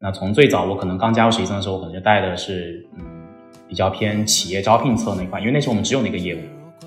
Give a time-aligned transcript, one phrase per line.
[0.00, 3.04] 那从最早我可能刚加入实习生的时候，我可能就带的是嗯
[3.66, 6.38] 比较偏企业招聘侧那块，因为那时候我们只有那个业务。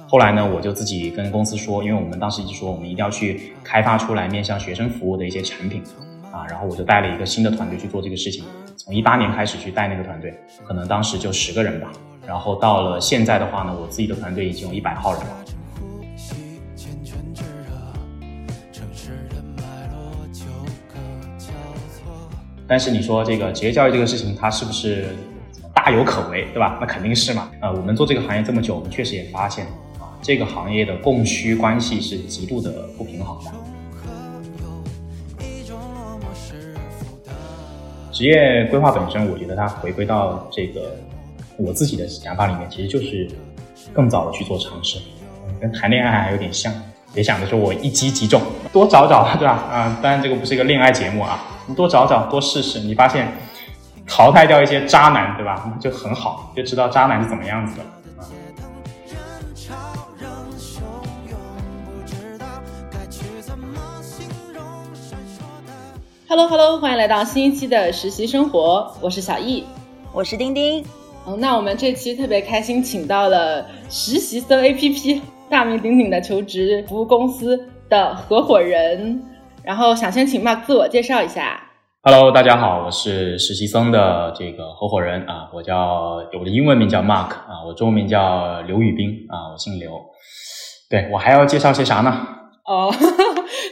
[0.08, 5.84] 后来呢，我就自己跟公司说，因为我们当时一直说我们一定要去开发出来面向学生服务的一些产品
[6.32, 8.46] 啊，然后我就带了一个新的团队去做这个事情。
[8.78, 10.34] 从一八年开始去带那个团队，
[10.64, 11.92] 可能当时就十个人吧。
[12.26, 15.46] 然后到了现在的话呢，我自己的团队已经有一百号人了。
[22.72, 25.08] 但是你说这个职业教育这个事情，它是不是
[25.74, 26.78] 大有可为，对吧？
[26.80, 27.52] 那肯定是嘛。
[27.60, 29.66] 呃，我们做这个行业这么久，我们确实也发现
[30.00, 30.08] 啊。
[30.22, 33.52] 这个行业的供需关系是极度的不平衡的。
[38.14, 40.96] 职业规划本身，我觉得它回归到这个
[41.58, 43.28] 我自己的想法里面，其实就是
[43.92, 44.98] 更早的去做尝试，
[45.60, 46.74] 跟谈恋爱还有点像。
[47.14, 48.42] 别想着说我一击即中，
[48.72, 49.52] 多找找，对吧？
[49.70, 51.38] 啊，当然这个不是一个恋爱节目啊，
[51.72, 53.32] 你多找找，多试试，你发现
[54.06, 55.72] 淘汰掉一些渣男，对吧？
[55.80, 57.84] 就很好，就知道渣男是怎么样子的。
[66.28, 69.64] Hello Hello，欢迎来到新一期的实习生活，我是小易，
[70.12, 70.84] 我是丁丁。
[71.26, 79.24] 嗯，那我们这期特别开心，请到了实习生 APP 大名鼎鼎的求职服务公司的合伙人，
[79.64, 81.62] 然后想先请 Mark 自我介绍一下。
[82.04, 89.92] Hello，大家好，我是实习生的这个合伙人啊，我叫我的英文名叫 Mark 啊，我中文名叫刘宇斌啊，我姓刘。
[90.90, 92.28] 对我还要介绍些啥呢？
[92.66, 92.92] 哦。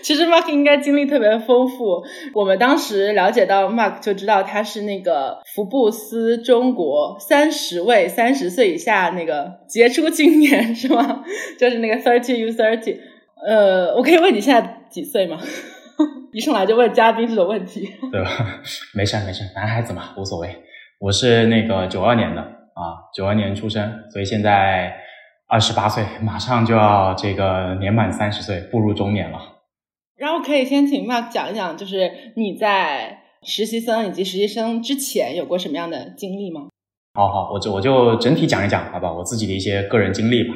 [0.03, 2.03] 其实 Mark 应该经历特别丰富。
[2.33, 11.23] 我们当时了解到 Mark 就知道他是那个福布斯中国三十位三十岁以下那个杰出青年， 是吗？
[11.59, 12.97] 就是那个 Thirty U Thirty。
[13.45, 15.37] 呃，我可以问你现在几岁吗？
[16.31, 18.29] 一上来就问嘉宾这种问题， 对吧？
[18.93, 20.55] 没事没事，男孩子嘛无所谓。
[20.99, 24.93] 我是那个九二年的啊，九二年出生，所以现在
[25.47, 29.39] 二十八岁，马上就要这个年满三十岁，步入中年了。
[30.17, 36.67] 然后可以先请 Mark 讲一讲，就是你在实习生以及实习生之前有过什么样的经历吗？
[37.13, 40.53] 好好，我就我就整体讲一讲，好吧，我自己的一些个人经历吧。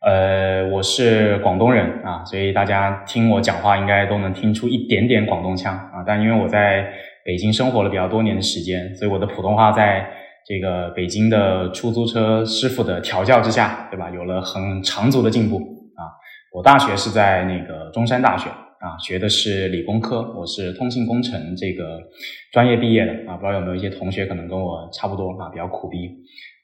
[0.00, 6.02] 呃，我是广东人啊，所以大家听我讲话应该都能听出一点点广东腔啊。
[6.06, 6.90] 但因为我在
[7.22, 10.08] 北京生活了比较多年的时间，所以我的普通话在
[10.46, 16.08] 这个北京的出租车师傅的调教之下，对吧，有了很长足的进步啊。
[16.54, 18.48] 我大学是在那个中山大学。
[18.80, 22.00] 啊，学的是理工科，我是通信工程这个
[22.50, 25.98] 专业毕业的啊，不知道有没有一些同学可能跟我差不多啊，比较苦逼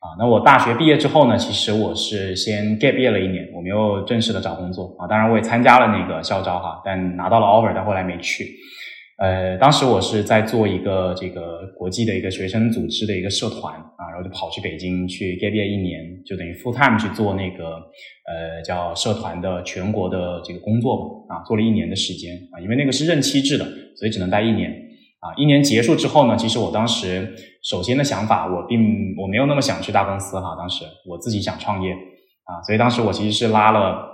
[0.00, 0.14] 啊。
[0.18, 5.06] 那我大学毕业之后呢，其实我是先 gap 毕业了一年，我没有正式的找工作啊。
[5.06, 8.46] 当然我也参加了那个校招哈，但拿到了 offer，但后来没去。
[9.18, 17.64] 呃，当时我是在做一个这个国际的一个学生组织的一个社团啊，然后就跑去北京去 gap 毕业一年，就等于 full time 去做那个
[18.28, 23.64] 呃叫社团的全国的这个工作嘛啊，做了一年的时间啊，因为那个是任期制的，
[23.96, 24.70] 所以只能待一年
[25.26, 25.34] 啊。
[25.36, 28.80] 一年结束之后呢，其实我当时首先的想法，我并
[29.18, 34.06] 我没有那么想去大公司哈，当时我自己想创业啊，所以当时我其实是拉了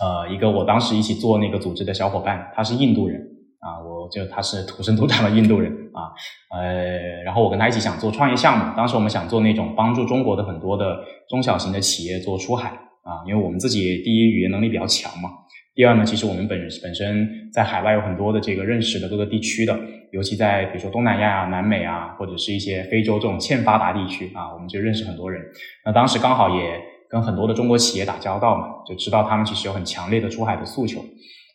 [0.00, 3.20] 呃一个我当时一起做那个组织的小伙伴，他是印度人。
[3.60, 6.14] 啊，我就他是土生土长的印度人啊，
[6.56, 8.72] 呃，然后我跟他一起想做创业项目。
[8.76, 10.96] 当时我们想做那种帮助中国的很多的
[11.28, 12.68] 中小型的企业做出海
[13.02, 15.28] 啊，因为我们自己第一语言能力比较强嘛，
[15.74, 19.76] 第二呢，其实我们本本身在海外有很多的这个认识的各个地区的，
[20.12, 25.42] 尤其在比如说东南亚啊、南美啊，或者是一些非洲这种欠发达地区啊，我们就认识很多人。
[25.84, 26.80] 那当时刚好也
[27.10, 31.00] 跟很多的中国企业打交道嘛，就知道他们其实有很强烈的出海的诉求。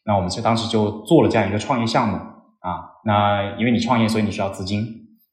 [0.06, 4.84] 那我们就当时就做了这样一个创业项目啊，那因为你创业，所以你需要资金，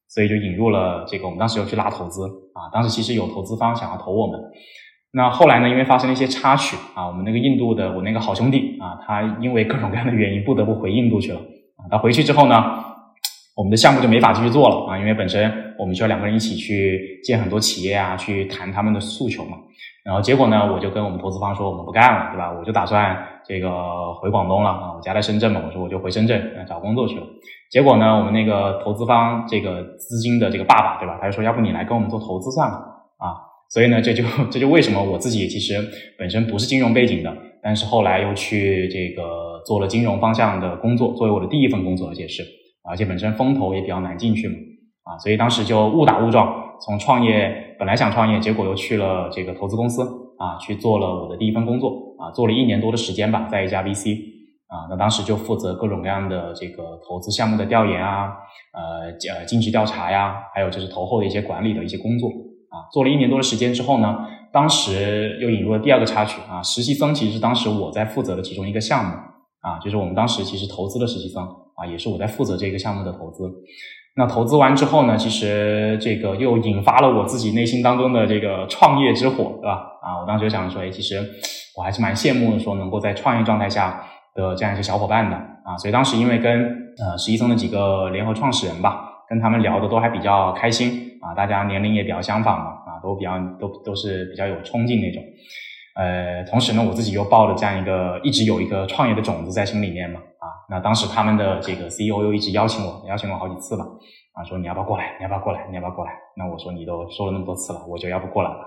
[0.09, 1.25] 所以就引入了这个。
[1.25, 4.41] 我们当时又去拉投资啊，当时其实有投资方想要投我们。
[5.13, 11.91] 那后来呢，因为发生了一些插曲啊，我们那个印度的我那个好兄弟啊，他因为各种各样的原因不得不回印度去了啊。
[11.91, 12.90] 他回去之后呢，
[13.61, 19.59] 我们的项目就没法继续做了啊，因为本身我们需要两个人一起去见很多企业啊，去谈他们的诉求嘛。
[20.03, 22.57] 然后结果呢，我就跟我们投资方说，我们不干了，对吧？
[22.59, 23.15] 我就打算。
[23.47, 27.27] 这个回广东了啊，我家在深圳嘛，我说我就回深圳找工作去了。
[27.71, 31.19] 结果呢，我们那个投资方这个资金的这个爸爸，对吧？
[31.21, 32.77] 他就说，要不你来跟我们做投资算了
[33.19, 33.37] 啊。
[33.69, 35.75] 所以呢，这就这就为什么我自己其实
[36.17, 42.43] 本身不是金融背景的，但是后来又去这个做了金融方向的工作，作为我的第一份工作，而且是
[42.89, 44.55] 而且本身风投也比较难进去嘛
[45.05, 50.19] 啊，所以当时就误打误撞，从创业本来想创业，结果又去了这个投资公司。
[50.41, 54.17] 啊，去做了我的第一份工作啊，做了一年多的时间吧，在一家 VC
[54.69, 58.33] 啊，那当时就负责各种各样的这个投资项目的调研啊，
[58.73, 62.31] 呃呃尽职调查呀，还有就是投后的一些管理的一些工作
[62.71, 64.17] 啊，做了一年多的时间之后呢，
[64.51, 69.11] 当时又引入了第二个插曲啊，实习生其实是当时我在负责的其中一个项目
[69.61, 71.47] 啊，就是我们当时其实投资的实习生
[71.81, 73.51] 啊，也是我在负责这个项目的投资。
[74.17, 79.87] 那投资完之后呢，其实这个又引发了我自己内心当中的这个创业之火，对吧？
[80.03, 81.25] 啊，我当时就想说，哎，其实
[81.77, 84.05] 我还是蛮羡慕说能够在创业状态下。
[84.33, 86.63] 的这样一些小伙伴的啊，所以当时因为跟
[87.05, 95.21] 呃实习生的几个联合创始人吧，跟他们聊的都还比较开心啊，大家年龄也比较相仿嘛啊，都比较都都是比较有冲劲那种。
[95.97, 100.21] 呃，同时呢，我自己又抱着这样一个一直有一个创业的种子在心里面嘛，
[100.69, 103.85] 那当时他们的这个 CEO 又一直邀请我，邀请我好几次吧
[104.35, 106.13] 啊，说你要不要过来，你要不要过来，你要不要过来？
[106.37, 108.59] 那我说你都说了那么多次了，我就要不过来了。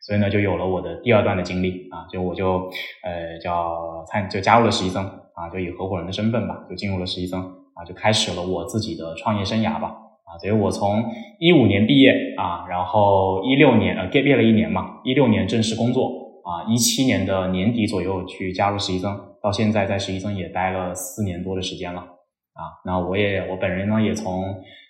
[0.00, 2.68] 所以呢，就有了我的第二段的经历啊，就我就
[3.02, 5.02] 呃叫参就加入了实习生
[5.34, 7.40] 啊，就以合伙人的身份吧，就进入了实习生
[7.74, 9.94] 啊，就开始了我自己的创业生涯吧
[10.24, 10.36] 啊。
[10.38, 11.02] 所以我从
[11.38, 22.62] 一五年毕业啊，然后一六年呃 gap 了一年嘛，一六年正式工作啊，一七年的年底左右去加入实习生，到现在在实习生也待了四年多的时间了啊。
[22.84, 24.44] 那我也我本人呢也从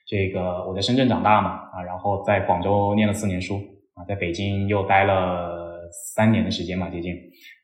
[0.06, 3.60] 这个我在深圳长大嘛啊，然后在广州念了四年书。
[3.94, 7.12] 啊，在北京又待了三年的时间吧，接近，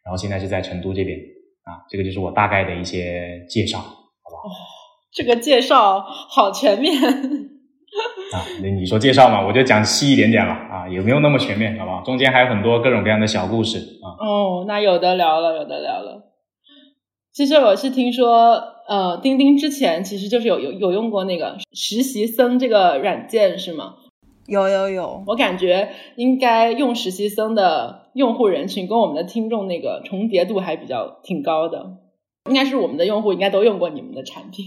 [0.05, 1.19] 然后现在是在成都这边
[1.65, 4.55] 啊，这个就是我大概的一些介绍，好不好？
[5.13, 6.93] 这个介绍好全面
[8.33, 8.45] 啊！
[8.63, 12.03] 那你说介绍嘛，我就讲细一点点了啊，也没有那么全面，好不好？
[12.03, 14.07] 中间还有很多各种各样的小故事啊。
[14.25, 16.27] 哦，那有的聊了，有的聊了。
[17.33, 23.95] 其实我是听说，呃，钉钉之前其实就是有有有用过那个实习生这个软件，是吗？
[24.47, 31.99] 有有有，我感觉应该用实习生的用户人群跟我们的听众那个重叠度还比较挺高的，
[32.49, 34.67] 应该是我们的用户应该都用过你们的产品，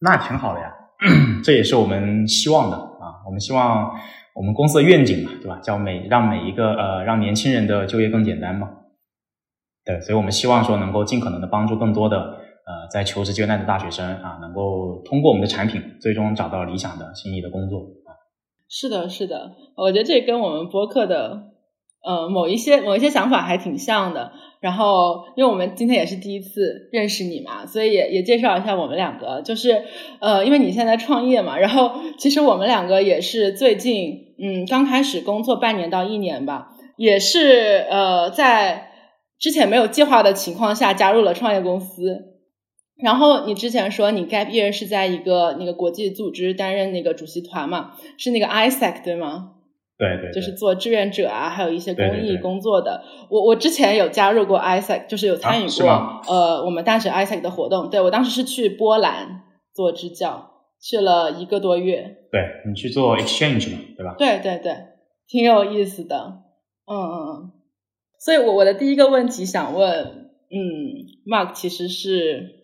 [0.00, 0.74] 那挺好的呀，
[1.42, 2.93] 这也是我们希望的啊，
[3.26, 3.94] 我们希望
[4.34, 5.58] 我们公司的愿景嘛，对吧？
[5.60, 8.68] 叫每让每一个呃让年轻人的就业更简单嘛，
[9.84, 17.86] 对，所以我们希望说能够尽可能的帮助更多的呃在求职阶段的大学生啊，能够通过我们的产品最终找到理想的心仪的工作。
[18.68, 21.52] 是的，是的，我觉得这跟我们播客的
[22.04, 24.32] 呃某一些某一些想法还挺像的。
[24.64, 29.42] 然后，因为我们今天也是第一次认识你嘛，所以也也介绍一下我们两个。
[29.42, 29.82] 就是
[30.20, 38.88] 呃，因为你现在创业嘛，然后其实我们两个也是最近嗯刚开始工作半年到一年吧，也是呃在
[39.38, 42.32] 之前没有计划的情况下加入了创业公司。
[42.96, 47.90] 然后你之前说你 gap year 是在一个那个国际组织担任那个主席团嘛？
[48.16, 49.53] 是那个 ISEC 对吗？
[49.96, 53.02] 对对，就是做志愿者啊，还有一些公益工作的。
[53.30, 55.88] 我我之前有加入过 ISEC，就是有参与过
[56.26, 57.88] 呃我们大学 ISEC 的活动。
[57.90, 59.42] 对我当时是去波兰
[59.72, 60.50] 做支教，
[60.80, 62.16] 去了一个多月。
[62.32, 64.14] 对你去做 exchange 嘛，对吧？
[64.18, 64.76] 对对对，
[65.28, 66.42] 挺有意思的。
[66.86, 67.52] 嗯嗯嗯。
[68.18, 70.58] 所以我我的第一个问题想问，嗯
[71.26, 72.60] ，Mark 其实是。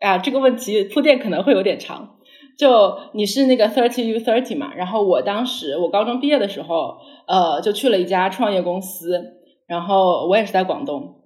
[0.00, 2.16] 啊，这个问题铺垫可能会有点长。
[2.56, 9.20] 就你是那个 thirty u thirty 嘛，然后我当时我高中毕业的时候，呃，就去了一家创业公司，
[9.66, 11.16] 然后我也是在广东，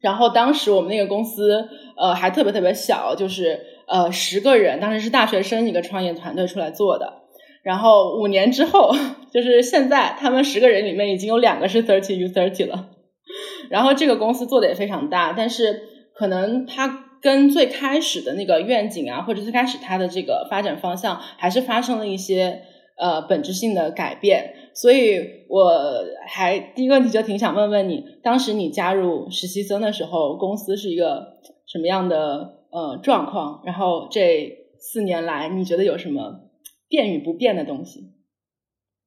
[0.00, 7.22] 然后当时我们那个公司呃还特别特别小，就是呃十个人，当时是大学生一个创业团队出来做的。
[7.62, 8.92] 然后五年之后，
[9.32, 12.88] 就是现在他们十个人里面已经有两个是 thirty u thirty 了，
[13.70, 15.82] 然后这个公司做的也非常大，但是
[16.14, 17.04] 可能他。
[17.24, 22.60] 跟最开始的那个愿景啊，或者最开始它的这个发展方向，还是发生了一些
[22.98, 24.52] 呃本质性的改变。
[24.74, 33.62] 所以我还第一个问题就挺想问问你，当时你加入实习生的时候，公司是一个什么样的呃状况？
[33.64, 36.50] 然后这四年来，你觉得有什么
[36.88, 38.12] 变与不变的东西？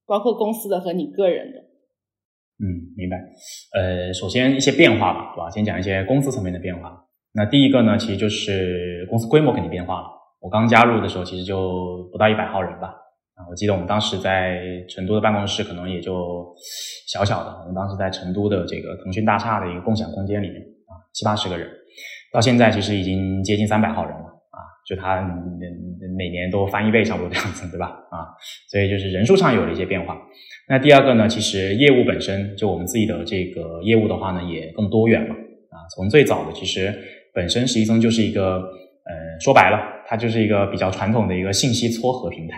[0.08, 1.60] 包括公司的和你个人的。
[1.60, 2.66] 嗯，
[2.98, 3.18] 明白。
[3.76, 7.07] 呃，首先一些变化吧，好吧，先讲一些公司层面的变化。
[7.38, 10.08] 那第一个呢，其实就是公司规模肯定变化了。
[10.42, 12.88] 我刚加入的时候，其实就不到一百号人吧。
[13.36, 16.44] 啊，我记得我们当时在成都的办公室，可能也就
[17.08, 17.52] 小小的。
[17.62, 21.70] 我们当时在成都的这个腾讯大厦的一个共享空间里面，啊，七八十个人。
[22.34, 25.22] 到现在其实已经接近三百号人了，啊，就它
[26.18, 27.86] 每年都翻一倍，差不多这样子，对吧？
[28.10, 28.34] 啊，
[28.68, 30.18] 所以就是人数上有了一些变化。
[30.68, 35.36] 那第二个呢，其实业务本身就我们自己的这个业务的话呢，也更多元了。
[35.36, 36.92] 啊，从最早的其实。
[37.38, 38.56] 本身实习生就是一个，
[39.06, 39.78] 呃，说白了，
[40.08, 42.58] 它就是一个比较传统的一个信息撮合平台，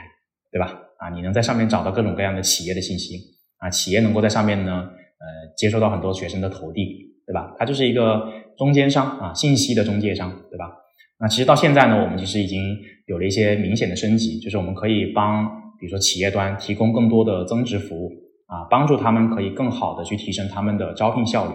[0.53, 0.73] 对吧？
[0.99, 3.17] 啊，你能在上面找到各种各样的企业的信息，
[3.57, 6.95] 啊，企业能够在上面呢，呃，接收到很多学生的投递，
[7.27, 7.53] 对吧？
[7.59, 10.71] 它就是一个中间商啊，信息的中介商，对吧？
[11.19, 15.45] 那其实到现在呢，我们其实已经有了一些明显的升级，就是我们可以帮，
[15.77, 18.09] 比如说企业端提供更多的增值服务
[18.47, 21.53] 啊，帮助他们可以更好的去提升他们的招聘效率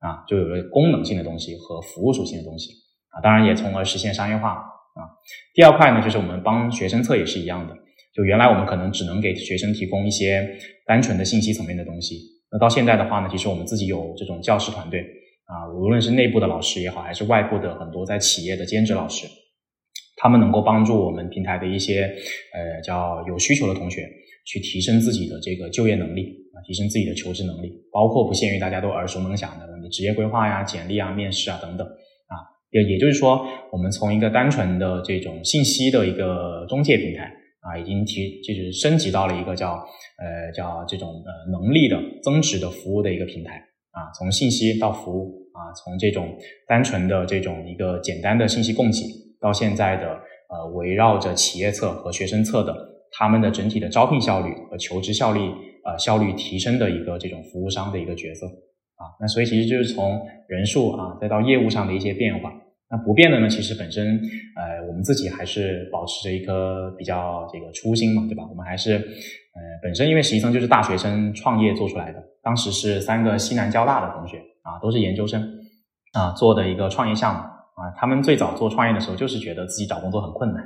[0.00, 2.70] 啊，就有了功能性的东西和服务属性的东西
[3.10, 5.00] 啊，当然也从而实现商业化啊。
[5.54, 7.74] 第二块呢，就是我们帮学生测也是一样的，
[8.14, 12.16] 就原来我们可能只能给学生提供一些单纯的信息层面的东西，
[12.50, 15.04] 那到现在的话呢，其实我们自己有这种教师团队。
[15.46, 19.28] 啊，无论是内部的老师也好，还是外部的很多在企业的兼职老师，
[20.16, 22.02] 他们能够帮助我们平台的一些
[22.52, 24.10] 呃叫有需求的同学
[24.44, 26.34] 去提升自己的这个就业能力
[26.64, 32.34] 提升自己的求职能力，包括不限于大家都耳熟能详的你职业规划呀、简历啊、面试啊等等啊，
[32.70, 39.72] 也也就是说，我们从一个单纯的这种信息的一个中介平台啊，已经提就是升级到了一个叫
[40.18, 43.62] 呃叫这种呃能力的增值的服务的一个平台。
[43.92, 46.36] 啊，从信息到服务啊，从这种
[46.68, 49.06] 单纯的这种一个简单的信息供给，
[49.40, 50.06] 到现在的
[50.50, 52.76] 呃围绕着企业侧和学生侧的
[53.12, 55.40] 他们的整体的招聘效率和求职效率
[55.86, 58.46] 呃效率提升的一个这种服务商的一个角色
[58.96, 62.52] 啊，那所以其实就是从人数啊再到业务上的一些变化。
[62.88, 64.20] 那不变的呢，其实本身
[64.54, 68.44] 呃我们自己还是保持着一颗比较这个初心嘛，对吧？
[68.48, 72.22] 我们还是呃本身因为实习生就是大学生创业做出来的。
[72.42, 75.42] 当时是三个西南交大的同学啊，都是研究生
[76.12, 77.90] 啊做的一个创业项目啊。
[77.96, 80.62] 他们最早做创业的时候，就是觉得自己找工作很困难，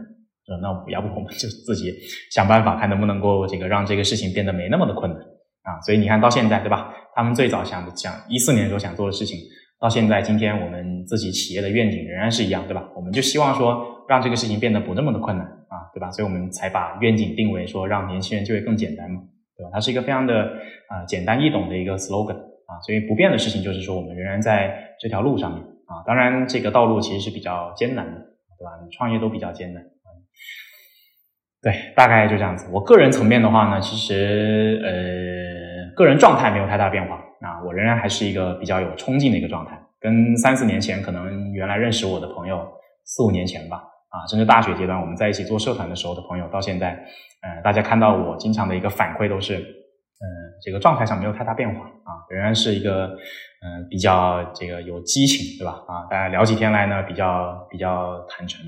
[0.59, 1.93] 那要不我们就自己
[2.31, 5.21] 想办法，看能不能够这个让这个事情变得没那么的困难
[5.63, 5.81] 啊。
[5.83, 6.95] 所以你看到现在对吧？
[7.15, 9.39] 他们最早想想一四年的时候想做的事情，
[9.81, 12.89] 到现在今天我们自己企业的愿景仍然是一样，对吧？
[12.95, 16.11] 我们就希望说让这个事情变得不那么的困难啊，对吧？
[16.11, 19.21] 所以我们才把愿景定为说让年轻人就业更简单嘛。
[19.57, 19.71] 对吧？
[19.75, 20.57] 它是一个非常的
[20.89, 26.01] 啊简单易懂的一个 slogan 啊，所以不变的事情就是说，我们仍然在这条路上面啊。
[26.07, 28.13] 当然，这个道路其实是比较艰难的，
[28.57, 28.71] 对吧？
[28.91, 29.83] 创业都比较艰难。
[31.63, 32.69] 对，大概就这样子。
[32.73, 42.67] 我个人层面的话呢，其实呃，个人状态没有太大变化啊，我仍然还是一个比较有冲劲的一个状态，跟三四年前可能原来认识我的朋友
[43.05, 43.85] 四五年前吧。
[44.11, 47.01] 啊，甚至大学阶段我们在一起做社团的时候的朋友，到现在，
[47.43, 50.27] 呃，大家看到我经常的一个反馈都是，嗯，
[50.61, 53.07] 这个状态上没有太大变化啊，仍然是一个，
[53.63, 55.75] 嗯，比较这个有激情，对吧？
[55.87, 58.67] 啊，大家聊起天来呢，比较比较坦诚，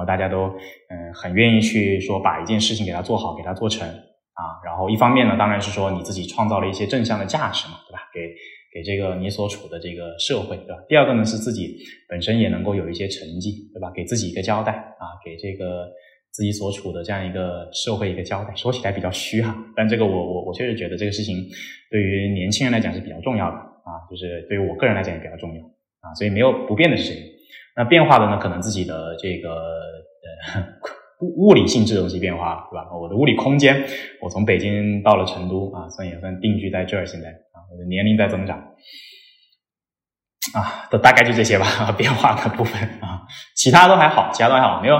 [0.00, 0.44] 啊，大家都
[0.88, 4.42] 嗯很愿意去说把一件事情给它做好，给它做成啊。
[4.64, 8.00] 然后一方面呢，当然是说你自己创造了一些正向的价值嘛，对吧？
[8.14, 8.20] 给。
[8.72, 10.76] 给这个你所处的这个社会，对吧？
[10.88, 11.76] 第二个呢是自己
[12.08, 13.90] 本身也能够有一些成绩，对吧？
[13.90, 15.90] 给自己一个交代啊，给这个
[16.30, 18.54] 自己所处的这样一个社会一个交代。
[18.54, 21.44] 说起来比较虚哈，但这个我我我确实觉得这个事情
[21.90, 25.60] 对于年轻人来讲是比较重要的啊，就是对于我个人来讲也比较重要
[26.02, 27.29] 啊，所以没有不变的是这个。
[27.80, 30.62] 那变化的呢，可能自己的这个呃
[31.24, 32.86] 物物理性质的东西变化，对吧？
[32.94, 33.82] 我的物理空间，
[34.20, 37.64] 我从北京到了成都啊，算也算定居在这儿现在啊。
[37.72, 38.58] 我的年龄在增长，
[40.52, 41.64] 啊，都大概就这些吧，
[41.96, 43.22] 变化的部分啊，
[43.56, 44.98] 其他都还好，其他都还好，没有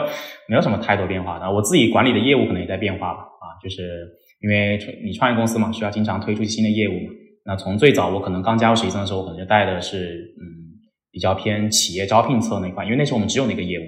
[0.48, 1.50] 没有什么太多变化的。
[1.50, 4.08] 我自己管理的业务可能也在变化吧，啊，就是
[4.40, 7.10] 因为你创业公司嘛，需要经常推出新的业务嘛。
[7.44, 10.44] 那从最早我可能刚加入实习生的时候，我可能就带的是嗯
[11.10, 13.82] 比较偏企业招聘侧那块，因为那时候我们只有那个业务。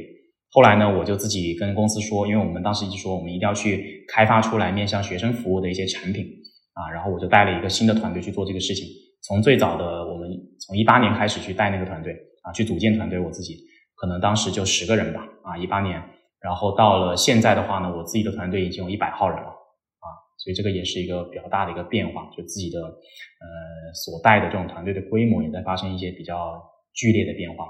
[0.50, 6.26] 后来呢，我就自己跟公司说，因为我们当时一直说，我们一定要去开发出来面向学生服务的一些产品。
[6.74, 8.86] 啊，然后我就带了一个新的团队去做这个事情。
[9.22, 12.12] 从最早的我们从一八年开始去带那个团队
[12.42, 13.58] 啊，去组建团队，我自己
[13.94, 16.02] 可能当时就十个人吧啊，一八年。
[16.40, 20.06] 然后到了现在的话呢，我自己的团队已经有一百号人了啊，
[20.38, 26.58] 所以这个也是一个比较大的一个变化，就自己的呃所带的这种团队的规模也在发生一些比较
[26.92, 27.66] 剧烈的变化。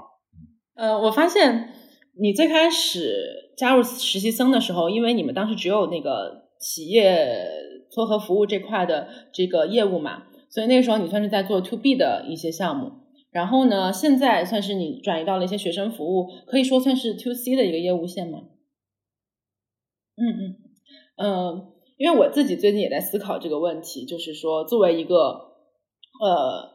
[0.75, 1.73] 呃，我发现
[2.19, 7.47] 你最开始加入实习生的时候，因为你们当时只有那个企业。
[7.93, 12.91] 撮合服务这块的这个业务嘛，所以那个时候你算是在做 to B 的一些项目，
[13.29, 18.39] 然后呢，现在算是你转移到了一些学生服务，可以说算是 to C 的一个业务线吗？
[20.15, 20.55] 嗯嗯
[21.17, 25.15] 嗯，因为我自己最近也在思考这个问题，就是说作为一个
[26.19, 26.73] 呃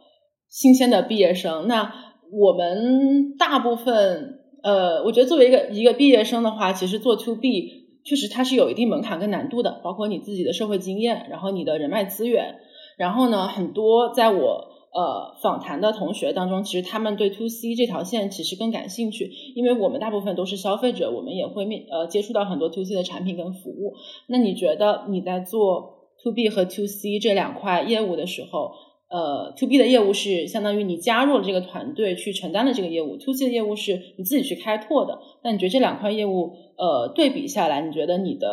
[0.49, 7.87] 新鲜的毕业生，那我们大部分呃，我觉得作为一个一个毕业生的话，其实做 to B。
[8.05, 12.55] 确实，它是有一定门槛跟难度的，包括你自己的社会经验，然后你的人脉资源，
[12.97, 23.95] 然后呢，很多在我呃访谈的同学当中，其实他们对 to C 这条线其实更感兴趣，因为我们大部分都是消费者，我们也会面呃接触到很多 to C 的产品跟服务。
[24.29, 28.73] 那你觉得你在做 to B 和 to C 这两块业务的时候，
[29.09, 35.19] 呃，to B 的业务是相当于你加入了这个团队去承担的这个业务，to C 的业务是你自己去开拓的。
[35.43, 38.49] 那你觉得这两块业务，呃，对比下来，你觉得你的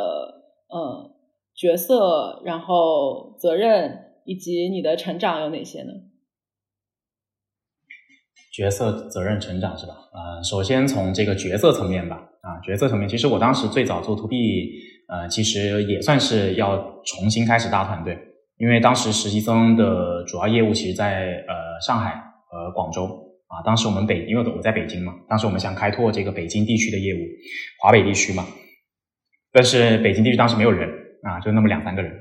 [0.69, 1.11] 呃
[1.55, 5.91] 角色，然后责任以及你的成长有哪些呢？
[8.53, 9.93] 角色、责任、成长是吧？
[10.13, 12.29] 呃，首先从这个角色层面吧。
[12.45, 14.69] 啊，角色层面，其实我当时最早做 to B，
[15.09, 18.15] 呃，其实也算是要重新开始搭团队。
[18.57, 22.11] 因为当时实习生的主要业务其实在呃上海
[22.49, 23.03] 和广州
[23.47, 27.19] 啊，当时我们北因为我在北京嘛，当时我们想开拓这个北京地区的业务，
[27.81, 28.45] 华北地区嘛，
[29.51, 30.89] 但是北京地区当时没有人
[31.23, 32.11] 啊，就那么两三个人，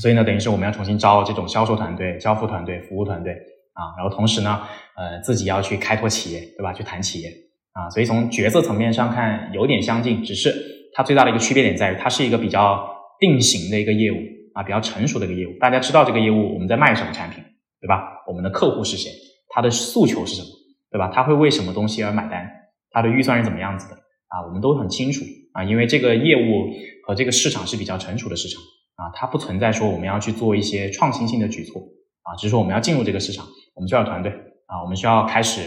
[0.00, 3.32] 所以呢，等于是我们要重新招这种销售团队、交付团队、服务团队
[3.72, 4.60] 啊，然后同时呢，
[4.96, 6.72] 呃，自己要去开拓企业，对吧？
[6.72, 7.30] 去谈企业
[7.72, 10.52] 啊，所以从角色层面上看有点相近，只是
[10.92, 12.84] 它最大的一个区别点在于，它是一个比较
[13.20, 14.16] 定型的一个业务。
[14.58, 17.44] 啊，比较成熟的一个业务，大家知道这个业务我们在卖什么产品，
[17.80, 18.24] 对吧？
[18.26, 19.08] 我们的客户是谁？
[19.50, 20.48] 他的诉求是什么，
[20.90, 21.12] 对吧？
[21.14, 22.44] 他会为什么东西而买单？
[22.90, 23.94] 他的预算是怎么样子的？
[23.94, 26.74] 啊，我们都很清楚啊，因为这个业务
[27.06, 28.60] 和这个市场是比较成熟的市场
[28.96, 31.80] 啊，它不存在说我们要去做一些创新性的举措
[32.22, 33.46] 啊，只是说我们要进入这个市场，
[33.76, 34.32] 我们需要团队
[34.66, 35.60] 啊，我们需要开始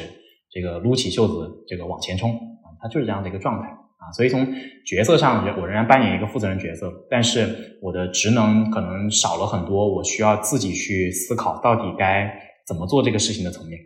[0.52, 3.70] 这个撸起袖子这个往前冲啊，它就是这样的一个状态。
[4.02, 4.44] 啊，所以从
[4.84, 12.34] 角色上，我仍然扮演一个负责人角色，但是我的职能可能少了很多，我需要自己去思考到底该
[12.68, 13.80] 怎么做这个事情的层面。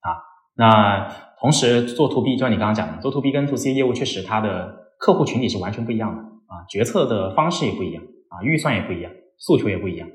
[0.00, 0.18] 啊，
[0.56, 1.08] 那
[1.40, 10.08] 同时做 to B，就像你刚刚讲的，做 to B 跟 to C 业务确实它的客户群体是完全不一样的啊，决策的方式也不一样啊，预算也不一样，诉求也不一样。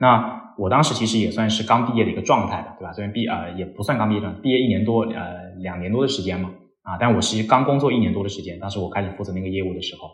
[0.00, 2.92] 那我当时其实也算是刚毕业的一个状态吧，对吧？
[2.94, 6.50] 虽然毕呃也不算刚毕业毕业一年多呃两年多的时间嘛。
[6.84, 10.10] 啊，但我是刚工作一年多的时间，当时我开始负责那个业务的时候，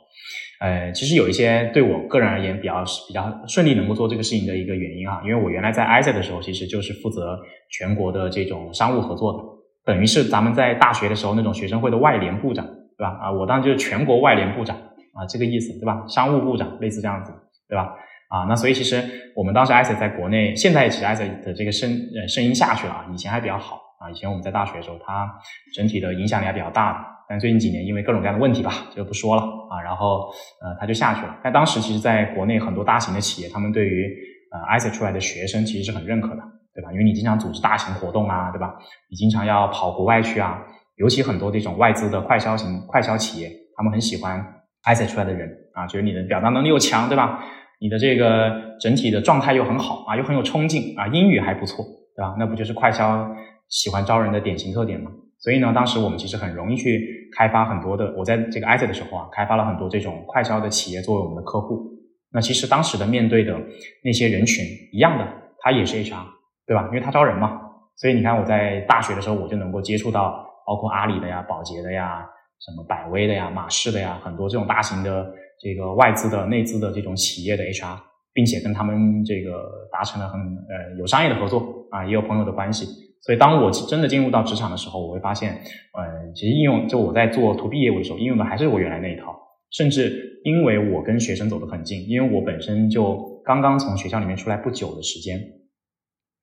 [0.61, 7.37] 呃，其实有一些对我个人而言比较比较顺利能够做这个事情的一个原因啊，因为我原来在 i z 的时候，其实就是负责
[7.71, 9.39] 全国的这种商务合作的，
[9.85, 12.65] 等于是咱们在大学的时候那种学生会的外联部长，
[12.97, 13.19] 对吧？
[13.21, 14.77] 啊，我当时就是全国外联部长
[15.13, 16.05] 啊，这个意思，对吧？
[16.07, 17.33] 商务部长类似这样子，
[17.69, 17.93] 对吧？
[18.29, 19.03] 啊，那所以其实
[19.35, 23.81] 我们当时 i z 在国内，现在其实 i z 的这个声呃声音下去了啊，以前还比较好。
[24.01, 25.31] 啊，以前我们在大学的时候，它
[25.75, 29.79] 整体的影响力还比较大的，但最近几年因为各种各样的问题吧，就不说了啊。
[29.83, 30.31] 然后
[30.63, 31.37] 呃，它就下去了。
[31.45, 34.11] 但当时其实，在国内很多大型的企业，他们对于
[34.53, 36.43] 呃 i c 出来的学生其实是很认可的，
[36.75, 36.91] 对吧？
[36.93, 38.75] 因为你经常组织大型活动啊，对吧？
[39.11, 40.65] 你经常要跑国外去啊，
[40.97, 44.43] 尤其很多这种外资的快销型快销企业，他们很喜欢
[44.85, 47.45] i c 出来的人啊，觉得你的表达能力又强，对吧？
[47.83, 51.85] 你的这个整体的状态又很好啊，又很有冲劲啊，英语还不错，
[52.17, 52.35] 对吧？
[52.39, 53.31] 那不就是快销？
[53.71, 58.13] 喜欢招人的典型特点嘛，所以呢，当时我们其实很容易去开发很多的。
[58.19, 61.89] 我在这个 i s 的时候啊，开发了很多这种快销的企业作为我们的客户。
[62.33, 63.57] 那其实当时的面对的
[64.05, 65.27] 那些人群一样的，
[65.61, 66.23] 他也是 HR，
[66.67, 66.87] 对吧？
[66.89, 67.61] 因为他招人嘛。
[67.97, 72.27] 所以你看我在大学的时候，我就能够接触到包括阿里的呀、宝洁的呀、
[72.61, 77.97] 什么百威的呀、马氏的呀，很多这种大型的这个外资的、内资的这种企业的 HR，
[78.33, 82.87] 并且跟他们这个达成了很呃有商业的合作啊，也有朋友的关系。
[83.23, 89.39] 所以，当我真的进入到职场的时候，我会发现，呃，其实应用就我在做 to B 业务的时候，应用的还是我原来那一套。
[89.71, 95.39] 甚至因为我跟学生走得很近，因为我本身就刚刚从学校里面出来不久的时间，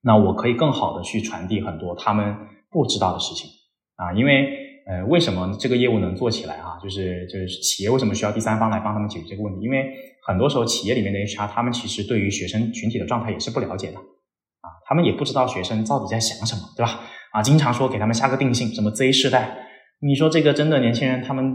[0.02, 2.36] 那我可以更好的去传递很多他们
[2.70, 3.50] 不知道的事情
[3.96, 4.14] 啊。
[4.14, 4.48] 因为，
[4.86, 6.78] 呃，为什么这个业务能做起来啊？
[6.82, 9.66] 就是就是企业为什么需要第三方来帮他们解决这个问题？
[9.66, 9.92] 因为
[10.26, 13.98] 很多时候企业里面的 HR 他们其实对于学生群体的状态也是不了解的。
[14.88, 17.02] 他们也不知道学生到底在想什么，对吧？
[17.34, 19.58] 啊，经常说给他们下个定性，什么 Z 世代，
[20.00, 21.54] 你说这个真的年轻人他们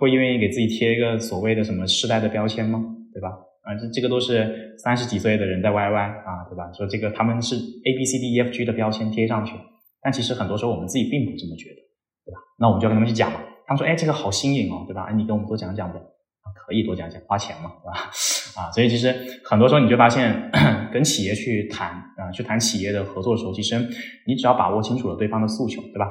[0.00, 2.82] 会愿意给自己贴一个所谓的什么世代的标签吗？
[3.12, 3.28] 对吧？
[3.62, 6.72] 啊，这这个都是三十几岁的人在 YY 啊，对吧？
[6.72, 9.54] 说这个他们是 A B C D E F G 的标签贴上去，
[10.00, 11.80] 但其实很多时候我们自己并不这么觉得，
[12.24, 12.38] 对吧？
[12.58, 15.06] 那我们就跟他们去讲嘛，他们说，哎，这个好新颖哦，对吧？
[15.10, 16.00] 哎，你跟我们多讲讲呗。
[16.66, 18.10] 可以多讲讲，花钱嘛，对吧？
[18.56, 19.14] 啊，所以其实
[19.44, 20.50] 很多时候你就发现，
[20.92, 23.78] 跟企业去谈啊，去谈企业的合作的时候，其实
[24.26, 26.06] 你只要把握清楚了对方的诉求，对吧？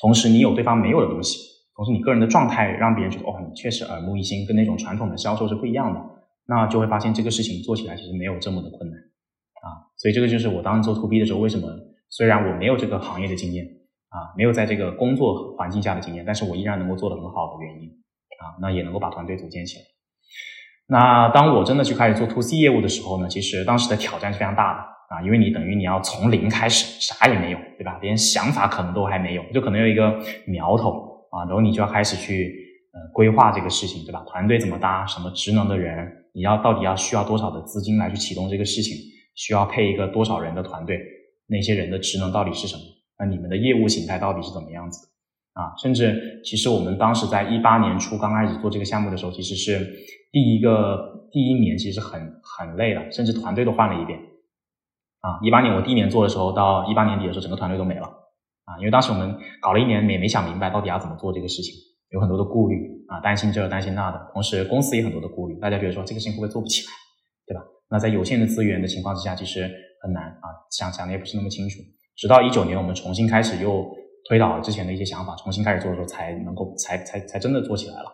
[0.00, 1.38] 同时你有对方没有的东西，
[1.76, 6.00] 同时你个人的状态让别人觉得哦，你确实耳目一新，跟那种传统的销售是不一样的，
[6.46, 9.92] 那就会发现这个事情做起来其实没有这么的困难啊。
[9.96, 11.68] 所以这个就是我当时做 to B 的时候，为什么
[12.08, 13.66] 虽然我没有这个行业的经验
[14.08, 17.90] 啊，没有在这个工作环境下的经验，但是我依然能够做得很好的原因。
[18.40, 19.84] 啊，那也能够把团队组建起来。
[20.86, 24.80] 那当我真的去开始做 to C 业务的时候呢，其实当时的挑战是非常大的
[25.16, 27.98] 啊，因为你等于你要从零开始，啥也没有，对吧？
[28.02, 32.54] 连想法可能都还没有，就可能有一个苗头啊，然后你就要开始去
[32.92, 34.22] 呃规划这个事情，对吧？
[34.26, 38.96] 团队怎么搭，什么职能的人，你要到底要需要多少的资金来去启动这个事情
[39.36, 41.00] 需要配一个多少人的团队，
[41.46, 42.82] 那些人的职能到底是什么？
[43.18, 45.08] 那你们的业务形态到底是怎么样子？
[45.54, 49.78] 啊，甚至其实我们当时在一八年初刚开始做这个项目的时候，其实是
[50.34, 54.18] 第一个第一年其实很很累的，甚至团队都换了一遍。
[55.20, 58.06] 啊，一八年我第一年做的时候，到一八年底的时候，整个团队都没了。
[58.64, 61.72] 啊，因为当时我们搞了一年，也没想明白到底要怎么做这个事情，
[62.10, 62.74] 有很多的顾虑
[63.06, 66.90] 啊，担心这担心那的，同时公司也很多的顾虑，大家觉得说这个事情会不会做不起来，
[67.46, 67.62] 对吧？
[67.88, 69.70] 那在有限的资源的情况之下，其实
[70.02, 71.78] 很难啊，想想的也不是那么清楚。
[72.16, 73.86] 直到一九年，我们重新开始又
[74.28, 78.10] 推倒了之前的一些想法，重新开始做的时候，才能够才才才真的做起来了，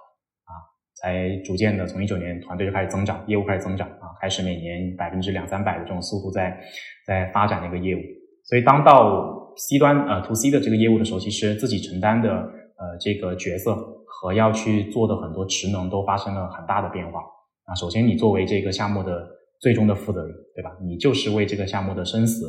[1.01, 6.61] 才逐渐的从一九年团队就开始增长，业务开始增长啊，开始每年百分之两三百的这种速度在
[7.07, 8.01] 在发展那个业务。
[8.45, 13.75] 所以当到 C 端呃 to C 的这个业务的时候，其实自己承担的呃这个角色
[14.07, 17.21] 和要去做的很多职能都发生了很大的变化
[17.65, 17.75] 啊。
[17.75, 19.27] 首先，你作为这个项目的
[19.61, 20.71] 最终的负责人，对吧？
[20.83, 22.45] 你就是为这个项目的生死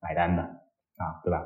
[0.00, 1.42] 买单的啊，对吧？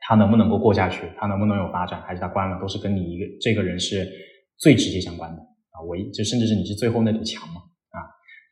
[0.00, 4.08] 他能不能够过下去，他能不能有发展，还是他关了，都是跟你一个这个人是
[4.56, 5.42] 最直接相关的
[5.78, 5.86] 啊。
[5.86, 8.02] 唯就甚至是你是最后那堵墙嘛啊，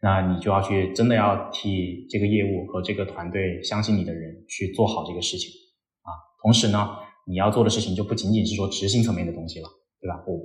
[0.01, 5.51] 那你就要去真的要替这个业务和这个团队相信你的人去做好这个事情
[6.03, 6.11] 啊。
[6.41, 6.89] 同时呢，
[7.27, 9.69] 你要做的事情就不仅仅是说执行层面的东西了，
[10.01, 10.23] 对吧？
[10.27, 10.39] 我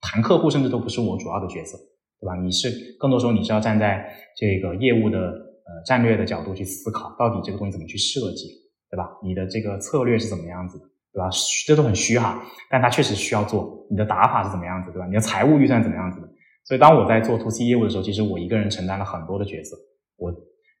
[0.00, 1.78] 谈客户甚至都不是我主要的角色。
[2.22, 2.36] 对吧？
[2.40, 2.70] 你是
[3.00, 8.46] 更多时候你是要站在这个业务的呃战略的角度去思考，到底这个东西怎么去设计，
[8.88, 9.18] 对吧？
[9.24, 11.28] 你的这个策略是怎么样子的，对吧？
[11.66, 13.86] 这都很虚哈，但它确实需要做。
[13.90, 15.06] 你的打法是怎么样子，对吧？
[15.06, 16.28] 你的财务预算怎么样子的？
[16.64, 19.76] 所以当我在做 to C 业务的时候，其实我一个人承担了很多的角色。
[20.16, 20.32] 我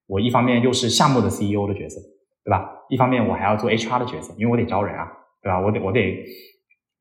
[0.06, 2.00] 我一方面又是项目的 CEO 的角色，
[2.44, 2.64] 对吧？
[2.88, 5.06] 一方面我还要做 HR 的角色，因为我得招人啊，
[5.42, 5.60] 对吧？
[5.60, 6.24] 我得我得。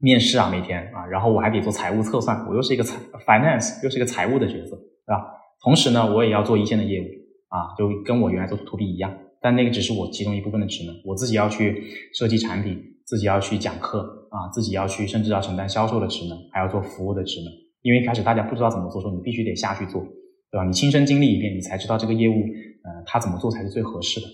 [0.04, 5.24] 面试啊，每天啊，然后我还得做财务测算，我又是一个财 finance，又是一个财务的角色，对吧？
[5.62, 7.06] 同时呢，我也要做一线的业务
[7.50, 11.84] 啊，就跟我原来做 to B 一样，但那个只是我其中一部分的职能，我自己要去
[12.16, 14.00] 设计产品，自己要去讲课
[14.32, 17.52] 啊，自己要去甚至要承担销售的职能，还要做服务的职能。
[17.82, 20.02] 因为一开始大家不知道怎么做，说你必须得下去做，
[20.50, 20.64] 对吧？
[20.66, 24.28] 你亲身经历一遍，你才知道这个业务，呃，他怎么做才是最合适的，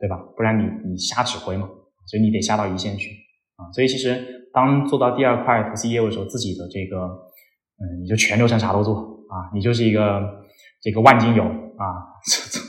[0.00, 0.16] 对吧？
[0.34, 1.68] 不然你你瞎指挥嘛，
[2.06, 3.10] 所以你得下到一线去
[3.56, 4.40] 啊，所以其实。
[4.54, 7.06] 当做到第二块 to C 业务的时候，自己的这个，
[7.80, 8.94] 嗯，你就全流程啥都做
[9.30, 10.20] 啊，你就是一个
[10.82, 12.04] 这个万金油啊，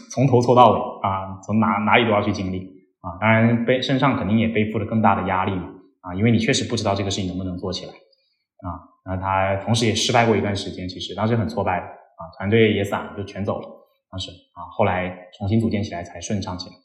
[0.09, 2.59] 从从头做到尾啊，从哪哪里都要去经历
[3.03, 3.21] 啊。
[3.21, 5.69] 当然背身上肯定也背负了更大的压力嘛
[6.01, 8.81] 啊，因为你确实不知道这个事情能不能做起来啊。
[9.05, 13.67] 那他同时也失败过一段时间，其实当时很挫败的啊，团队也散了，就全走了。
[14.09, 16.75] 当时啊，后来重新组建起来才顺畅起来。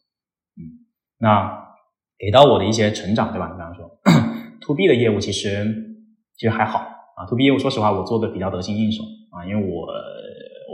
[0.59, 0.85] 嗯，
[1.18, 1.64] 那
[2.18, 3.46] 给到我的一些成长，对吧？
[3.48, 3.88] 你比方说。
[4.61, 5.64] to B 的业务其实
[6.37, 6.81] 其实还好
[7.16, 9.87] 啊，to B 业务说实话我做的比较得心应手啊，因为我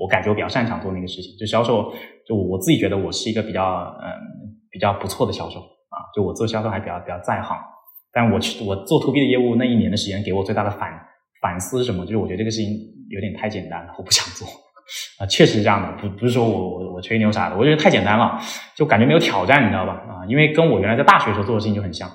[0.01, 1.93] 我感觉我比较擅长做那个事情，就销售，
[2.27, 4.09] 就我自己觉得我是一个比较嗯
[4.75, 7.57] 比较不错的销售啊，就我做销售还比较比较在行，
[8.13, 10.91] 但我去我做 to B 的业务那一年的时间，给我最大的反
[11.41, 12.05] 反思是什么？
[12.05, 12.75] 就是我觉得这个事情
[13.11, 14.49] 有点太简单了，我不想做
[15.21, 18.41] 啊，确实是这样的，不不是说我我我吹牛啥的，我觉得太简单了，
[18.75, 19.93] 就感觉没有挑战，你知道吧？
[20.11, 22.11] 啊，因为跟我原来在大学时候做的事情就很像。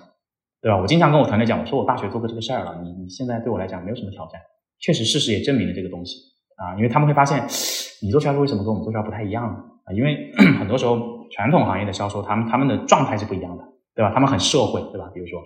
[0.62, 0.78] 对吧？
[0.78, 4.42] 我经常跟我团队讲，我说我大学做过这个事儿了，你你现在对我来讲没有什么挑战。
[4.82, 6.18] 确实，事实也证明了这个东西
[6.58, 7.42] 啊，因为他们会发现，
[8.02, 9.56] 你做销售为什么跟我们做销售不太一样呢？
[9.86, 10.98] 啊，因为 很多时候
[11.32, 13.64] 传统行业的销售，他们他们的状态是不一样的，
[13.96, 14.12] 对吧？
[14.14, 15.10] 他们很社会，对吧？
[15.14, 15.40] 比如说。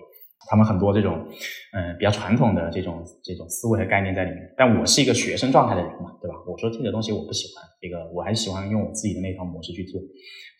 [0.46, 1.26] 他们很多这种，
[1.72, 4.40] 嗯，比较传统的这种这种思维和概念在里面。
[4.58, 6.36] 但我是一个学生状态的人嘛，对吧？
[6.46, 9.98] 我说这个东西我不喜欢，这个我还是喜欢用我自己的那套模式去做。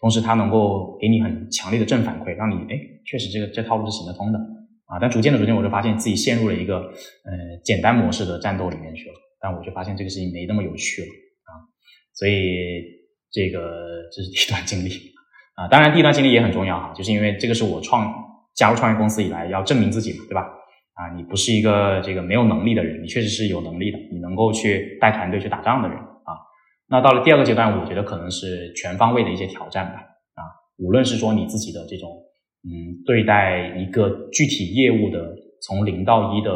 [0.00, 4.38] 同时，它能够给你很强烈的正反馈，让你哎，确实这个这套路是行得通的
[4.86, 4.98] 啊。
[4.98, 9.14] 但逐渐的逐渐，我就发现自己陷入了一个呃简单模式的战斗里面去了。
[9.38, 11.60] 但我就发现这个事情没那么有趣了啊。
[12.14, 12.80] 所以
[13.30, 13.60] 这个
[14.10, 14.88] 这是一段经历
[15.54, 15.68] 啊。
[15.68, 18.22] 当然，第一段经历也很重要哈，就是因为这个是我创。
[18.54, 20.42] 加入创业公司以来，要证明自己嘛，对吧？
[20.94, 26.38] 啊，你不是一个这个没有能力的人，你确实是有能力的，你能够去带团队去打仗的人啊。
[26.86, 29.94] 那到了第二个阶段，我觉得可能是全方位的一些挑战吧。
[30.34, 30.46] 啊，
[30.78, 32.08] 无论是说你自己的这种，
[32.62, 36.50] 嗯，对待一个具体业务的从零到一的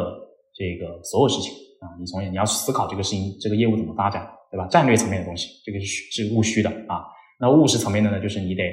[0.55, 4.65] 这个所有事情啊，你从你要思考这个事情，这个业务怎么发展，对吧？
[4.67, 7.03] 战略层面的东西，这个是是务虚的啊。
[7.39, 8.63] 那务实层面的呢，就是你得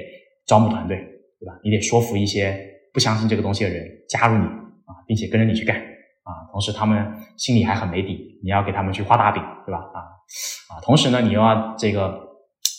[0.45, 0.97] 招募团队，
[1.39, 1.59] 对吧？
[1.63, 2.75] 你得说服一些。
[2.93, 5.77] 不相信这个东西的人加入你啊，并且跟着你去干
[6.23, 7.05] 啊，同时他们
[7.37, 9.77] 心里还很没底，你要给他们去画大饼，对吧？
[9.93, 9.99] 啊
[10.73, 12.17] 啊，同时呢，你又要这个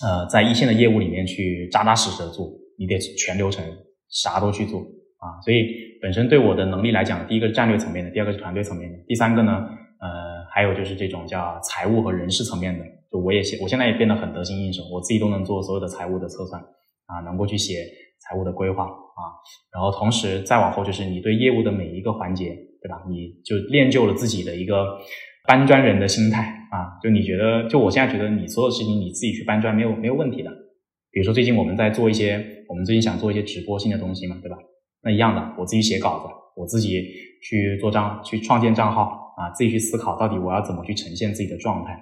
[0.02, 3.64] 呃，在一线的业务里面去扎扎实实的做，你得全流程
[4.08, 4.80] 啥都去做
[5.18, 5.38] 啊。
[5.44, 5.68] 所以
[6.02, 9.68] 本身对我的能力来讲，第一个是战略层面的，第二个是团队层面的，第三个呢，
[10.00, 16.62] 呃，还有就是这种叫财务和人事层面的，就我也写我现在也变得很得心应手，我自己都能做所有的财务的测算。
[17.08, 17.86] 啊，能够去写
[18.20, 19.32] 财务的规划啊，
[19.72, 22.50] 然后同时再往后就是你对业务的每一个环节，
[22.82, 23.02] 对吧？
[23.08, 24.98] 你就练就了自己的一个
[25.46, 30.50] 搬砖人的心态啊，就你觉得，就我现在觉得你所有事情你自己去搬砖没有没有问题的。
[31.10, 34.58] 比如说最近我们在做一些，我们最近想做一些直播性的东西嘛，对吧？
[35.02, 36.28] 那一样的，我自己写稿子，
[36.60, 37.02] 我自己
[37.42, 41.98] 去做账，去创建账号啊，自己去思考到底我要怎么去呈现自己的状态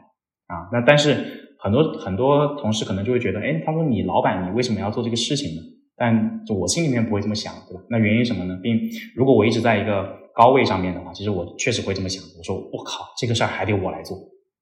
[0.46, 0.68] 啊。
[0.72, 1.42] 那但是。
[1.58, 5.62] 很多很多同事可能就会觉得，哎，他说你老板，你为什么要做这个事情呢？
[5.96, 7.82] 但就我心里面不会这么想，对吧？
[7.88, 8.56] 那原因什么呢？
[8.62, 8.78] 并
[9.16, 12.22] 如果我一直在一个高位上面的话，其实我确实会这么想。
[12.38, 14.16] 我说我靠，这个事儿还得我来做，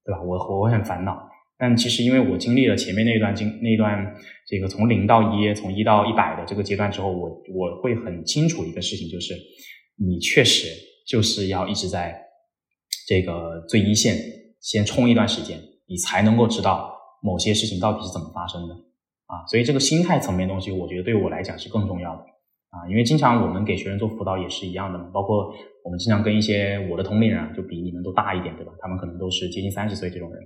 [0.07, 0.23] 对吧？
[0.23, 1.19] 我我很烦恼。
[1.59, 4.15] 但其实因为我经历了前面那一段经那一段
[4.47, 9.35] 这个从零到一，从一到一百的这个阶段之后，我我会很清楚一个事情，就是
[9.99, 10.69] 你确实
[11.07, 12.17] 就是要一直在
[13.09, 14.17] 这个最一线
[14.61, 16.93] 先冲一段时间，你才能够知道。
[17.27, 18.75] 某些事情到底是怎么发生的
[19.29, 19.47] 啊？
[19.47, 22.21] 所以这个心态层面东西，我觉得对我来讲是更重要的
[22.69, 22.85] 啊。
[22.87, 25.51] 因为经常我们给学生做辅导也是一样的嘛，包括
[25.83, 28.73] 我们经常跟一些我的同龄人，就比你们都大一点，对吧？
[28.79, 30.43] 他们可能都是接近三十岁这种人。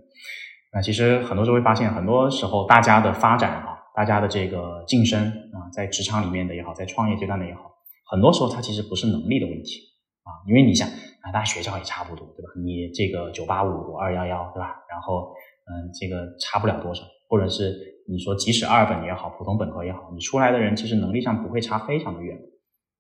[0.73, 7.63] 那其实很多时候会发现，很多时候大家的发展啊，大家的这个晋升啊，在职场里面的也好，在创业阶段的也好，
[8.09, 9.81] 很多时候它其实不是能力的问题
[10.23, 10.31] 啊。
[10.47, 10.89] 因为你想
[11.23, 12.51] 啊，大学校也差不多，对吧？
[12.65, 14.85] 你这个九八五，二幺幺，对吧？
[14.89, 15.33] 然后。
[15.71, 17.77] 嗯，这个差不了多少，或者是
[18.09, 22.35] 你说即使二本也好，普通本科也好，你出来的人其实能力上不会差非常的远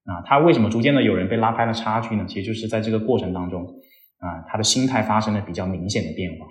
[0.05, 0.21] 啊。
[0.27, 2.27] 他为什么逐渐的有人被拉开了差距呢？
[2.29, 3.65] 其实就是在这个过程当中
[4.19, 6.45] 啊，他的心态发生了比较明显的变化，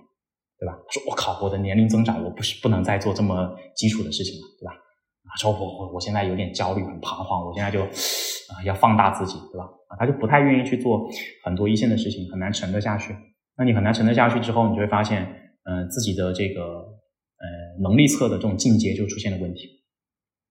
[0.58, 0.74] 对吧？
[0.90, 4.74] 说我靠，我的年龄增长，我不是不能再做这么基础的事情了，对吧？
[4.74, 9.70] 啊，说我我我现在有点焦虑，很彷徨，我现在就啊要放大自己，对吧？
[9.88, 11.10] 啊，他就不太愿意去做
[11.44, 13.14] 很多一线的事情，很难沉得下去。
[13.58, 15.26] 那你很难沉得下去之后，你就会发现。
[15.70, 19.68] 嗯，自己的这个呃能力测的这种进阶就出现了问题，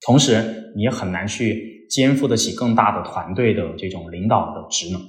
[0.05, 5.01] 同时你也很难去肩负得起更大的团队的这种领导的职能，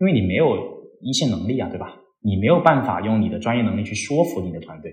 [0.00, 1.94] 因为你没有一线能力啊，对吧？
[2.24, 4.90] 你没有办法用你的专业能力去说服你的团队，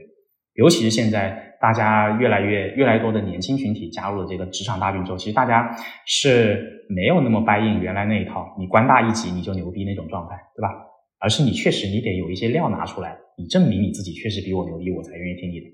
[0.55, 10.69] 尤其是现在大家越来越越来越多的年轻群体加入了这个职场大军之后，其实大家是没有那么掰硬原来那一套，你官大一级你就牛逼那种状态，对吧？
[11.19, 13.17] 而是你确实你得有一些料拿出来。
[13.35, 15.65] 你证明你自己确实比我牛逼，我才愿意听你的，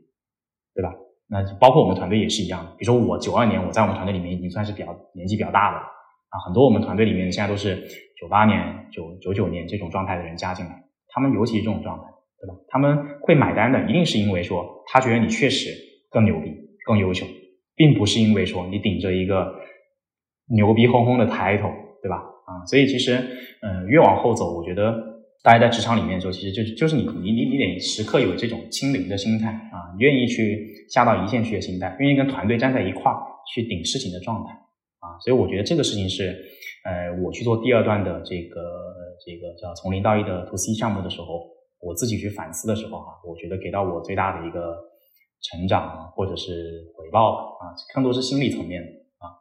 [0.73, 0.93] 对吧？
[1.27, 2.65] 那包括我们团队也是一样。
[2.77, 6.39] 比如说我九二年，我在我们团队里面已经算是比较年纪比较大的了啊。
[6.45, 7.75] 很多我们团队里面现在都是
[8.17, 12.05] 九八年、九九九年这种状态的人加进来，他们尤其是这种状态，
[12.41, 12.53] 对吧？
[12.69, 15.69] 他们会买单的，一定是因为说他觉得你确实
[16.09, 16.51] 更牛逼、
[16.85, 17.25] 更优秀，
[17.75, 19.53] 并不是因为说你顶着一个
[20.55, 21.69] 牛逼哄哄的抬头，
[22.01, 22.15] 对吧？
[22.17, 23.15] 啊，所以其实
[23.61, 25.07] 嗯，越往后走，我觉得。
[25.41, 34.51] 大家在职场里面的时候，其实就是就是你你你你得时刻有这种亲临的心态啊，愿意去下到一线去的心态，愿意跟团队站在一块儿去顶事情的状态
[34.99, 36.35] 啊，所以我觉得这个事情是，
[36.83, 38.59] 呃，我去做第二段的这个
[39.25, 41.47] 这个叫从零到一的 to C 项目的时候，
[41.79, 44.77] 我自己去反思的时候哈，我觉得给到我最大的一个
[45.41, 48.89] 成长或者是回报吧啊，更多是心理层面的
[49.19, 49.31] 啊。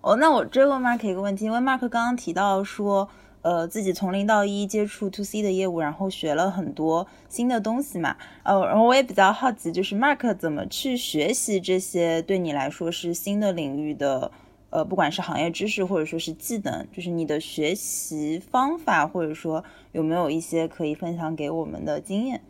[0.00, 3.08] 哦，那我追问 Mark 一个问题，因为 Mark 刚刚提到说。
[3.44, 8.16] 呃，自己从零到一接触 to C 的业务，然后学了很多新的东西嘛。
[8.42, 14.32] 呃，然后我也比较好奇，就是 Mark 怎么去学习这些对你来说是新的领域的，
[14.74, 22.40] 呃，不管是行业知识或者说是技能，就是你的学习方法，或者说有没有一些可以分享给我们的经验？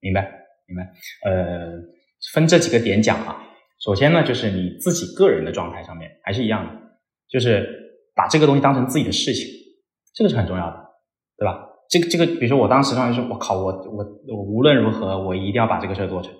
[0.00, 0.22] 明白，
[0.66, 0.82] 明白。
[1.24, 1.70] 呃，
[2.34, 3.46] 分这几个点讲啊。
[3.78, 6.72] 首先呢，就是你自己个人的状态上面还是一样的，
[7.28, 7.64] 就是
[8.16, 9.46] 把这个东西当成自己的事情。
[10.14, 10.76] 这个是很重要的，
[11.36, 11.64] 对吧？
[11.88, 14.04] 这个这个，比如说我当时上来说，我靠，我我
[14.34, 16.32] 我无论如何，我一定要把这个事儿做成，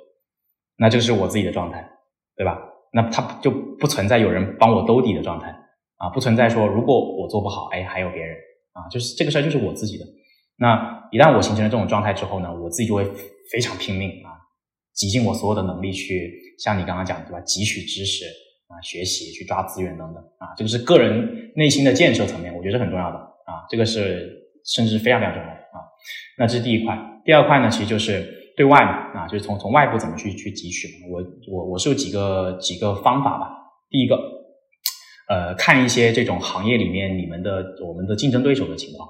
[0.78, 1.88] 那这个是我自己的状态，
[2.36, 2.58] 对吧？
[2.96, 5.54] 那他就不存在有人帮我兜底的状态
[5.98, 8.34] 啊，不存在说如果我做不好，哎，还有别人
[8.72, 10.04] 啊，就是这个事儿就是我自己的。
[10.56, 13.04] 那一旦我形成了这种状态之后呢，我自己就会
[13.52, 14.32] 非常拼命啊，
[14.94, 18.24] 极尽我所有的能力去像你刚刚讲对吧，汲取知识
[18.68, 23.18] 啊，学习去抓资源等等啊，这个是个人内心的建设层面，我觉得是很重要的。
[23.46, 24.32] 啊，这个是
[24.64, 25.78] 甚至非常非常重要的啊。
[26.38, 28.26] 那这是第一块，第二块呢，其实就是
[28.56, 31.08] 对外嘛，啊，就是从从外部怎么去去汲取嘛。
[31.12, 31.22] 我
[31.54, 33.50] 我我是有几个几个方法吧。
[33.90, 34.16] 第一个，
[35.28, 39.08] 呃，看一些这种行业里面你们的我们的竞争对手的情况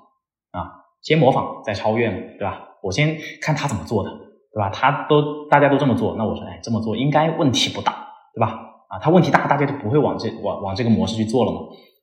[0.50, 0.68] 啊，
[1.02, 2.60] 先模仿再超越嘛，对吧？
[2.82, 4.10] 我先看他怎么做的，
[4.52, 4.68] 对吧？
[4.70, 8.48] 他都大家都这么做，那我说，哎，这么做应该问题不大，对吧？
[8.88, 11.60] 啊，他问题大，大家就不会往这往往这个模式去做了嘛，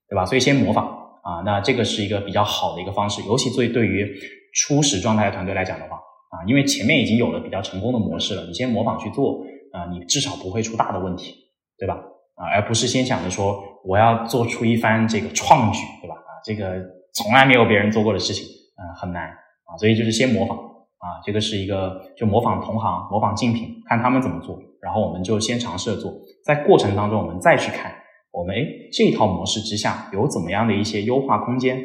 [0.09, 0.25] 对吧？
[0.25, 1.01] 所以先模仿。
[1.23, 4.05] 啊，那这个是一个比较好的一个方式，尤其对对于
[4.53, 5.97] 初始状态的团队来讲的话，
[6.33, 11.35] 啊，因为前面已经有了比较成功的模式了，你先模仿去做，啊，你至少不会出大的问题，
[11.77, 11.93] 对吧？
[12.35, 16.15] 啊，而不是先想着说我要做出一番这个创举，对吧？
[16.15, 16.81] 啊，这个
[17.13, 18.43] 从来没有别人做过的事情，
[18.77, 26.11] 嗯，很难啊，所以就是先模仿啊，这个是一个就模仿同行、模仿竞品，看他们怎么做，然后我们就先尝试着做，
[26.43, 27.93] 在过程当中我们再去看
[28.31, 31.77] 我们哎这套模式之下有怎么样的一些优化空间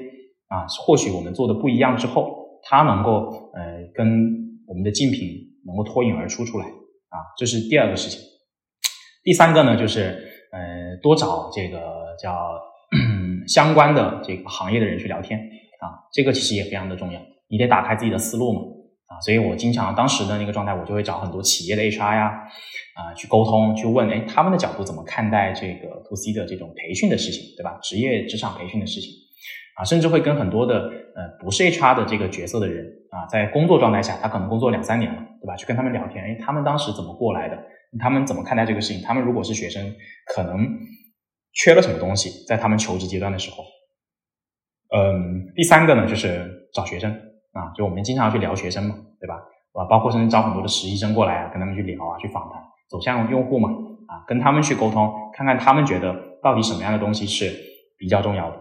[0.49, 4.38] 啊，或许我们做的不一样之后，它能够呃跟
[4.69, 8.21] 我们的竞品能够脱颖而出出来啊，这是第二个事情。
[9.25, 12.59] 第三个呢，就是呃，多找这个叫
[13.49, 15.39] 相关的这个行业的人去聊天
[15.81, 17.21] 啊，这个其实也非常的重要。
[17.49, 18.61] 你得打开自己的思路嘛
[19.07, 22.43] 啊，所以我经常当时的那个状态，我就会找很多企业的 HR 呀
[22.95, 27.79] 啊去沟通，去问哎他们的角度怎么看待这个 to C 的这种培训的事情，对吧？
[27.83, 29.11] 职业职场培训的事情
[29.79, 35.55] 啊，甚至会跟很多的呃不是 HR 的这个角色的人啊，在工作状态下，他可能工作两三年了，对吧？
[35.57, 37.57] 去跟他们聊天，哎，他们当时怎么过来的？
[38.01, 39.01] 他们怎么看待这个事情？
[39.03, 39.95] 他们如果是学生，
[40.35, 40.67] 可能
[41.53, 43.65] 缺了什么东西，在他们求职阶段的时候。
[44.95, 47.11] 嗯，第三个呢，就是找学生
[47.53, 49.37] 啊，就我们经常去聊学生嘛，对吧？
[49.75, 52.61] 啊，包括甚至招很多的实习生过来啊，跟他们去聊啊，去访谈，
[52.91, 53.71] 走向用户嘛，
[54.09, 57.55] 啊，跟他们去沟通，看看他们觉得到底什么样的东西是
[57.97, 58.57] 比较重要的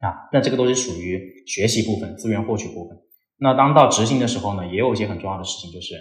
[0.00, 0.28] 啊。
[0.32, 2.96] 那这个都是属于学习部分、资源获取部分。
[3.38, 5.94] 那当到执行的时候呢，也有一些很重要的事情，就是。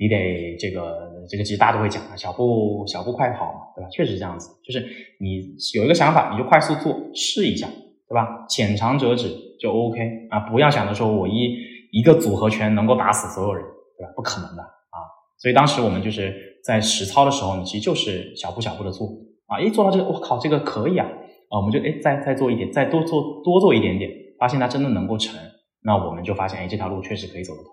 [0.00, 3.88] 你得这个这个，其实大家都会讲啊，小步小步快跑嘛，对吧？
[3.90, 4.86] 确实是这样子，就是
[5.18, 5.42] 你
[5.74, 7.66] 有一个想法，你就快速做，试一下，
[8.08, 8.46] 对吧？
[8.48, 9.98] 浅尝辄止就 OK
[10.30, 11.56] 啊，不要想着说我一
[11.90, 13.64] 一个组合拳能够打死所有人，
[13.98, 14.12] 对吧？
[14.14, 15.02] 不可能的啊。
[15.36, 16.32] 所以当时我们就是
[16.64, 19.08] 在实操的时候呢，其实就是小步小步的做
[19.48, 21.08] 啊，一做到这个，我靠，这个可以啊
[21.50, 25.38] 啊，我们就哎再再做一点，再多做多做一点点，发现它真的能够成，
[25.82, 27.72] 那我们就发现哎这条路确实可以走得通，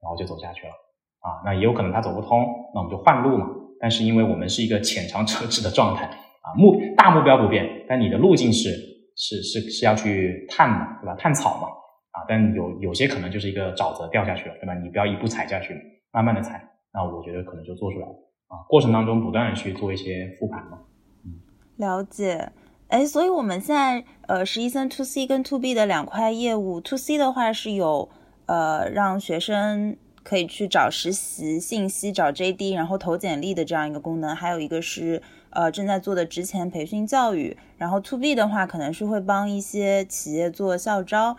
[0.00, 0.72] 然后就走下去了。
[1.20, 3.46] 啊，那也有可能它走不通，那我们就换路嘛。
[3.78, 8.70] 但是因为我们是一个浅尝辄止的状态啊，目大目标不变，但你的路径是
[9.16, 11.14] 是是是要去探嘛，对吧？
[11.14, 11.68] 探草嘛，
[12.10, 14.74] 啊，但有有些可能就是一个沼泽掉下去了，对吧？
[14.74, 15.76] 你不要一步踩下去，
[16.12, 16.60] 慢慢的踩，
[16.92, 18.12] 那我觉得可能就做出来了
[18.48, 18.66] 啊。
[18.68, 20.78] 过程当中不断的去做一些复盘嘛。
[21.24, 21.38] 嗯，
[21.76, 22.50] 了解。
[22.92, 28.10] 哎，所以我们现在呃，实习生 to C 跟 to B 的两块业务，to C 的话是有
[28.46, 29.96] 呃让学生。
[30.24, 37.56] 可以去找实习信息，找 JD，然后投简历的这样一个功能，还有一个是呃正在做的职前培训教育。
[37.76, 41.36] 然后 To B 的话，可能是会帮一些企业做校招。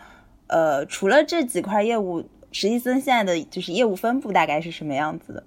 [0.48, 5.42] 呃，除了这几块业务，实习生现在的就是业务分布大概是什么样子的？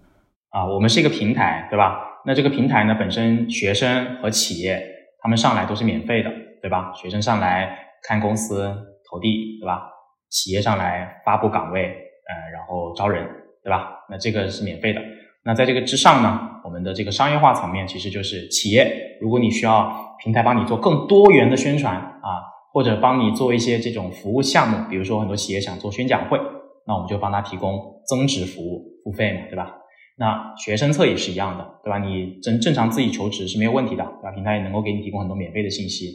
[0.48, 2.22] 啊，我们是一个平台，对吧？
[2.24, 4.82] 那这个平台呢，本身学生和企业
[5.26, 6.30] 他们上来都是免费的，
[6.62, 6.92] 对吧？
[6.94, 8.72] 学生上来看公司
[9.10, 9.90] 投递，对吧？
[10.30, 11.82] 企业上来发布岗位。
[11.82, 13.26] 呃，然后招人，
[13.64, 14.06] 对吧？
[14.08, 15.00] 那这个是免费的。
[15.44, 26.38] 那在这个之上呢，我们的这个商业化层面其实就是企业，如果你需要平台帮你做更多元的宣传啊，或者帮你做一些这种服务项目，比如说很多企业想做宣讲会，
[26.86, 29.74] 那我们就帮他提供增值服务，付费嘛，对吧？
[30.18, 31.98] 那学生侧也是一样的，对吧？
[31.98, 34.32] 你正正常自己求职是没有问题的，对吧？
[34.32, 36.10] 平台也能够给你提供很多免费的信息。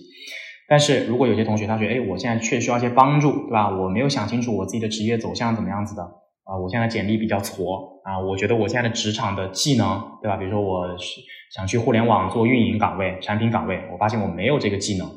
[0.67, 3.69] 但是如果有些同学他说，哎，我现在确实需要一些帮助，对吧？
[3.69, 10.37] 我没有想清楚我自己的职业走向怎么样子的啊，我现在简历比较矬啊，我觉得我现在的职场的技能，对吧？
[10.37, 11.21] 比如说我是
[11.53, 15.07] 想去互联网做运营岗位、产品岗位，我发现我没有这个技能，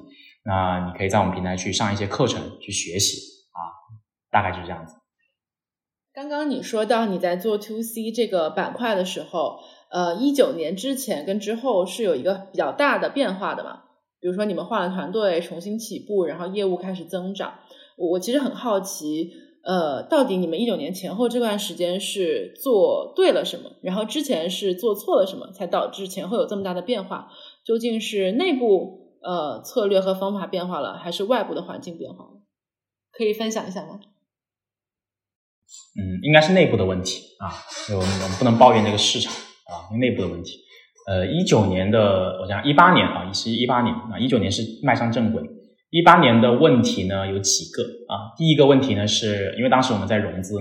[0.44, 3.16] 那你可以在我们平台去上一些课程去学习
[3.52, 3.60] 啊，
[4.30, 4.94] 大概就是这样子。
[6.14, 9.58] 刚刚你说到你在做 To C 这个板块的时候，
[9.90, 13.82] 呃，一九年之前跟之后是有一个比较大的变化的嘛？
[14.20, 17.54] 比如说你们换了团队，重新起步，然后业务开始增长。
[17.96, 19.32] 我我其实很好奇，
[19.64, 27.28] 呃，到底你们一九年前后这段时间是做对了什么，然后之前是做错了什么，才导致前后有这么大的变化？
[27.66, 32.30] 究竟是内部呃策略和方法变化了，还是外部的环境变化了？
[33.10, 33.98] 可以分享一下吗？
[35.96, 37.52] 嗯，应该是内部的问题啊，
[37.90, 40.58] 我们我们不能抱怨这个市场啊，内部的问题。
[41.06, 45.42] 呃，一九年的，我讲一八年啊，一是一八年啊，一九年是迈上正轨。
[45.90, 48.34] 一八年的问题呢有几个啊？
[48.36, 50.58] 第一个问题呢，是因为当时我们在融资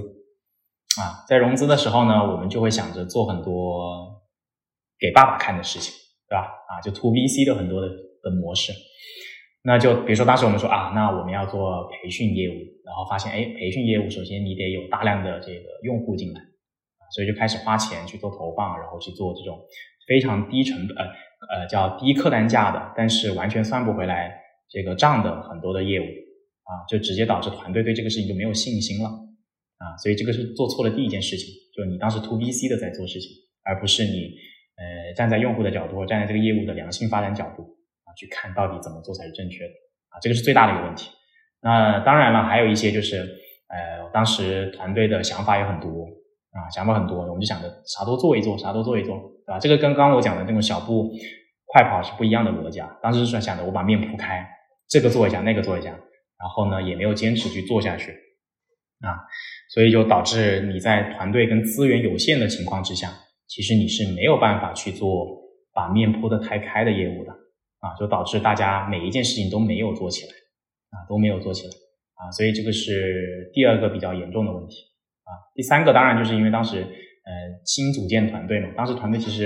[1.01, 4.21] 啊，在融资的时候呢，我们就会想着做很多
[4.99, 5.91] 给爸爸看的事情，
[6.29, 6.41] 对吧？
[6.69, 8.71] 啊，就 to B C 的很多的的模式。
[9.63, 12.53] 那就比如说当时我们说啊，那我们要做培训业务，
[12.85, 16.41] 然后发现哎，培训业务首先你得有大量的这个用户进来，
[17.15, 19.59] 所以就开始花钱去做投放，然后去做这种。
[20.05, 24.37] 非常低成本，呃呃，叫低客单价的，但是完全算不回来
[24.69, 29.07] 这个账的很多的业务啊，就直接导致团队对这个事情就没有信心了
[29.77, 33.29] 啊，所以这个是做错了第一件事情，就你当时 to B C 的在做事情，
[33.63, 34.35] 而不是你
[34.75, 37.63] 呃，站在用户的角度，站在这个业务的良性发展角度
[38.15, 39.73] 去看到底怎么做才是正确的
[40.09, 41.09] 啊，这个是最大的一个问题。
[41.61, 43.17] 那当然了，还有一些就是，
[43.69, 46.05] 呃，当时团队的想法也很多
[46.51, 49.59] 啊，想法很多，我们就想着啥都做一做，啥都做一做，对吧？
[49.59, 51.09] 这个跟刚刚我讲的那种小步
[51.65, 52.97] 快跑是不一样的逻辑啊。
[53.01, 54.45] 当时是想着我把面铺开，
[54.89, 58.11] 这个做一下，那个做一下，然后呢，也没有坚持去做下去
[58.99, 59.15] 啊，
[59.73, 63.09] 所以就导致你在团队跟资源有限的情况之下，
[63.47, 65.25] 其实你是没有办法去做
[65.73, 67.31] 把面铺的太开的业务的
[67.83, 70.31] 啊，就导致大家每一件事情都没有做起来。
[70.93, 71.73] 啊，都没有做起来
[72.21, 74.75] 啊，所以这个是第二个比较严重的问题
[75.23, 75.33] 啊。
[75.55, 77.31] 第三个当然就是因为当时呃
[77.65, 79.45] 新组建团队嘛，当时团队其实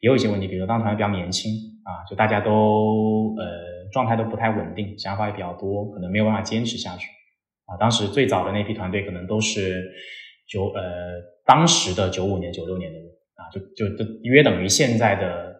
[0.00, 1.50] 也有一些问题，比如说当时团队比较年轻
[1.82, 7.08] 啊，就大家都呃状态都不太稳定，想法也比较多，可能没有办法坚持下去
[7.66, 7.74] 啊。
[7.76, 9.84] 当时最早的那批团队可能都是
[10.46, 15.53] 九呃当时的九五年、九六年的人啊，就就就约等于现在的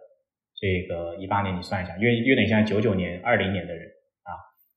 [0.59, 3.85] 这个一八年，你算一下，约约等于现在九九年、二零年的人
[4.23, 4.31] 啊。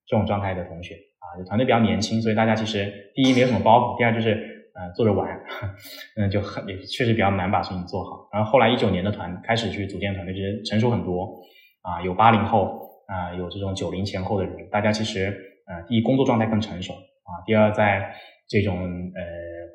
[0.07, 4.31] 这种状态的同学啊，就团队比较年轻，所以大家其实第一没有什么包袱，第二就是
[4.75, 5.29] 呃做着玩，
[6.17, 8.29] 嗯就很也确实比较难把事情做好。
[8.33, 11.43] 然后后来一九年的团开始去组建团队，就是成熟很多
[11.83, 15.27] 啊，有八零后啊，有这种九零前后的人，大家其实
[15.67, 18.11] 呃第一工作状态更成熟啊，第二在
[18.49, 18.79] 这种
[19.15, 19.23] 呃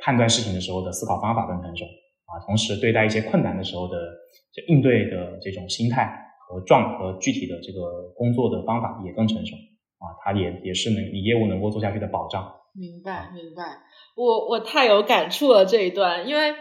[0.01, 1.85] 判断事情的时候的思考方法更成熟
[2.25, 3.95] 啊，同时对待一些困难的时候的
[4.53, 6.13] 就应对的这种心态
[6.47, 9.55] 和状和具体的这个工作的方法也更成熟。
[10.03, 12.53] 啊，它也也是能你业务能够做下去的保障。
[12.75, 13.63] 明白，明白。
[14.15, 16.53] 我我太有感触了这一段，因为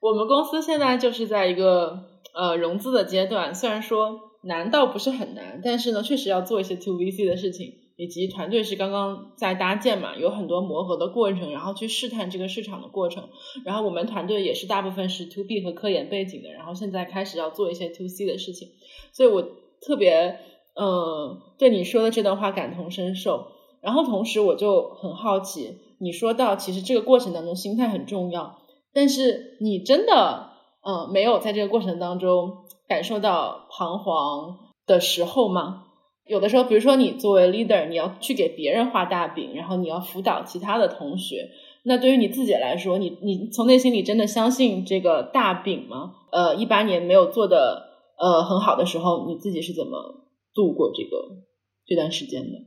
[0.00, 7.66] 我们公司现在就是在一个呃融资的阶段，虽然说难倒不是很难，但是呢，确实要做一些 to VC 的事情，
[7.96, 13.28] 以及团队是刚刚在搭建嘛，有很多磨合的过程，然后去试探这个市场的过程。
[13.64, 18.68] 然后我们团队也是大部分是 to B 和科研背景的，然后现在开始要做一些 to C 的事情，
[19.12, 19.42] 所以我
[19.80, 20.38] 特别。
[20.78, 23.46] 嗯，对你说的这段话感同身受。
[23.80, 28.58] 然后同时我就很好奇，你说到其实这个过程当中心态很重要，
[28.92, 30.50] 但是你真的
[30.86, 35.85] 嗯没有在这个过程当中感受到彷徨的时候吗？
[36.26, 41.50] 有的时候，比如说你作为 leader，你要去给别人画大饼，然后你要辅导其他的同学，
[41.84, 46.14] 那对于你自己来说，你你从内心里真的相信这个大饼吗？
[46.32, 50.22] 呃，一八年没有做的呃很好的时候，你自己是怎么？
[50.54, 51.44] 度过这个
[51.84, 52.58] 这段时间的，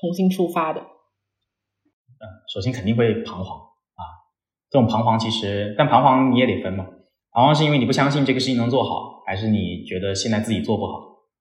[0.00, 0.80] 重新出发的。
[0.80, 4.02] 嗯，首先肯定会彷徨啊，
[4.70, 6.86] 这种彷徨其实，但彷徨你也得分嘛。
[7.32, 10.92] 彷徨是因为你不相信这个事情能做好，还是你觉得现在自己做不好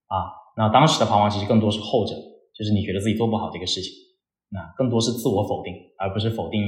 [0.07, 0.43] 啊？
[0.56, 2.14] 那当时的彷徨其实更多是后者，
[2.58, 3.91] 就是你觉得自己做不好这个事情，
[4.49, 6.62] 那更多是自我否定，而不是否定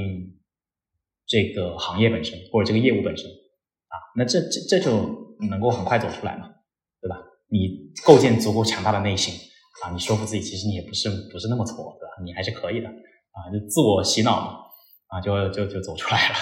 [1.28, 3.96] 这个行业本身或者这个业务本身啊。
[4.18, 4.92] 那这这这就
[5.50, 6.50] 能够很快走出来嘛，
[7.02, 7.18] 对吧？
[7.50, 7.70] 你
[8.04, 9.34] 构建足够强大的内心
[9.84, 12.24] 啊，你说服自己，其实你也不是不是那么错，对吧？
[12.24, 14.58] 你还是可以的啊，就自我洗脑嘛，
[15.10, 16.36] 啊，就就就走出来了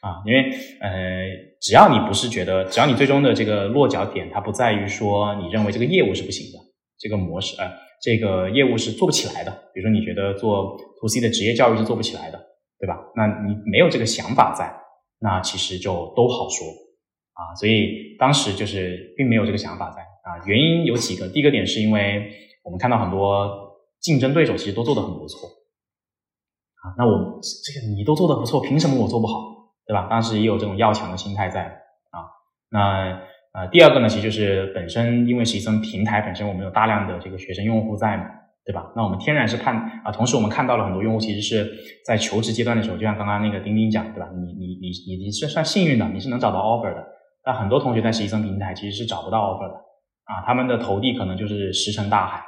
[0.00, 0.22] 啊。
[0.26, 1.28] 因为呃，
[1.60, 6.58] 只要你不是觉得，只要你最终的这个落脚点，它不在于说你认为这个业务是不行的，
[6.98, 7.70] 这个模式啊，
[8.02, 9.50] 这个业务是做不起来的。
[9.72, 12.38] 比如说你觉得做 to C 的职业教育是做不起来的，
[12.78, 12.98] 对吧？
[13.16, 14.72] 那你没有这个想法在，
[15.20, 16.66] 那其实就都好说
[17.34, 17.54] 啊。
[17.54, 20.02] 所以当时就是并没有这个想法在。
[20.02, 21.26] 啊，原因有几个。
[21.28, 22.30] 第一个点是因为
[22.62, 23.48] 我们看到很多
[23.98, 29.32] 竞争对手其实都做得很不错，啊，那我这个你都做得不错，凭什么我做不好，
[29.86, 30.06] 对吧？
[30.10, 31.64] 当时也有这种要强的心态在
[32.10, 32.28] 啊。
[32.68, 33.22] 那
[33.58, 38.24] 呃，第二个呢，其实就是本身因为实习生平台本身我们有大量的这个学生用户在嘛，
[38.64, 38.92] 对吧？
[38.94, 41.68] 那我们天然是看啊，同时我们看到了很多用户其实是
[42.06, 44.28] 在求职阶段的时候，就像刚刚那个钉钉讲，对吧？
[44.32, 47.04] 你你你你你是算幸运的，你是能找到 offer 的。
[47.42, 49.74] 但很多同学在实习生平台其实是找不到 offer 的。
[49.74, 52.38] 啊，他们的投递可能就是石沉大海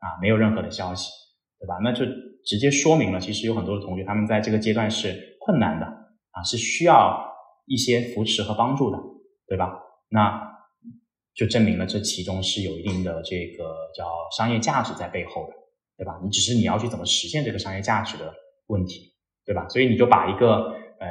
[0.00, 1.08] 啊，没有任何的消息，
[1.58, 1.76] 对吧？
[1.82, 2.04] 那就
[2.44, 7.26] 直接说明了，其实有很多的同学他们在这个阶段是困难的啊，是需要
[7.64, 8.98] 一些扶持和帮助的，
[9.46, 9.72] 对吧？
[10.10, 10.47] 那
[11.38, 15.52] 就证明了这其中是有一定的这个叫商业价值在背后的，
[15.96, 16.18] 对吧？
[16.20, 18.34] 你只是你要去怎么实现这个商业价值的
[18.66, 19.14] 问题，
[19.46, 19.68] 对吧？
[19.68, 21.06] 所以你就把一个呃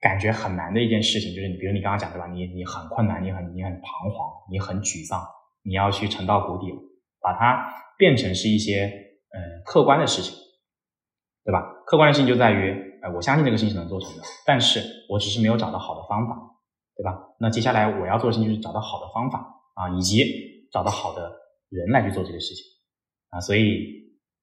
[0.00, 2.26] 感觉很难的一件事情，就是你比如你刚刚讲对吧？
[2.26, 5.22] 你你很困难，你很你很彷徨，你很沮丧。
[5.68, 6.78] 你要去沉到谷底了，
[7.20, 7.68] 把它
[7.98, 10.32] 变成是一些呃客观的事情，
[11.44, 11.60] 对吧？
[11.84, 16.36] 客观的事情就在于，哎，我相信这个事情是能做成的，但是我只是没有找到好的方法，
[16.96, 17.18] 对吧？
[17.40, 21.30] 那接下来我要做的事情就是找到好的方法啊，以及找到好的
[21.70, 22.64] 人来去做这个事情
[23.30, 23.38] 啊。
[23.38, 23.86] 所以，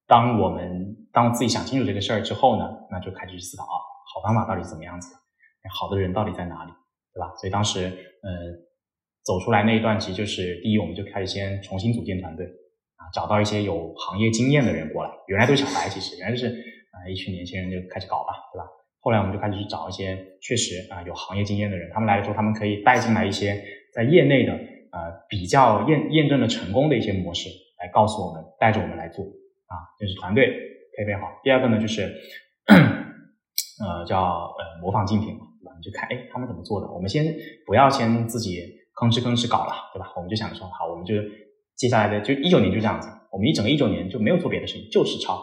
[0.08, 3.76] 当我们当自己想清楚这个事儿之后呢，那就开始去思考啊，
[4.16, 5.14] 好方法到底怎么样子？
[5.70, 6.72] 好的人到底在哪里，
[7.14, 7.34] 对吧？
[7.36, 7.86] 所以当时
[8.24, 8.72] 呃。
[9.26, 12.46] 走出来那一段，其实就是第一，我们就开始先重新组建团队
[12.98, 15.10] 啊，找到一些有行业经验的人过来。
[15.28, 16.48] 原来都是小白，其实原来就是
[16.92, 18.66] 啊一群年轻人就开始搞吧，对吧？
[19.00, 23.64] 后来我们就开始去找一些确实啊有行业经验的人，他们来了之后，他们可以带进来一些
[23.94, 24.52] 在业内的
[24.94, 27.50] 呃比较验验证的成功的一些模式，
[27.82, 30.48] 来告诉我们，带着我们来做啊，就是团队
[30.96, 31.28] 配备好。
[31.44, 32.04] 第二个呢，就是
[33.84, 35.74] 呃叫呃模仿竞品嘛，对吧？
[35.76, 37.36] 你就看哎他们怎么做的，我们先
[37.66, 38.82] 不要先自己。
[38.94, 40.14] 吭哧吭哧搞了，对吧？
[40.16, 41.16] 我们就想说，好，我们就
[41.76, 45.42] 接下来的就一九年就这样子，我们一整个一九年就没有做别的事情，就是抄，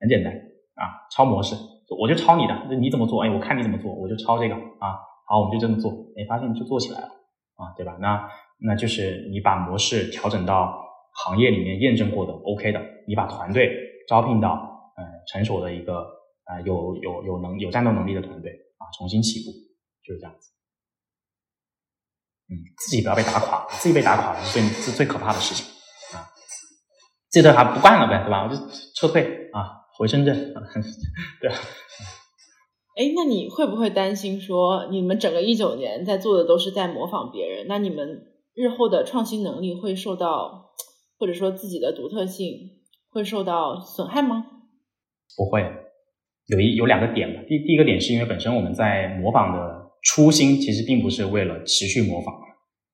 [0.00, 1.54] 很简单啊，抄模式，
[2.00, 3.22] 我就抄你的，那你怎么做？
[3.22, 4.96] 哎，我看你怎么做，我就抄这个啊，
[5.28, 7.08] 好，我们就这么做，哎，发现就做起来了
[7.56, 7.98] 啊，对吧？
[8.00, 8.26] 那
[8.60, 10.84] 那就是你把模式调整到
[11.24, 13.70] 行业里面验证过的 OK 的，你把团队
[14.08, 16.06] 招聘到呃成熟的一个
[16.46, 19.52] 呃有有有能有战斗能力的团队啊，重新起步，
[20.04, 20.50] 就是这样子。
[22.50, 25.66] 嗯，自己不要被打垮，自己被打垮是最是最可怕的事情
[26.16, 26.24] 啊！
[27.30, 28.44] 这次还不干了呗，对吧？
[28.44, 28.56] 我就
[28.94, 30.54] 撤退啊，回深圳。
[31.42, 31.50] 对。
[31.50, 38.22] 哎，那你会不会担心说，你们整个一九年在做的都是在模仿别人，那你们
[38.58, 40.72] 日后的创新能力会受到，
[41.16, 44.44] 或者说自己的独特性会受到损害吗？
[45.36, 45.62] 不会，
[46.46, 47.40] 有一有两个点吧。
[47.46, 49.78] 第第一个点是因为本身我们在模仿的。
[50.00, 52.32] 初心其实并不是为了持续模仿，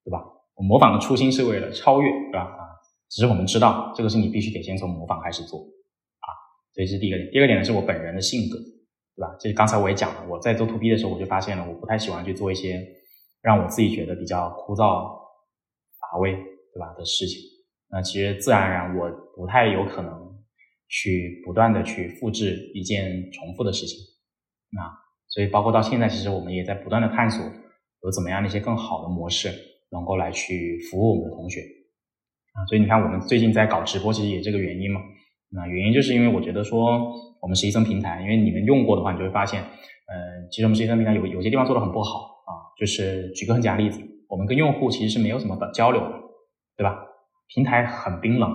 [0.02, 0.24] 对吧？
[0.54, 2.40] 我模仿的初心是为了超越，对吧？
[2.40, 2.64] 啊，
[3.10, 6.26] 只是我们知道这个是你必须得先从模仿开始做，啊，
[6.72, 7.30] 所以这是第一个点。
[7.30, 9.36] 第二个点呢是我本人的性格，对吧？
[9.38, 12.82] 这刚才我也讲了，我在做 to B 的时候，我就发现了我不太喜欢去做一些
[13.42, 15.12] 让我自己觉得比较枯燥
[16.14, 17.40] 乏味，对吧的事情。
[17.90, 20.12] 那其实自然而然我不太有可能
[20.88, 23.98] 去不断的去复制一件重复的事情，
[24.70, 25.04] 那。
[25.26, 29.50] 所以，包括到现在，其实我们也在不断的探索有怎么样的一些更好的模式，
[29.90, 31.60] 能够来去服务我们的同学
[32.52, 32.62] 啊。
[32.68, 35.00] 所以你看，我们最近在搞直播，其实也这个原因嘛。
[35.50, 37.10] 那原因就是因为我觉得说，
[37.42, 42.70] 我们实习生平台，因为你们用过的话，你就会发现，嗯，其实我们实习生平台有有些地方做的很不好啊。
[42.78, 43.98] 就是举个很简单例子，
[44.34, 46.10] 我们跟用户其实是没有什么的交流的，
[46.76, 47.06] 对吧？
[47.46, 48.50] 平台很冰冷，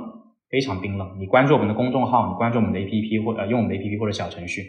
[0.49, 1.17] 非常冰冷。
[1.17, 4.63] 你关注我们的公众号，你关注我们的 APP 或呃用我们的 APP 或者小程序，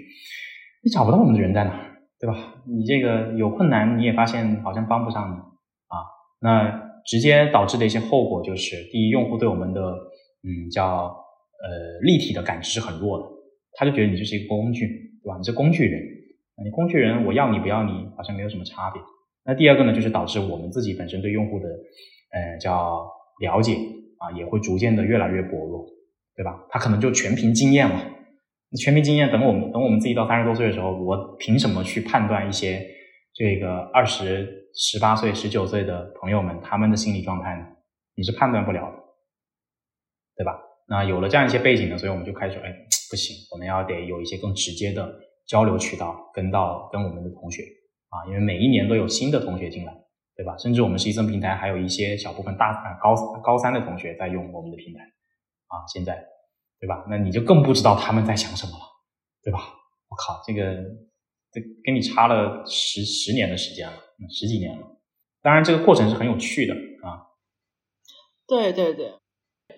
[0.84, 1.88] 你找不到我们的人在哪。
[2.20, 2.36] 对吧？
[2.68, 5.36] 你这个有困难，你也发现好像帮不上你
[5.88, 6.04] 啊。
[6.42, 9.80] 那直接导致的一些后果就是：第一，用户对我们的
[10.44, 11.06] 嗯叫
[11.64, 13.24] 呃立体的感知是很弱的，
[13.72, 14.86] 他就觉得你就是一个工具，
[15.24, 15.38] 对吧？
[15.38, 16.02] 你是工具人，
[16.62, 19.00] 你工具人，我要你不要你，好像没有什么差别。
[19.44, 23.06] 那第二个呢，就是导致我们自己本身对用户的呃叫
[23.40, 23.74] 了解
[24.18, 25.86] 啊，也会逐渐的越来越薄弱，
[26.36, 26.64] 对吧？
[26.68, 27.98] 他可能就全凭经验了。
[28.78, 32.86] 全凭经验，等我们等我们自己到三十多岁的时候，我凭什么去判断一些
[33.34, 37.66] 这个二十十八岁、十九岁的朋友们他们的心理状态呢？
[38.14, 38.98] 你是判断不了的，
[40.36, 40.60] 对吧？
[40.86, 42.70] 那有了这样一些背景呢，所以我们就开始说，哎，
[43.10, 45.18] 不行，我们要得有一些更直接的
[45.48, 47.62] 交流渠道，跟到跟我们的同学
[48.10, 49.92] 啊，因为每一年都有新的同学进来，
[50.36, 50.56] 对吧？
[50.58, 55.02] 甚至我们实习生平台还有一些小部分大高高三的同学在用我们的平台
[55.66, 56.26] 啊，现在。
[56.82, 57.04] 对吧？
[57.10, 58.84] 那你就更不知道他们在想什么了，
[59.44, 59.58] 对吧？
[60.08, 60.64] 我靠，这个
[61.52, 63.98] 这跟你差了十十年的时间了，
[64.30, 64.86] 十几年了。
[65.42, 66.72] 当然，这个过程是很有趣的
[67.06, 67.36] 啊。
[68.48, 69.12] 对对对，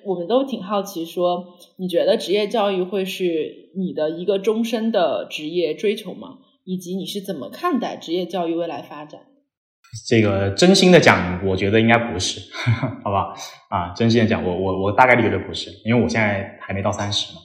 [0.05, 6.39] 我们都挺好奇，说你觉得职业教育会是你的一个终身的职业追求吗？
[6.65, 9.21] 以及你是怎么看待职业教育未来发展？
[10.09, 12.41] 这个真心的讲，我觉得应该不是，
[13.05, 13.35] 好吧？
[13.69, 17.41] 啊，真心的讲，我我我大概率觉得不是，因为我现在还没到三十嘛，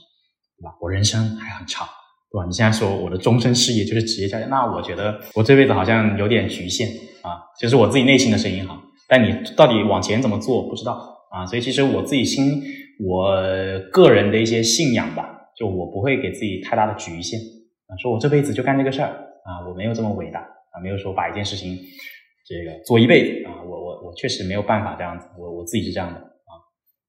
[0.58, 0.70] 对吧？
[0.80, 1.86] 我人生还很长，
[2.32, 2.46] 对吧？
[2.46, 6.88] 你现在说我的终身事业就是职业教育，那我觉得我这辈子好像有点局限
[7.20, 8.82] 啊，就是我自己内心的声音哈。
[9.10, 10.92] 但你到底往前怎么做，不知道
[11.30, 11.44] 啊。
[11.44, 12.62] 所以其实我自己心，
[13.06, 13.36] 我
[13.92, 17.38] 个人的一些信仰吧，就我不会给自己太大的局限
[17.88, 19.08] 啊，说我这辈子就干这个事儿
[19.44, 21.76] 啊，我没有这么伟大啊，没有说把一件事情。
[22.46, 26.52] 这个做一辈子啊，我我我确实没有办法这样子，我我自己是这样的啊，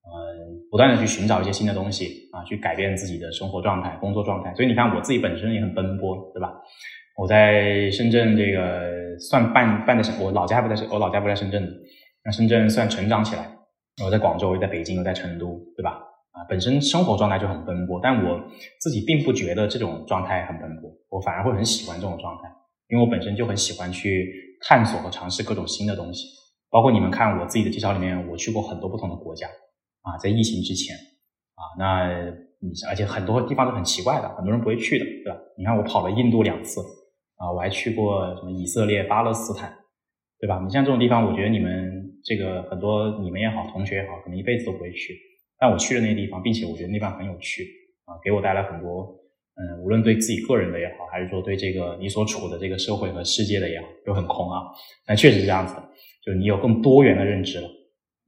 [0.04, 4.54] 嗯，不断的去寻找一些新的东西啊，去改变自己的生活状态、工作状态。
[4.54, 6.54] 所以你看，我自己本身也很奔波，对吧？
[7.16, 11.72] 我在深圳这个算半半的，我老家不在，我老家不在深圳的，
[12.26, 13.50] 那深圳算成长起来。
[14.04, 16.02] 我在广州，又在北京，又在成都，对吧？
[16.48, 18.40] 本身生活状态就很奔波，但我
[18.80, 22.50] 自己并不觉得这种状态很奔波，我反而会很喜欢这种状态，
[22.90, 24.48] 因为我本身就很喜欢去。
[24.62, 26.28] 探索和尝试各种新的东西，
[26.70, 29.48] 包括你们看我自己的介绍里面，我去过很多不同的国家
[30.02, 30.94] 啊，在疫情之前
[31.56, 32.10] 啊，那
[32.60, 35.40] 你而且很多地方都很奇怪的，很多人不会去的，对吧？
[35.58, 36.82] 你看我跑了印度两次
[37.38, 39.74] 啊，我还去过什么以色列、巴勒斯坦，
[40.38, 40.62] 对吧？
[40.62, 45.14] 你像这种地方，我觉得你们这个很多你们也好，同学也好，可能一辈子都不会去。
[45.60, 47.64] 但我去了那地方，并且我觉得那地方很有趣
[48.06, 49.20] 啊，给我带来很多，
[49.56, 54.62] 嗯，无论对自己个人的也好，还是说对这个你所处的这个社会和世界的也好，都很空啊。
[55.06, 55.84] 但确实是这样子的，
[56.24, 57.68] 就你有更多元的认知了。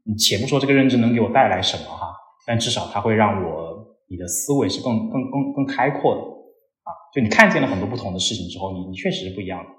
[0.03, 2.11] 你且不说这个认知能给我带来什么哈，
[2.45, 6.89] 但至少它会让我你的思维是更更更更开阔的啊。
[7.13, 9.69] 就你看见了很多不同的事情之后，你你确实是不一样的。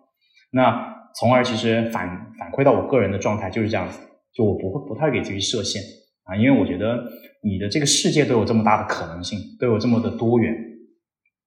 [0.52, 3.98] 那从而其实反反馈到我个人的状态就是这样子，
[4.32, 5.82] 就我不会不太给自己设限
[6.24, 7.02] 啊，因为我觉得
[7.42, 10.54] 你的这个世界都有这么大的可能性，都有这么的多元，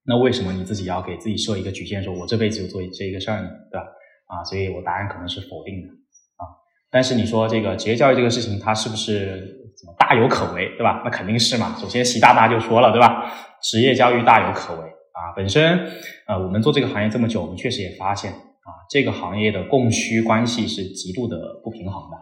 [0.06, 3.50] 那为什么你自己要给自己设一个局限，说我这辈子就做这一个事儿呢？
[3.72, 3.88] 对吧？
[4.28, 6.44] 啊，所以我答案可能是否定的啊。
[6.92, 9.40] 但是你说这个职业教育这个事情，它是不是
[9.80, 11.02] 怎么大有可为，对吧？
[11.06, 11.76] 那肯定是嘛。
[11.80, 13.32] 首先习大大就说了，对吧？
[13.62, 15.32] 职业教育大有可为啊。
[15.36, 15.80] 本身
[16.26, 18.32] 啊，我们做这个行业这么久，我们确实也发现。
[18.32, 22.18] 啊，这个行业的供需关系是极度的不平衡的，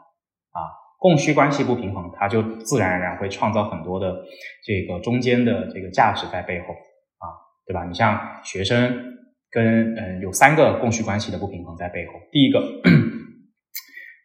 [1.04, 4.24] 供需关系不平衡，它就自然而然会创造很多的
[4.64, 7.28] 这个中间的这个价值在背后啊，
[7.68, 7.84] 对吧？
[7.84, 8.90] 你像学生
[9.52, 12.64] 跟嗯有三个供需关系的不平衡在背后，第一个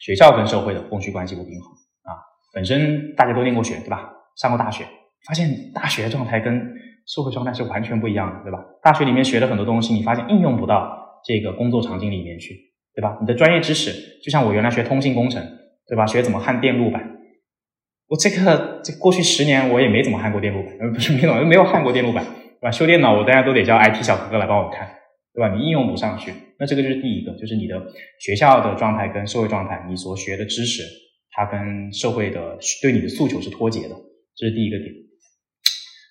[0.01, 1.69] 学校跟社会的供需关系不平衡
[2.05, 2.15] 啊，
[2.55, 4.13] 本身大家都念过学对吧？
[4.37, 4.85] 上过大学，
[5.27, 6.55] 发现大学状态跟
[7.07, 8.65] 社会状态是完全不一样的对吧？
[8.85, 10.97] 大学里面学的很多东西，你发现应用不到。
[11.25, 12.55] 这个工作场景里面去，
[12.95, 13.19] 对吧？
[13.21, 13.91] 你的专业知识，
[14.23, 15.45] 就像我原来学通信工程，
[15.89, 16.07] 对吧？
[16.07, 17.17] 学怎么焊电路板，
[18.09, 22.71] 我这个这过去十年我也没怎么焊过电路板，呃，不是没怎么没有焊过电路板，对吧？
[22.71, 24.87] 修电脑我大家都得叫 IT 小哥哥来帮我看，
[25.33, 25.55] 对吧？
[25.55, 27.81] 你应用不上去，那这个就是第一个，就是你的
[28.21, 30.83] 学校的状态跟社会状态，你所学的知识，
[31.31, 33.95] 它跟社会的对你的诉求是脱节的，
[34.37, 34.93] 这是第一个点。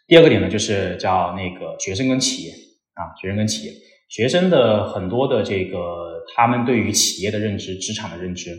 [0.07, 2.51] 第二个点呢，就是叫那个学生跟企业
[2.93, 3.73] 啊，学生跟企业。
[4.09, 8.51] 学生的很多的这个，他们对于企业的认知、职场的认知，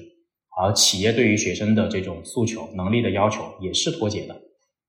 [0.60, 4.34] 而企业对于学生的这种诉求、能力的要求也是脱节的，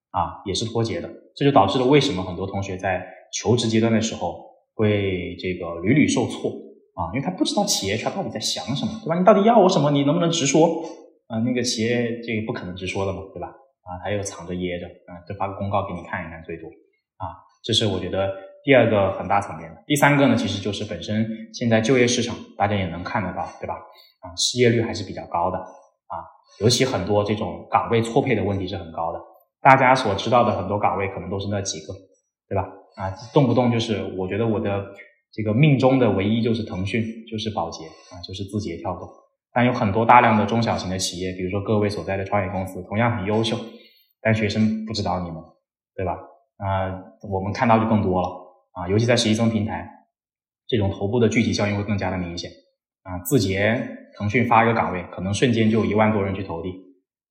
[0.10, 1.08] 啊，也是脱节的。
[1.36, 4.44] 这就导致了为什么很多同学在求职阶段的时候
[4.74, 6.50] 会这个屡屡受挫
[6.96, 9.20] 啊，因为他不知道企业他到底在想什么，对吧？
[9.20, 9.92] 你到底要我什么？
[9.92, 10.84] 你能不能直说？
[11.28, 13.48] 啊，那个企业这个不可能直说的嘛，对吧？
[13.84, 16.68] 啊，他又藏着掖着，啊，就发个公告给你看一看，最多
[17.18, 18.49] 啊，这是我觉得。
[18.64, 23.76] 第二个很大层面的，第三个呢，其实就是本身现在就业市场，大家也能看得到，对吧？
[24.22, 26.20] 啊，失业率还是比较高的啊，
[26.60, 29.20] 尤其很多这种岗位错配的问题是很高的。
[29.62, 31.94] 大家所知道的很多岗位可能都是那几个，
[32.48, 32.68] 对吧？
[32.96, 34.86] 啊，动不动就是我觉得我的
[35.32, 39.08] 这个命中的唯一就是腾讯，就是宝洁啊，就是字节跳动。
[39.52, 43.58] 但有很多大量的中小型的企业，比如说各位所在的创业公司，同样很优秀，
[44.22, 45.42] 但学生不知道你们，
[45.96, 46.14] 对吧？
[46.58, 46.92] 啊，
[47.30, 48.30] 我们看到就更多了。
[48.80, 49.86] 啊，尤其在实习生平台，
[50.68, 52.50] 这种头部的聚集效应会更加的明显。
[53.04, 53.78] 啊，字节、
[54.16, 56.70] 腾讯发一个岗位，可能瞬间就一万多人去投递。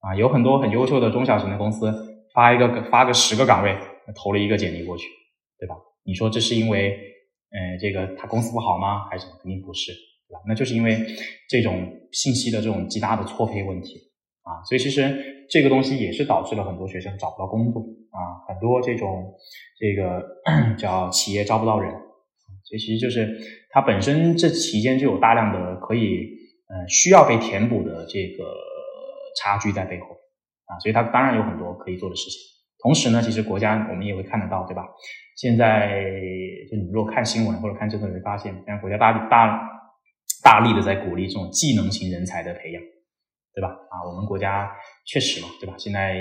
[0.00, 1.90] 啊，有很多很优秀的中小型的公司
[2.34, 3.74] 发一个发个十个岗位，
[4.14, 5.04] 投了一个简历过去，
[5.58, 5.74] 对吧？
[6.04, 6.90] 你说这是因为，
[7.50, 9.08] 呃，这个他公司不好吗？
[9.08, 9.26] 还是？
[9.42, 9.92] 肯定不是，
[10.28, 10.40] 对吧？
[10.46, 11.06] 那就是因为
[11.48, 13.94] 这种信息的这种极大的错配问题。
[14.42, 17.82] 啊，所以其实这个东西也是导致了很多学生找不到工作。
[18.10, 19.34] 啊，很多这种。
[19.80, 20.26] 这个
[20.76, 21.88] 叫企业招不到人，
[22.64, 23.38] 所以其实就是
[23.70, 26.26] 它本身这期间就有大量的可以
[26.68, 28.42] 呃需要被填补的这个
[29.40, 30.06] 差距在背后
[30.66, 32.40] 啊，所以它当然有很多可以做的事情。
[32.82, 34.82] 同时呢，其实国家我们也会看得到，对吧？
[35.36, 36.02] 现在
[36.68, 39.60] 就你如果看新闻或者看政策，你会发现，现在国家大大
[40.42, 42.82] 大力的在鼓励这种技能型人才的培养，
[43.54, 43.68] 对吧？
[43.68, 44.72] 啊，我们国家
[45.06, 45.76] 确实嘛，对吧？
[45.78, 46.16] 现在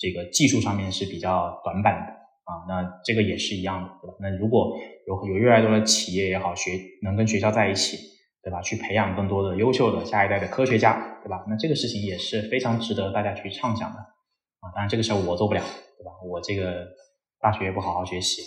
[0.00, 2.20] 这个技术上面是比较短板的。
[2.50, 4.14] 啊，那这个也是一样的，对吧？
[4.18, 4.76] 那如果
[5.06, 7.96] 有有越来越多的企业也好，学能跟学校在一起，
[8.42, 8.60] 对吧？
[8.60, 11.44] 去培养更多的优秀的下一代的科学家，对吧？
[11.48, 14.66] 那这个事情也是非常值得大家去畅想的啊。
[14.74, 16.10] 当然，这个事儿我做不了，对吧？
[16.28, 16.88] 我这个
[17.40, 18.42] 大学也不好好学习。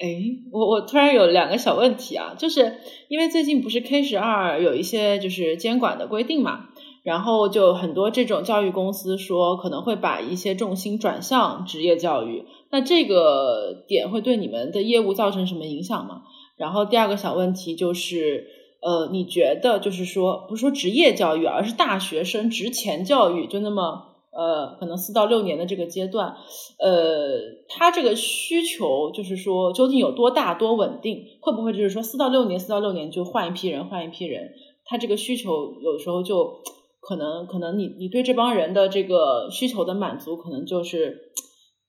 [0.00, 0.06] 哎，
[0.50, 2.78] 我我突然有两个小问题啊，就是
[3.08, 6.70] 因为最近不是 K 十二有一些就是监管的规定嘛。
[7.08, 16.24] 然后就很多这种教育公司说可能会把一些重心转向职业教育，那这个点会对你们的业务造成什么影响吗？
[16.58, 18.46] 然后第二个小问题就是，
[18.82, 26.36] 呃，你觉得就是说不是说职业教育，而是大学生职前教育，就那么呃可能四到六年的这个阶段，
[26.78, 27.38] 呃，
[27.70, 31.24] 他这个需求就是说究竟有多大多稳定？
[31.40, 34.52] 会不会就是说四到六年四到六年就换一批人换一批人？
[34.84, 36.60] 他这个需求有时候就。
[37.08, 41.32] 可能可能你你对这帮人的这个需求的满足，可能就是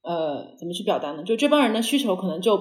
[0.02, 1.24] 呃怎么去表达呢？
[1.24, 2.58] 就这帮人的需求可能就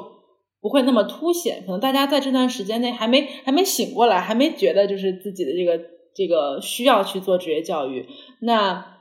[0.60, 5.78] 不会那么凸显，可能大家在这段时间内还没还没醒过来，还没觉得就是自己的这个
[6.16, 8.08] 这个需要去做职业教育，
[8.40, 8.96] 那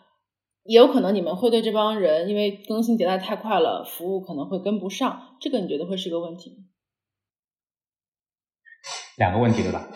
[0.63, 6.57] 也有可能你们会对这帮人，因为更新迭代太快了，服务可能会跟不上，这个你觉得会是个问题吗？
[9.17, 9.89] 两个问题对吧？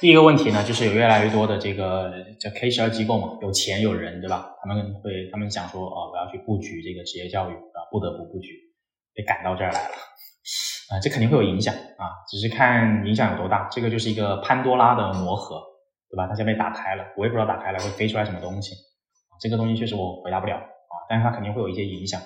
[0.00, 4.56] 第一个问题呢，就是有越来越多的这个叫 K 十二机构嘛，有钱有人对吧？
[4.62, 8.48] 他们会他们想说，哦，我要去布局这个职业教育啊，不得不布局，
[9.14, 9.94] 被赶到这儿来了。
[10.88, 13.68] 啊，这肯定会有影响啊，只是看影响有多大。
[13.70, 15.60] 这个就是一个潘多拉的魔盒，
[16.08, 16.26] 对吧？
[16.26, 18.74] 它现在被打开了，我也不知道打开了会飞出来什么东西。
[19.38, 22.18] 这个东西确实我回答不了啊，但是它肯定会有一些影响。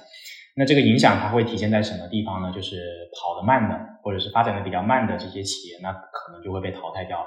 [0.55, 2.53] 那这个影响它会体现在什么地方呢？
[2.55, 2.77] 就是
[3.19, 7.27] 跑得慢的，或者是发展的比较慢的这些企业，那可能就会被淘汰掉了，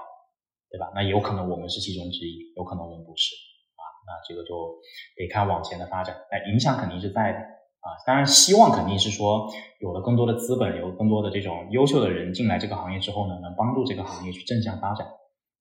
[0.70, 0.92] 对吧？
[0.96, 3.36] 那有可能我们是其中之一，有可能我们不是
[3.76, 3.84] 啊。
[4.06, 4.76] 那这个就
[5.16, 7.40] 得看往前的发展，但影响肯定是在的。
[7.80, 9.48] 啊，当然，希望肯定是说
[9.80, 15.08] 有了更多的资本，有更多的这种优秀的人进来这个行业之后呢，能帮助这个行业去正向发展，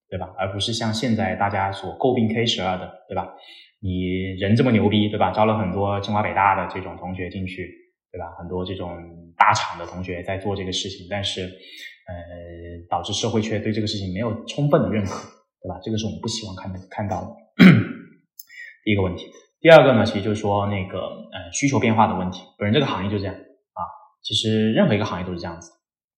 [0.08, 0.34] 对吧？
[0.36, 3.28] 而不是像现在大家所诟病 K 十二的，对吧？
[3.80, 4.08] 你
[4.40, 5.30] 人这么牛逼，对吧？
[5.30, 7.70] 招了很多清华北大的这种同学进去，
[8.10, 8.34] 对吧？
[8.38, 8.88] 很多这种
[9.36, 11.48] 大厂的同学在做这个事情，但是
[12.08, 15.28] 呃，导致社会却对这个事情没有充分的认可，
[15.62, 15.78] 对吧？
[15.82, 17.28] 这个是我们不希望看的看到的。
[18.84, 19.26] 第一个问题。
[19.60, 22.42] 第二个呢，其实就是说那个呃需求变化的问题。
[22.58, 23.80] 本身这个行业就这样啊，
[24.22, 25.72] 其实任何一个行业都是这样子，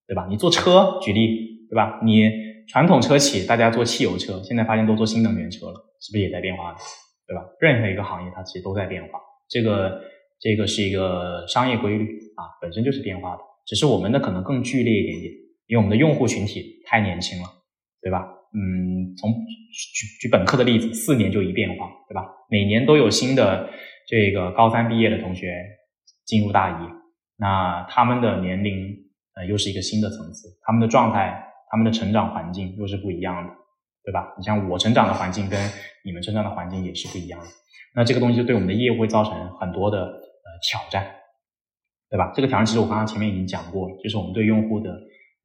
[0.07, 0.26] 对吧？
[0.28, 2.01] 你做车举例，对吧？
[2.05, 2.30] 你
[2.68, 6.76] 传统车企大家做汽油车，现在发现都做新能源车了，是不是也在变化呢？
[7.26, 7.43] 对吧？
[7.61, 9.18] 任何一个行业它其实都在变化，
[9.49, 10.03] 这个
[10.39, 12.05] 这个是一个商业规律
[12.36, 15.32] 啊，本身就是变化的，只是我们的可能更剧烈一点点，
[15.69, 17.49] 因为我们的用户群体太年轻了，
[18.03, 18.27] 对吧？
[18.55, 22.25] 嗯，从举举本科的例子，四年就一变化，对吧？
[22.51, 23.69] 每年都有新的
[24.09, 25.55] 这个高三毕业的同学
[26.25, 26.89] 进入大一，
[27.37, 28.97] 那他们的年龄
[29.35, 33.53] 呃又是一个新的层次，他们的状态、他们的成长环境又是不一样的，
[34.03, 34.35] 对吧？
[34.39, 35.71] 你像我成长的环境跟
[36.03, 37.47] 你们成长的环境也是不一样的，
[37.95, 41.07] 那这个东西就对我们的业务会造成很多的呃挑战，
[42.09, 42.33] 对吧？
[42.35, 44.99] 这个挑战其实我刚刚前面已经讲过，就是我们对用户的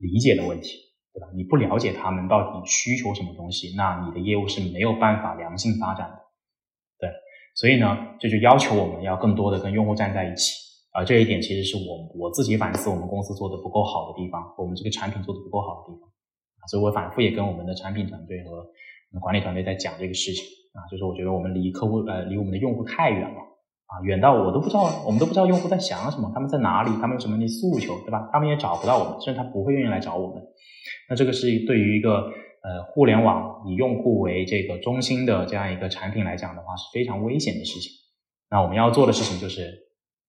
[0.04, 0.84] 理解的问题。
[1.14, 1.28] 对吧？
[1.36, 6.18] 你不了解他们到底需求什么东西，那你的业务是没有办法良性发展的。
[6.97, 7.08] 对，
[7.54, 10.58] 所以呢，这就要求我们要更多的跟用户站在一起。
[10.89, 16.10] 啊这一点其实是我我自己反思我们公司做的不够好的地方，我们这个产品做的不够好的地方。
[16.68, 18.66] 所以我反复也跟我们的产品团队和
[19.22, 20.43] 管理团队在讲这个事情
[20.74, 23.38] 啊，就是我觉得我们离客户呃离我们的用户太远了。
[23.88, 28.27] 啊，远到我都不知道，我们都不知道用户在想什么，他们在哪里，他们有什么的诉求，对吧？
[28.31, 30.41] 他们也找不到我们，甚至他不会愿意来找我们。
[31.09, 32.11] 那这个是对于一个
[32.63, 37.91] 呃互联网以用户为这个中心的这样一个产品来讲的话，是非常危险的事情。
[38.49, 39.61] 那我们要做的事情就是，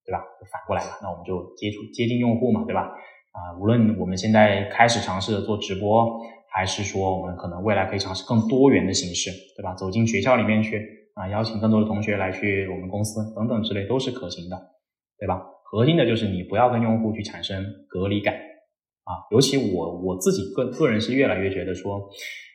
[0.05, 0.19] 对吧？
[0.53, 2.83] 反过来了，那我们就接触接近用户嘛，对吧？
[3.33, 6.21] 啊，无论我们现在开始尝试着做直播，
[6.53, 9.75] 还是说我们可能未来可以尝试更多元的形式，对吧？
[9.75, 11.04] 走进学校里面去。
[11.15, 14.57] 啊，邀请更多的同学来去我们公司等等之类都是可行的，
[15.19, 15.43] 对吧？
[15.65, 19.27] 核心的就是你不要跟用户去产生隔离感啊。
[19.31, 22.09] 尤其我我自己个个人是越来越觉得说，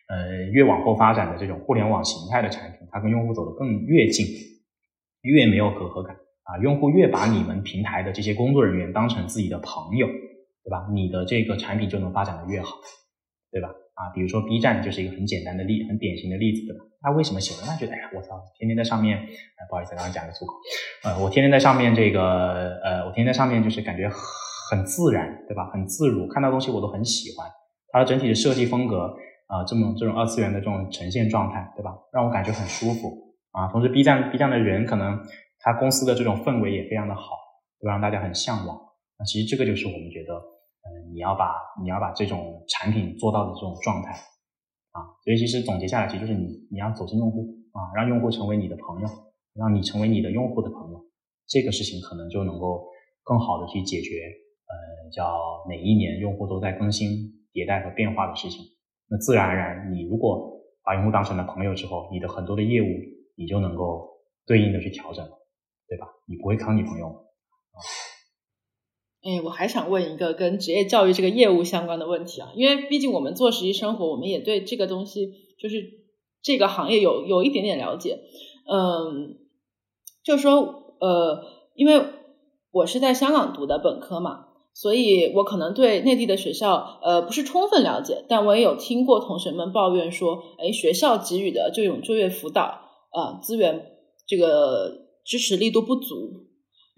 [0.08, 4.26] 呃，越往后发展的这种互联网形态的产品，它跟用户走得更越近，
[5.22, 6.58] 越没有隔阂感啊。
[6.62, 10.88] 用户越把你们平台的这些工作人员当成自己的朋友，对吧？
[10.94, 12.76] 你的这个产品就能发展的越好，
[13.52, 13.70] 对吧？
[14.00, 16.86] 啊，比如说 B 站就是一个很简单的例，很典型的例子，对吧？
[17.02, 17.68] 他为什么喜欢？
[17.68, 20.54] 他觉得，哎呀，我操，天天在上面，呃，不好意思，刚刚讲个粗口，
[21.04, 24.08] 呃，我天天在上面，这个，呃，我天天在上面就是感觉
[24.72, 25.70] 很自然，对吧？
[25.74, 27.46] 很自如，看到东西我都很喜欢。
[27.92, 29.14] 它的整体的设计风格，
[29.48, 31.92] 啊，这么这种二次元的这种呈现状态，对吧？
[32.14, 33.68] 让我感觉很舒服啊。
[33.68, 35.20] 同时，B 站 B 站的人可能
[35.60, 37.36] 他公司的这种氛围也非常的好，
[37.82, 38.80] 对吧让大家很向往。
[39.20, 40.42] 那其实这个就是我们觉得。
[41.12, 44.12] 你要把你要把这种产品做到的这种状态
[44.92, 49.08] 啊，所以其实总结下来，其实就是你你要走进用户啊，让用户成为你的朋友，
[49.54, 51.00] 让你成为你的用户的朋友，
[51.48, 52.88] 这个事情可能就能够
[53.24, 54.16] 更好的去解决
[54.68, 57.08] 呃叫每一年用户都在更新
[57.54, 58.64] 迭代和变化的事情。
[59.08, 62.88] 那自然而然，你如果把用户当成了朋友之后，你的很多的业务
[63.36, 64.08] 你就能够
[64.46, 65.28] 对应的去调整，
[65.88, 66.08] 对吧？
[66.28, 67.78] 你不会坑你朋友啊。
[69.22, 75.84] 哎，我还想问一个跟职业教育这个业务相关的问题啊，因为毕竟我们做实习生活，我们也对这个东西就是
[76.42, 78.18] 这个行业有有一点点了解。
[78.72, 79.38] 嗯，
[80.24, 81.44] 就是说，呃，
[81.76, 82.02] 因为
[82.72, 92.80] 我是在香港读的本科嘛，所以我可能对内地的学校呃不是充分了解，但我也有听过同学们抱怨说，哎，学校给予的这种就业辅导
[93.12, 96.46] 啊资源这个支持力度不足。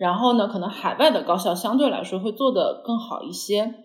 [0.02, 3.76] 然后呢，可能海外的高校相对来说会做得更好一些，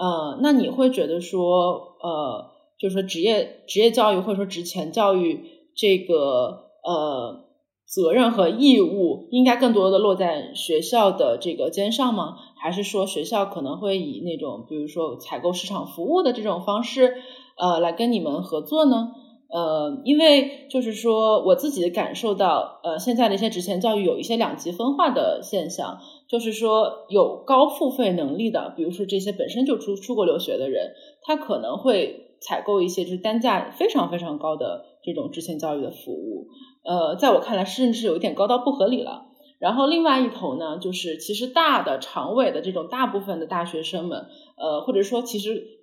[0.00, 5.44] 呃，那你会觉得说，呃，就是说职业职业教育或者说职前教育
[5.76, 7.44] 这个呃
[7.86, 12.36] 责任和义务，应该更多的落在学校的这个肩上吗？
[12.56, 17.14] 还是说学校可能会以那种比如说采购市场服务的这种方式，
[17.58, 19.12] 呃，来跟你们合作呢？
[19.50, 30.92] 呃，因为就是说我自己感受到，呃，现在的一些职前教育有一些两极分化的现象，就是说有高付费能力的，比如说这些本身就出出国留学的人，
[31.22, 36.48] 他可能会采购一些就是单价非常非常高的这种职前教育的服务，
[36.84, 39.28] 呃，在我看来甚至有一点高到不合理了。
[39.58, 44.26] 然后另外一头呢，就是其实大的长尾的这种大部分的大学生们，
[44.58, 45.77] 呃，或者说其实。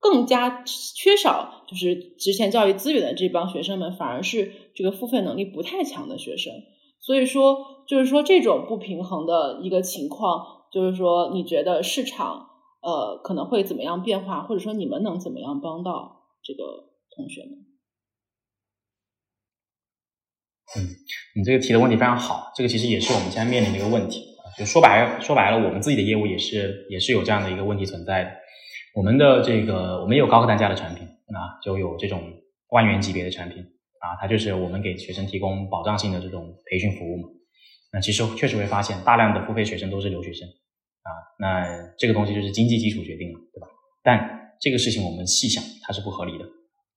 [0.00, 6.52] 更加缺少就是职前教育资源的这帮学生们，反而是这个付费能力不太强的学生。
[7.00, 12.48] 所以说，就是说这种不平衡的一个情况，就是说你觉得市场
[12.82, 16.62] 呃可能会怎么样变化，或者说你们能怎么样帮到这个
[17.16, 17.52] 同学们？
[20.76, 20.84] 嗯，
[21.34, 24.24] 你这个提的问题非常好，这个其实也是我们现在面临的一个问题。
[24.58, 28.30] 就说白说白了，我们自己的业务也是也是有这样的一个问题存在的。
[28.98, 32.20] 我们的这个，我们有高客单价的产品，啊，就有这种
[32.70, 33.62] 万元级别的产品，
[34.00, 37.28] 啊，它就是我们给学生提供保障性的这种培训服务嘛。
[37.92, 43.68] 那其实确实会发现，大量的付费学生都是留学生，啊，那这个东西就是经济基础决定了，对吧？
[44.02, 46.44] 但这个事情我们细想，它是不合理的，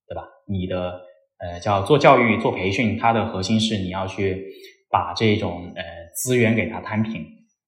[0.08, 0.28] 对吧？
[0.48, 1.00] 你的
[1.38, 4.44] 呃叫做教育做培训，它的核心是你要去
[4.90, 5.84] 把这种呃
[6.16, 7.24] 资源给它摊平，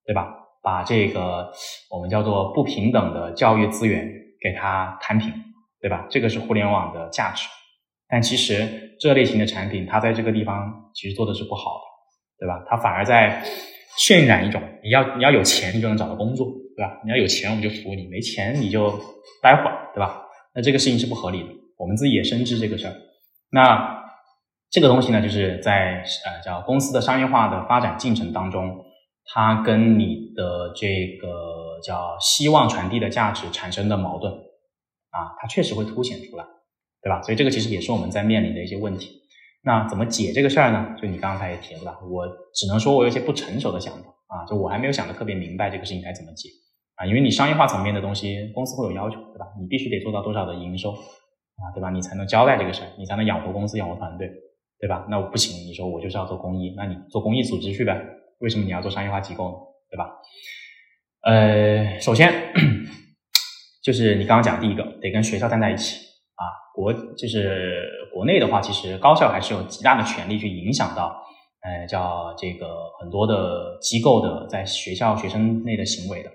[0.07, 0.39] 对吧？
[0.63, 1.51] 把这个
[1.91, 4.09] 我们叫做不平等的教育资源
[4.44, 5.32] 给它摊平，
[5.80, 6.06] 对吧？
[6.10, 7.48] 这个是互联网的价值。
[8.10, 12.62] 但其实这类型的产品，它在这个地方其实做的是不好的，对吧？
[12.68, 13.41] 它反而在
[13.98, 17.00] 渲染一种你要你要有钱你就能找到工作，对吧？
[17.06, 18.91] 你要有钱我们就服务你，没钱你就
[19.41, 20.22] 待会儿，对吧？
[20.54, 21.50] 那这个事情是不合理的。
[21.78, 22.94] 我们自己也深知这个事儿。
[23.50, 24.04] 那
[24.70, 28.86] 这个东西呢，就是在呃叫公司的商业化的发展进程当中。
[29.26, 36.43] 它跟你的这个叫希望传递的价值产生的矛盾啊，它确实会凸显出来，
[37.01, 37.21] 对吧？
[37.21, 39.21] 所以这个其实也是我们在面临的一些问题。
[39.65, 40.95] 那怎么解这个事儿呢？
[41.01, 46.49] 就你刚才也提了，我只能说我有些不成熟的想法啊，就我还没有想的特别明白这个事情该怎么解
[46.95, 49.45] 啊，因为你商业化层面的东西，公司会有要求，对吧？
[49.59, 51.89] 你必须得做到多少的营收啊，对吧？
[51.91, 54.30] 你才能交代这个事儿，你才能养活公司、养活团队，
[54.80, 55.05] 对吧？
[55.09, 58.01] 那我不行，你说我就是要做公益，那你做公益组织去呗。
[58.44, 59.56] 为什么你要做商业化机构呢？
[59.89, 60.10] 对吧？
[61.22, 62.54] 呃，首先
[63.82, 65.96] 就是你刚刚讲第一个，得跟学校站在一起
[66.36, 66.44] 啊。
[66.76, 71.24] 国就是国内的话，其实高校还是有极大的权利去影响到，
[71.62, 76.30] 呃，叫这个很多的机构的在学校学生内的行为的，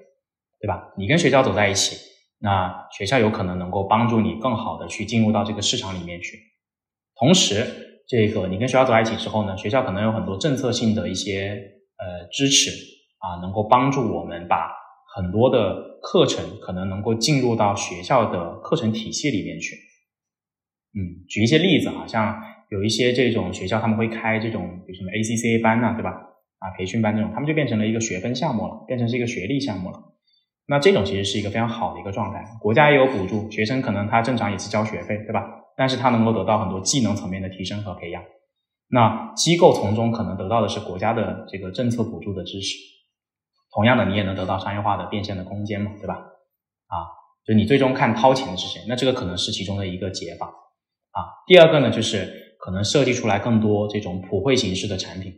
[0.60, 0.94] 对吧？
[0.96, 1.98] 你跟学校走在一起，
[2.40, 6.38] 那学校有可能能够帮助你更好的去进入到这个市场里面去。
[7.16, 7.66] 同时，
[8.08, 11.74] 这个你跟学校走在一起之后呢，学校可能有很多政策性的一些。
[11.98, 12.70] 呃，支持
[13.18, 14.72] 啊，能够帮助我们把
[15.14, 19.76] 很多的课程可能能够进入到学校的课程体系里面去。
[20.94, 22.40] 嗯，举一些例子啊，像
[22.70, 26.10] 有一些这种学校他们会开这种，比如什么 ACCA 班呐，对吧？
[26.58, 29.98] 啊，培训班这种，他们就变成了一个学分项目了，变成是一个学历项目了。
[30.66, 35.44] 那这种其实是一个非常好的一个状态，国家也有补助，学生可能他正常也是交学费，对吧？
[35.76, 38.22] 但是他能够得到很多技能层面的提升和培养。
[38.90, 42.74] 那机构从中可能得到的是国家的这个政策补助的支持，
[43.70, 46.14] 同样的你也能得到商业化的变现的空间嘛，对吧？
[46.14, 47.04] 啊，
[47.44, 51.20] 就你最终看掏钱的是谁，那这个可能是其中的一个解法啊。
[51.46, 55.32] 第二个呢，就是可能设计出来更多这种普惠形式的产品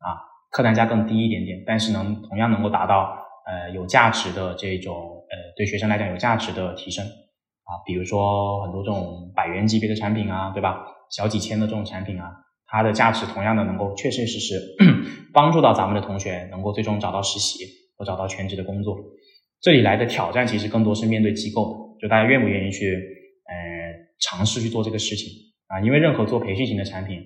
[0.00, 0.20] 啊，
[0.50, 4.94] 客单价更低一点点，但是能同样能够达到呃有价值的这种
[5.30, 10.84] 呃对学生来讲有价值的提升啊，比如说很多这种百元级别的产品啊，对吧？
[11.10, 12.30] 小几千的这种产品啊。
[12.70, 14.54] 它的价值同样的能够确确实实
[15.32, 17.64] 帮助到咱们的同学，能够最终找到实习
[17.96, 18.96] 和找到全职的工作。
[19.60, 23.54] 这里来的挑战其实更多是面对机构的，就大家愿不愿意去呃
[24.20, 25.28] 尝试去做这个事情
[25.66, 25.80] 啊？
[25.80, 27.20] 因为任何做培训型的产品，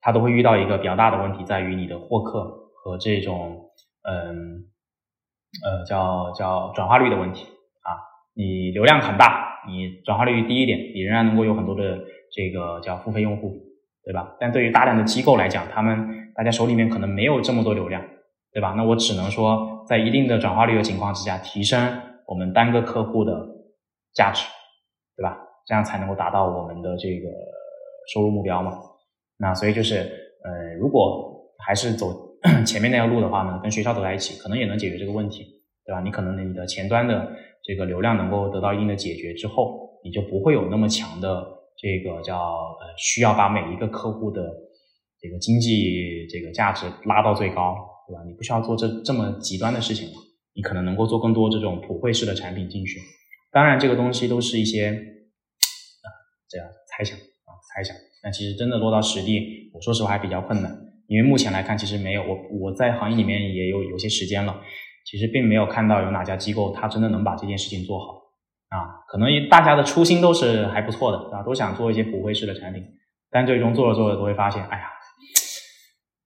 [0.00, 2.40] 它都会遇到一个比较大的问题，在于你的获客
[2.82, 3.70] 和这种
[4.02, 4.64] 嗯
[5.62, 7.92] 呃叫叫转化率的问题啊。
[8.34, 11.98] 你流量很大，你转化率低一点，你仍然能够有很多的
[12.32, 13.67] 这个叫付费用户。
[14.08, 14.34] 对吧？
[14.40, 18.02] 但对于大量的机构来讲，他们大家手里面可能没有这么多流量，
[18.54, 18.72] 对吧？
[18.74, 21.78] 那我只能说，在一定的转化率的情况之下，提升
[22.26, 23.46] 我们单个客户的
[24.14, 24.46] 价值，
[25.14, 25.36] 对吧？
[25.66, 27.28] 这样才能够达到我们的这个
[28.14, 28.78] 收入目标嘛。
[29.36, 29.96] 那所以就是，
[30.42, 32.06] 呃，如果还是走
[32.64, 35.44] 前面那条路的话呢，跟学校走在一起，可能也能解决这个问题，
[35.84, 36.00] 对吧？
[36.00, 37.30] 你可能你的前端的
[37.62, 41.57] 这个流量能够得到一定的解决之后，你就不会有那么强的。
[41.78, 44.42] 这个叫呃需要把每一个客户的
[45.20, 47.76] 这个经济这个价值拉到最高，
[48.08, 48.22] 对吧？
[48.26, 50.08] 你不需要做这这么极端的事情，
[50.54, 52.98] 你可能能够做更多这种普惠式的产品进去。
[53.50, 56.08] 当然，这个东西都是一些啊
[56.48, 60.76] 这样猜想啊猜想，但其实真的落到实地，我说实话还比较困难，
[61.06, 64.60] 因为目前来看，其实没有我我在行业里面也有有些时间了，
[65.06, 68.17] 其实并没有看到有哪家机构它真的能把这件事情做好。
[69.10, 72.84] 可能大家的初心都是还不错的啊，都想做一些普惠式的产品，
[73.30, 74.84] 但最终做着做着都会发现，哎呀，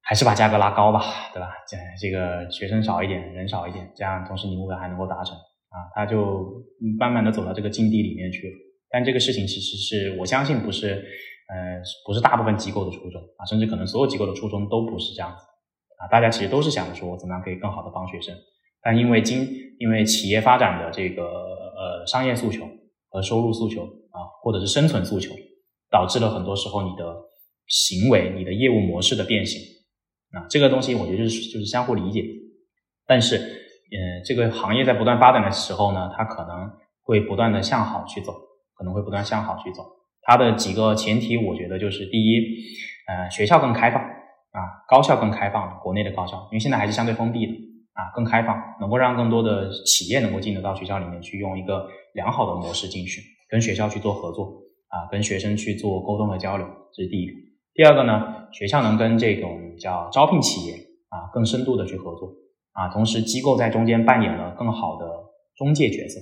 [0.03, 1.01] 还是把价格拉高吧，
[1.33, 1.53] 对吧？
[1.69, 5.37] 这这个学生少一点，人少一点，这样同时你目标还能够达成。
[5.73, 6.63] 啊，他就
[6.99, 8.53] 慢慢的走到这个境地里面去了。
[8.91, 11.03] 但这个事情其实是我相信不是，
[11.49, 15.43] 呃，不是大部分机构的初衷啊，甚至可能所有机构的初衷都不是这样子
[15.97, 16.05] 啊。
[16.11, 18.35] 大家其实都是想着说，怎么样可以更好的帮学生。
[18.83, 21.23] 但因为经因为企业发展的这个
[21.83, 22.69] 呃商业诉求
[23.09, 25.35] 和收入诉求啊，或者是生存诉求，
[25.91, 27.17] 导致了很多时候你的
[27.67, 29.61] 行为、你的业务模式的变形。
[30.33, 32.25] 啊，这个东西我觉得就是就是相互理解，
[33.07, 33.59] 但是。
[33.95, 36.67] 嗯，这个行业在不断发展的时候呢，它可能
[37.03, 38.33] 会不断的向好去走，
[38.75, 39.85] 可能会不断向好去走。
[40.23, 42.41] 它的几个前提，我觉得就是第一，
[43.07, 47.53] 呃，学校更开放啊，高校更开放，国内的高校，因为现在还是相对封闭的
[48.03, 54.47] 啊，更开放，能够让更多的企业能够进得到学校里面去，用一个良好的模式进去，跟学校去做合作
[54.89, 57.33] 啊，跟学生去做沟通和交流，这是第一个。
[57.75, 60.75] 第二个呢，学校能跟这种叫招聘企业
[61.11, 62.33] 啊，更深度的去合作。
[62.73, 65.07] 啊，同时机构在中间扮演了更好的
[65.55, 66.19] 中介角色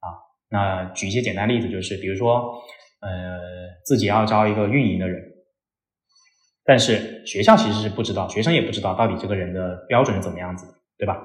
[0.00, 0.10] 啊。
[0.50, 2.60] 那举一些简单例子，就是比如说，
[3.00, 3.38] 呃，
[3.86, 5.22] 自己要招一个运营的人，
[6.64, 10.72] 但是学校其实是不知道，学生也不知道到底这个人的标准是怎么样子的，
[11.02, 11.18] 对吧？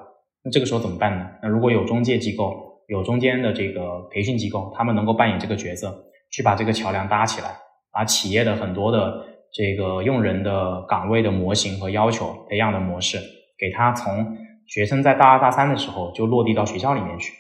[0.43, 1.29] 那这个时候怎么办呢？
[1.43, 5.95] 那如果有中介机构，有中间的这个培训机构，他们能够扮演这个角色，
[6.31, 7.55] 去把这个桥梁搭起来，
[7.91, 9.23] 把企业的很多的
[9.53, 13.19] 这个用人的岗位的模型和要求培养的模式，
[13.59, 14.35] 给他从。
[14.67, 17.31] 学生在大二大三的时候就落地到学校里面去，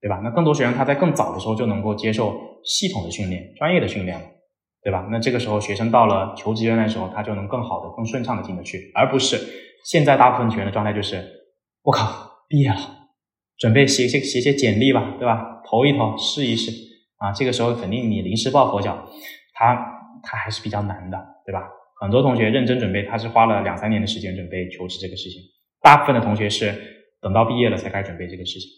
[0.00, 0.22] 对吧？
[0.24, 4.24] 那更多学生他在更早的时候就能够接受系统的训练、专业的训练了，
[4.82, 5.06] 对吧？
[5.10, 9.36] 那这个时候学生到了求职阶段的时候，他就能更好的、更顺畅的进得去，而不是
[9.84, 11.22] 现在大部分学员的状态就是：
[11.84, 12.76] 我靠，毕业了，
[13.58, 15.60] 准备写写写写简历吧，对吧？
[15.68, 16.70] 投一投，试一试
[17.16, 17.32] 啊。
[17.32, 19.08] 这个时候肯定你临时抱佛脚，
[19.54, 19.74] 他
[20.22, 21.68] 他还是比较难的，对吧？
[22.00, 25.42] 很多同学认真准备，他是花了两三年的时间准备求职这个事情。
[25.80, 26.72] 大部分的同学是
[27.20, 28.68] 等到毕业了才开始准备这个事情，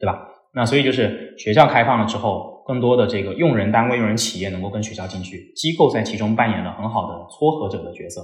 [0.00, 0.18] 对吧？
[0.54, 8.22] 那所以就是学校开放了之后，更多的这个用人单位、用人企业能够跟学校进去，机构在其中扮演了很好的撮合者的角色，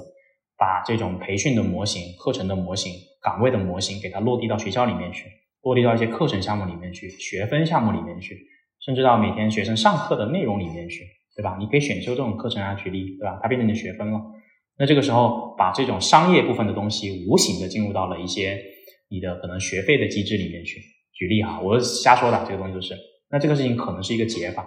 [0.58, 2.92] 把这种培训的模型、课程的模型、
[3.24, 5.24] 岗位的模型给它落地到学校里面去，
[5.62, 8.38] 落地到一些课程项目里面去、学分项目里面去，
[8.84, 11.56] 甚至到每天学生上课的内容里面去，对吧？
[11.58, 13.40] 你可以选修这种课程啊，举例，对吧？
[13.42, 14.20] 它变成你的学分了。
[14.78, 18.60] 那这个时候，把这种商业部分的东西无形的进入到了一些
[19.08, 20.80] 你的可能学费的机制里面去。
[21.14, 22.94] 举例哈，我瞎说的，这个东西就是。
[23.30, 24.62] 那这个事情可能是一个解法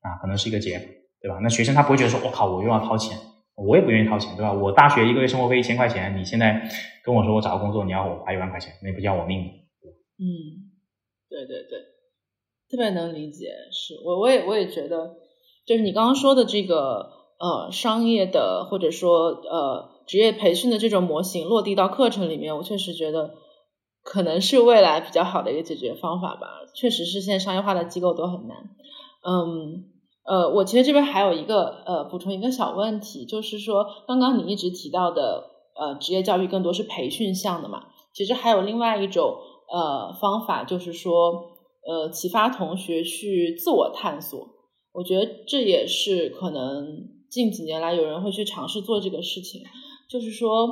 [0.00, 0.84] 啊，可能是一个解法，
[1.20, 1.38] 对吧？
[1.42, 3.18] 那学生他不会觉得说，我靠，我又要掏钱，
[3.66, 4.52] 我也不愿意掏钱，对吧？
[4.52, 6.62] 我大学一个月生活费一千块钱，你现在
[7.04, 9.48] 跟我说我找个工作你要我花一万块钱，那不叫我命吗
[10.18, 10.70] 嗯，
[11.28, 11.78] 对对对，
[12.70, 15.16] 特别能理解，是我我也我也觉得，
[15.66, 17.16] 就是你刚刚说的这个。
[17.40, 23.32] 呃，商业的或者说呃职业培训的这种模型落地到课程里面，我确实觉得
[24.02, 26.48] 可能是未来比较好的一个解决方法吧。
[26.74, 28.56] 确实是现在商业化的机构都很难。
[29.24, 29.84] 嗯，
[30.28, 39.36] 呃，我其实这边还有一个呃补充一个小问题，就是说刚刚你一直提到的呃职业教育更多是培训项的嘛，其实还有另外一种
[39.72, 41.32] 呃方法，就是说
[41.86, 44.46] 呃启发同学去自我探索。
[44.92, 47.16] 我觉得这也是可能。
[47.30, 49.60] 近几年来，有人会去尝试做这个事情，
[50.08, 50.66] 就是说，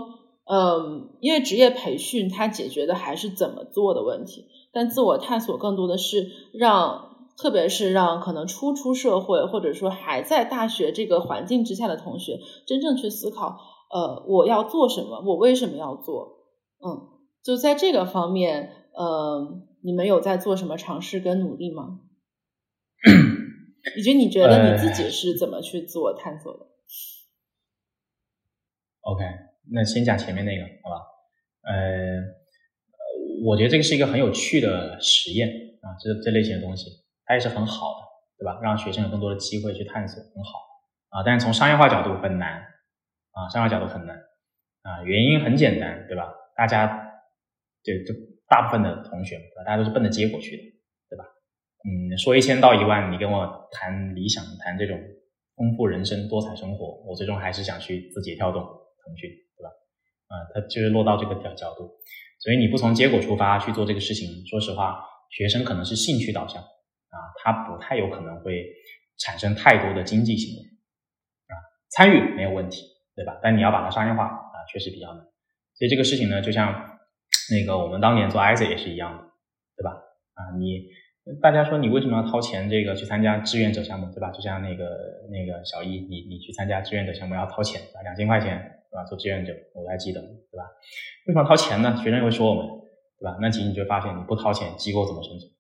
[0.47, 13.59] 嗯，因为职业培训它解决的还是怎么做的问题，但自我探索更多的是让，特别是让可能初出社会或者说还在大学这个环境之下的同学，真正去思考，
[13.91, 16.47] 呃，我要做什么，我为什么要做？
[16.85, 17.09] 嗯，
[17.43, 22.01] 就在这个方面，呃，你们有在做什么尝试跟努力吗？
[23.97, 26.67] 以及你觉得你自己是怎么去自我探索的
[29.03, 29.25] ？OK，
[29.71, 30.97] 那先讲前面那个，好吧？
[31.63, 32.23] 呃，
[33.45, 35.49] 我觉得这个是一个很有趣的实验
[35.83, 36.91] 啊，这这类型的东西，
[37.27, 38.07] 它也是很好的，
[38.39, 38.59] 对吧？
[38.63, 40.59] 让学生有更多的机会去探索，很好
[41.11, 41.23] 啊。
[41.27, 42.63] 但是从商业化角度很难
[43.33, 44.17] 啊，商业化角度很难
[44.83, 46.33] 啊，原因很简单，对吧？
[46.57, 46.87] 大家
[47.83, 48.19] 就就
[48.49, 50.63] 大部分的同学，大家都是奔着结果去的。
[51.09, 51.25] 对吧
[51.87, 54.99] 嗯，说一千到一万，你跟我谈理想，谈这种
[55.55, 59.71] 丰富人生、多彩生活，我最终还是想去字节跳动、腾讯，对吧？
[60.27, 61.89] 啊，他就是落到这个角角度，
[62.41, 65.01] 所以你不从结果出发去做这个事情，说实话，
[65.31, 66.61] 学生可能是兴趣导向
[67.11, 68.65] 啊，他不太有可能会
[69.19, 70.63] 产生太多的经济行为
[71.49, 71.55] 啊，
[71.91, 72.83] 参与没有问题，
[73.15, 73.39] 对吧？
[73.43, 75.25] 但你要把它商业化啊，确实比较难。
[75.75, 76.99] 所以这个事情呢，就像
[77.51, 79.25] 那个我们当年做 i s 也是一样的，
[79.77, 79.91] 对吧？
[80.35, 80.89] 啊，你。
[81.43, 84.31] 大家说你为什么要掏钱这个去参加志愿者项目，对吧？
[84.31, 84.85] 就像那个
[85.29, 88.57] 那个小易，你你去参加志愿者项目要掏钱，两千块钱，
[88.93, 89.03] 对吧？
[89.03, 90.63] 做志愿者，我还记得，对吧？
[91.27, 91.97] 为什么掏钱呢？
[91.97, 92.69] 学生会说我们，
[93.19, 93.37] 对吧？
[93.41, 95.51] 那其实你就发现，你不掏钱，机构怎么生存，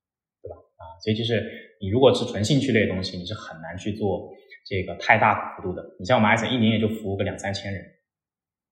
[0.76, 1.42] 啊，所以就是
[1.80, 4.28] 你如果是纯兴趣类的东西，你是很难去做
[4.66, 5.82] 这个太大幅度的。
[5.98, 7.82] 你像我们艾森一年也就服务个两三千人，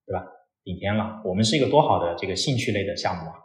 [0.07, 0.25] 对吧？
[0.63, 1.23] 顶天了。
[1.25, 3.37] 我们是一个多好的这个兴趣类的项目啊！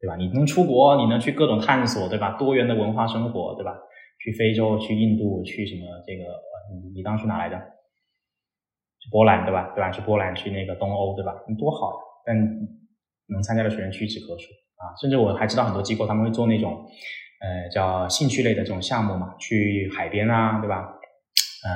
[0.00, 0.16] 对吧？
[0.16, 2.36] 你能出国，你能去各种探索，对吧？
[2.38, 3.74] 多元的文化生活，对吧？
[4.20, 6.24] 去非洲，去印度，去什么这个？
[6.72, 7.56] 你你当初哪来的？
[9.00, 9.72] 去波兰，对吧？
[9.74, 9.90] 对吧？
[9.90, 11.32] 去波兰，去那个东欧，对吧？
[11.48, 11.96] 你多好呀！
[12.26, 12.36] 但
[13.28, 14.92] 能参加的学员屈指可数啊！
[15.00, 16.86] 甚至我还知道很多机构他们会做那种
[17.40, 20.82] 呃叫兴趣类的这种项目嘛，去海边啊，对吧？
[21.64, 21.70] 呃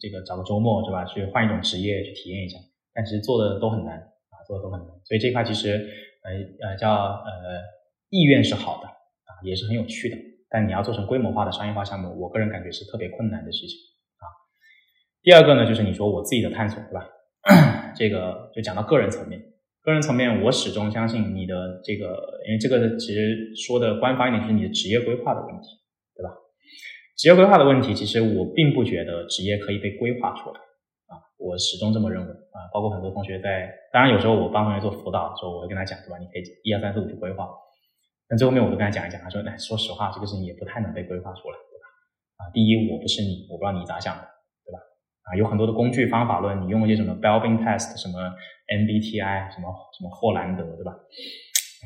[0.00, 1.04] 这个找个周末，对吧？
[1.04, 2.58] 去换一种职业去体验一下，
[2.92, 4.88] 但其实做的都很难啊，做的都很难。
[5.04, 5.88] 所以这块其实。
[6.22, 6.32] 呃
[6.68, 7.64] 呃，叫呃
[8.10, 10.16] 意愿是好的啊，也是很有趣的，
[10.50, 13.74] 但你要做成规模化的商业化项目，我个人感觉是特别困难的事情
[14.18, 14.28] 啊。
[15.22, 17.08] 第二个呢，就是你说我自己的探索，对吧？
[17.96, 19.40] 这个就讲到个人层面，
[19.82, 25.68] 个人层面，我始终相信你的这个，因为这个其实说的官方一点，就是你的职业规划的问题，
[26.14, 26.30] 对吧？
[27.16, 30.60] 职业规划的问题，其实我并不觉得职业可以被规划出来
[31.08, 31.16] 啊。
[31.38, 36.18] 我始终这么认为啊，包括很多同学在，当然有时候我帮同学做辅导的时候，我会跟他讲，对吧？
[36.18, 37.48] 你可以一二三四五去规划，
[38.28, 41.84] 但最后面我都跟他讲一讲，他说，哎，说实话，这个事情也不太能被规划出来，对吧？
[42.36, 44.24] 啊，第一，我不是你，我不知道你咋想的，
[45.22, 48.18] 啊，有很多的工具方法论，你用一些什么 Belbin Test，什么
[48.66, 50.92] MBTI，什么什么霍兰德，对吧？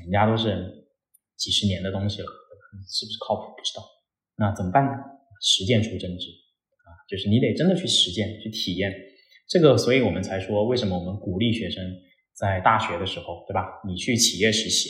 [0.03, 0.87] 人家都是
[1.37, 2.27] 几十年的东西了，
[2.89, 3.55] 是不是靠谱？
[3.57, 3.83] 不知道，
[4.37, 4.93] 那怎么办呢？
[5.41, 6.31] 实践出真知
[6.87, 8.93] 啊，就是你得真的去实践，去体验。
[9.47, 11.85] 这个，所以我们才说，为什么我们鼓励学生
[12.33, 13.83] 在大学的时候，对吧？
[13.87, 14.89] 你去企业实习，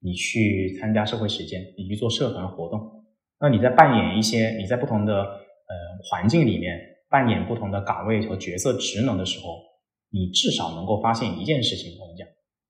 [0.00, 3.06] 你去参加社会实践，你去做社团活动，
[3.40, 6.78] 那你在扮演一些你在不同的呃环境里面
[7.12, 9.62] 扮演不同的岗位和角色职能的时候，
[10.08, 12.00] 你至少能够发现一件事情。
[12.00, 12.26] 我们讲，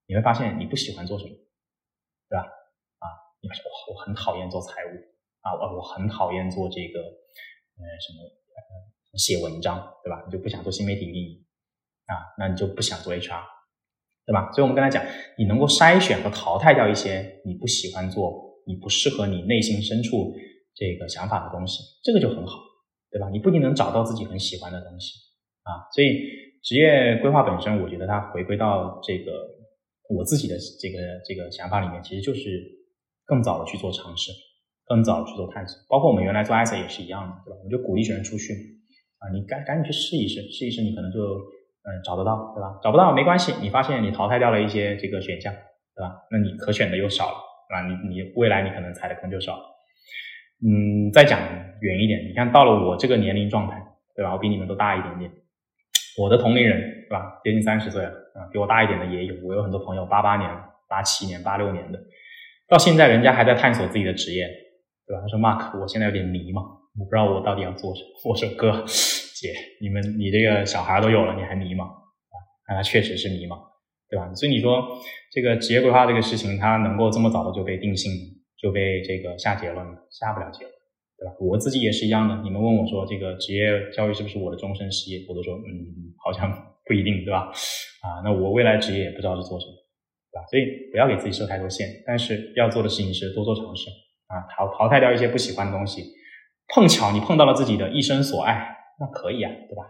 [0.09, 1.31] 你会发现你不喜欢做什么，
[2.29, 2.43] 对吧？
[2.99, 3.07] 啊，
[3.41, 4.91] 你发现我我很讨厌做财务
[5.43, 8.43] 啊，我我很讨厌做这个呃什么。
[9.19, 10.25] 写文章，对吧？
[10.25, 11.45] 你就不想做新媒体运营
[12.07, 12.17] 啊？
[12.39, 13.43] 那你就不想做 HR，
[14.25, 14.51] 对吧？
[14.53, 15.05] 所以我们刚才讲，
[15.37, 20.33] 你能够筛选和淘汰掉一些你不喜欢做、你不适合你内心深处
[20.75, 22.57] 这个想法的东西，这个就很好，
[23.13, 23.29] 对吧？
[23.31, 25.13] 你不一定能找到自己很喜欢的东西
[25.63, 25.85] 啊。
[25.95, 26.19] 所以
[26.63, 29.33] 职业规划本身，我觉得它回归到这个
[30.09, 32.41] 我自己的这个这个想法里面，其实就是
[33.27, 34.33] 更早的去做尝试，
[34.87, 35.77] 更早的去做探索。
[35.89, 37.57] 包括我们原来做 ISA 也是一样的，对吧？
[37.59, 38.53] 我们就鼓励学生出去。
[39.19, 42.81] 啊，你赶赶紧去试一试，试一试，你可能就嗯找得到，对吧？
[42.83, 45.53] 找不到没关系，你发现你淘汰掉了一些这个选项，
[45.95, 46.11] 对吧？
[46.31, 47.37] 那你可选的又少了，
[47.71, 49.65] 啊，你你未来你可能踩的坑就少了。
[50.65, 51.41] 嗯，再讲
[51.81, 53.83] 远一点，你看到了我这个年龄状态，
[54.15, 54.33] 对吧？
[54.33, 55.31] 我比你们都大一点点，
[56.19, 57.41] 我的同龄人，对吧？
[57.43, 60.49] 接近三十岁了，啊，比我大一点的也有，我有很多朋友八八年、
[60.89, 61.99] 八七年、八六年的，
[62.69, 64.47] 到现在人家还在探索自己的职业，
[65.07, 65.21] 对吧？
[65.23, 66.83] 他说，Mark，我现在有点迷茫。
[66.95, 68.31] 我不知道我到底要做什么。
[68.31, 69.49] 我说哥，姐，
[69.81, 72.37] 你们你这个小孩都有了，你还迷茫啊？
[72.69, 73.59] 那他确实是迷茫，
[74.11, 74.31] 对吧？
[74.35, 74.87] 所以你说
[75.33, 78.13] 这个职业规划这个事情，它能够这么早的就被定性，
[78.63, 80.73] 就被这个下结论了，下不了结论，
[81.19, 81.35] 对吧？
[81.41, 82.41] 我自己也是一样的。
[82.45, 86.49] 你们问我说这个职业教育是不是我的终身事业，我都说嗯，好像
[86.87, 87.51] 不一定，对吧？
[88.03, 89.73] 啊，那我未来职业也不知道是做什么，
[90.31, 90.47] 对吧？
[90.47, 93.91] 所以不要给自己设太多限，但是要做的事情是多做尝试
[94.29, 96.05] 啊，淘淘汰掉一些不喜欢的东西。
[96.75, 99.83] 碰巧你碰到了自己的一生所爱，那可以啊，对吧？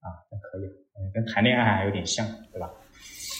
[0.00, 2.70] 啊，那可以，嗯，跟谈恋爱还有点像，对吧？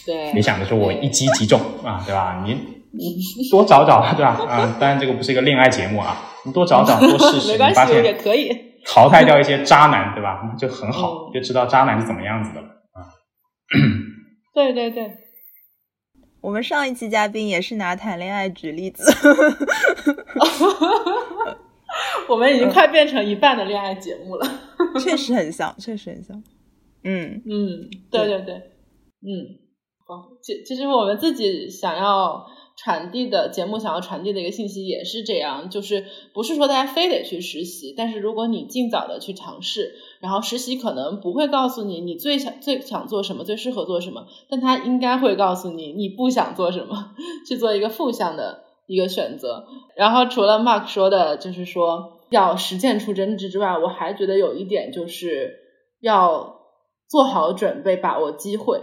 [0.07, 0.33] 对。
[0.33, 2.43] 别想着说我一击即中啊，对吧？
[2.45, 2.57] 你
[3.51, 4.31] 多找找，对吧？
[4.49, 8.51] 啊， 当然这个不是一个恋爱节目啊，你多找找， 多试试，没关系也可以
[8.87, 10.41] 淘汰掉一些渣男，对吧？
[10.59, 13.07] 就很好，就知道渣男是怎么样子的了啊。
[14.55, 15.11] 对对对，
[16.41, 19.05] 我们上一期嘉宾也是拿谈恋爱举例子。
[22.29, 24.47] 我们已经快变成一半的恋爱节目了，
[25.01, 26.43] 确实很像，确实很像。
[27.03, 29.59] 嗯嗯，对对对，嗯，
[30.07, 30.29] 好。
[30.43, 32.47] 其其实我们自己想要
[32.83, 47.13] 传递的节目想要传递的一个信息也是这样，就是不是说大家非得去实习，但是如果你尽早的去尝试，然后实习可能不会告诉你你最想最想做什么，最适合做什么，但他应该会告诉你你不想做什么，
[47.47, 49.67] 去做一个负向的一个选择。
[49.95, 55.59] 然后除了 Mark 说的，就是说要实践出真知之外，我还觉得有一点就是
[56.01, 56.61] 要
[57.11, 58.81] 做好准备，把握机会。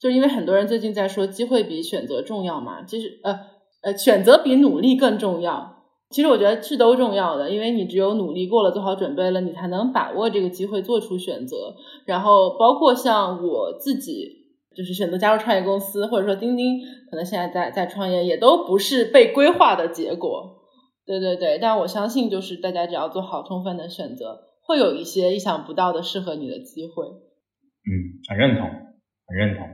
[0.00, 3.40] 就因为很多人最近在说机会比选择重要嘛，其实呃
[3.82, 5.76] 呃选择比努力更重要。
[6.10, 11.74] 其实我觉得是都重要的，因为你只有努力过了，做好准备了，你才能把握这个机会做出选择。
[12.06, 16.80] 然后包括像我自己，就是选择加入创业公司，或者说钉钉
[17.10, 20.56] 可能现在在在创业，也都不是被规划的结果。
[21.04, 27.04] 对对对，但我相信就是大家只要做好充分的选择，会有一些意想不到的适合你的机会。
[27.06, 27.92] 嗯，
[28.30, 29.66] 很认同，很认同。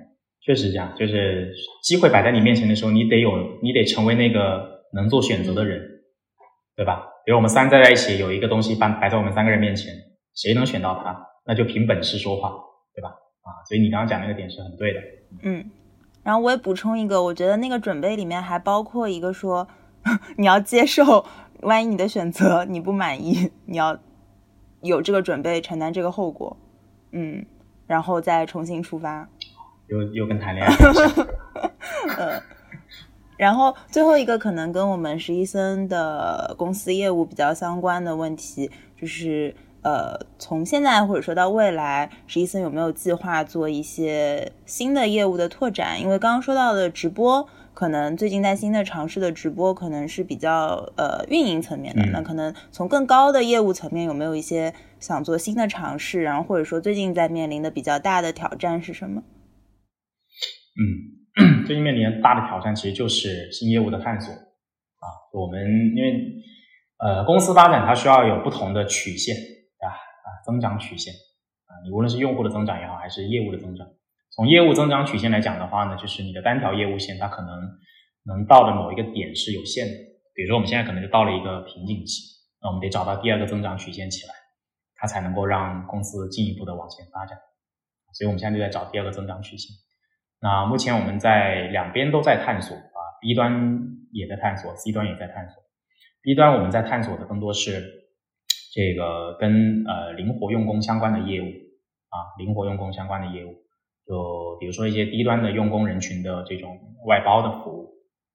[0.44, 3.30] 确实这样，就是机会摆在你面前的时候，你得有，
[3.62, 5.80] 你得成为那个能做选择的人，
[6.76, 7.02] 对吧？
[7.24, 9.94] 比如我们三在在一起，有一个东西摆摆在我们三个人面前，
[10.34, 12.52] 谁能选到它，那就凭本事说话，
[12.94, 13.08] 对吧？
[13.08, 15.00] 啊，所以你刚刚讲那个点是很对的。
[15.42, 15.70] 嗯，
[16.22, 19.66] 然后我也补充一个，我觉得那个准备里面还包括一个说，
[20.36, 21.24] 你要接受，
[21.62, 23.98] 万一你的选择你不满意，你要
[24.82, 26.56] 有这个准备承担这个后果，
[27.12, 27.46] 嗯，
[27.86, 29.30] 然后再重新出发。
[29.89, 30.74] 又又跟谈恋爱，
[32.16, 32.43] 呃，
[33.36, 46.01] 然后最后一个可能跟我们实习生的公司业务比较相关的问题，就是呃，从现在或者说到未来，实习生有没有计划做一些新的业务的拓展？
[46.01, 52.02] 因为刚刚说到的直播，可能最近在新的尝试的直播，可能是比较呃运营层面的。
[52.06, 56.23] 那可能从更高的业务层面，有没有一些想做新的尝试？
[56.23, 59.23] 然后或者说最近在面临的比较大的挑战是什么？
[60.76, 65.06] 嗯， 最近面临大的挑战其实就是新业务的探索啊。
[65.32, 65.60] 我们
[65.94, 66.42] 因为
[66.98, 69.94] 呃公司发展它需要有不同的曲线，对吧？
[69.94, 71.14] 啊，增长曲线
[71.66, 73.86] 啊，你无论是用户的增长也好，还是业务的增长，
[74.34, 77.51] 从业务增长曲线来讲的话呢，就是你的单条业务线它可能
[78.24, 79.92] 能到的某一个点是有限的。
[80.34, 82.22] 比如说我们现在可能就到了一个瓶颈期，
[82.60, 84.34] 那我们得找到第二个增长曲线起来，
[84.96, 87.38] 它才能够让公司进一步的往前发展。
[88.12, 89.70] 所以我们现在就在找第二个增长曲线。
[90.44, 93.80] 那目前我们在两边都在探索啊，B 端
[94.12, 95.62] 也在探索，C 端也在探索。
[96.20, 97.80] B 端我们在探索的更多是
[98.74, 103.54] 这个跟呃灵活用工相关的业务啊，灵活用工相关的业务，
[104.06, 107.88] 就比如说一些低端的用工人群的这种外包的服务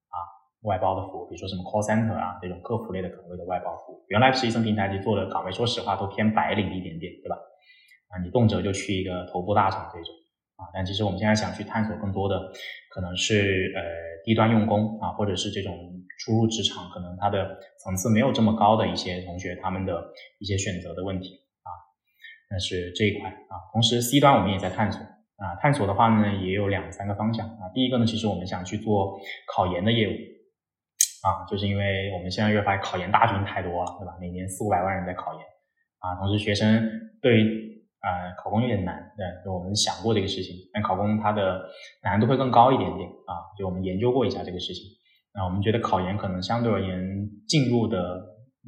[0.10, 0.18] 啊，
[0.64, 4.04] 外包的服务，比如说什么 call center 啊这种客服类的岗位的外包服务。
[4.08, 7.36] 原来实习生平台就做的岗位，说实话都偏白领一点点，对吧？
[8.10, 10.16] 啊，你动辄就去一个头部大厂这种。
[10.60, 12.36] 啊，但其实我们现在想去探索更多的，
[12.90, 13.82] 可能是呃
[14.26, 15.72] 低端用工啊，或者是这种
[16.20, 20.04] 初入职场，可能他的层次没有这么高的一些同学，他们的
[20.38, 21.30] 一些选择的问题
[21.64, 21.72] 啊，
[22.52, 23.72] 那是这一块啊。
[23.72, 25.00] 同时 C 端我们也在探索
[25.38, 27.72] 啊，探索的话呢也有两三个方向啊。
[27.74, 29.18] 第一个呢，其实我们想去做
[29.56, 30.12] 考研的业务
[31.24, 34.18] 啊，就是因为我们现在越发考研大军太多了，对吧？
[34.20, 35.42] 每年四五百万人在考研
[36.00, 36.84] 啊，同时学生
[37.22, 37.69] 对。
[38.02, 41.68] 呃，考公有点难，对，就我们想过这个事情，但考公它的
[42.02, 44.86] 难度会更高一点点啊，就我们研究过一下这个事情，
[45.34, 46.98] 那我们觉得考研可能相对而言
[47.46, 48.24] 进入的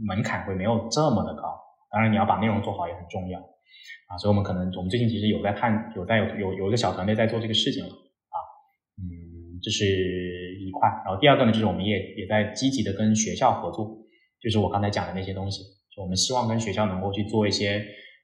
[0.06, 1.48] 门槛会没有这么的高，
[1.90, 3.40] 当然你要把内容做好也很重要。
[3.40, 8.36] 啊，所以我们可能我们最近其实有在探，有在有有有一个小团队在做这个事情了啊，
[9.00, 9.86] 嗯，这是
[10.60, 13.88] 一块，然后第二个呢，就是我们也也在积极的跟学校合作，
[14.42, 15.64] 就是我刚才讲的那些东西，
[15.96, 17.82] 就我们希望跟学校能够去做一些。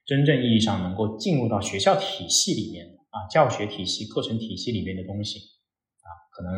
[0.08, 5.38] 真正意义上能够进入到学校体系里面啊，教学体系、课程体系里面的东西
[6.00, 6.50] 啊，可能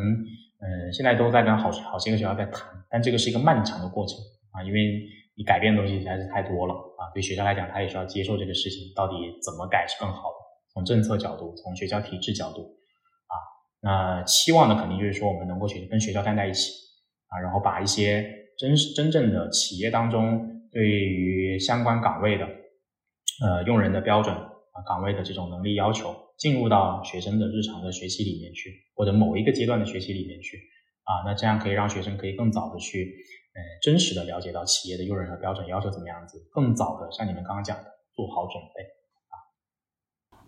[0.62, 4.16] 嗯，现在都在跟好好些个学校在谈，但这个是一个漫长的过程
[4.52, 5.02] 啊，因为
[5.34, 10.36] 你改变的东西实在是太多了啊，对学校来讲，他也需要接受这个事情，到底怎么改是更好的？
[10.72, 12.60] 从政策角度，从学校体制角度
[13.26, 13.34] 啊，
[13.82, 16.70] 那期望的肯定就是说，我们能够去跟学校站在一起
[17.26, 18.24] 啊，然后把一些
[18.56, 22.46] 真真正的企业当中对于相关岗位的。
[23.40, 30.58] 呃，用人的标准啊，岗位的这种能力要求，进入到学生的日常的学习里面去，或者某一个阶段的学习里面去
[31.04, 33.16] 啊，那这样可以让学生可以更早的去，
[33.54, 37.84] 呃，真实的了解到企业的用人和标准要求怎么样子，更早的像你们刚刚讲的
[38.14, 38.82] 做好准备
[39.30, 39.34] 啊。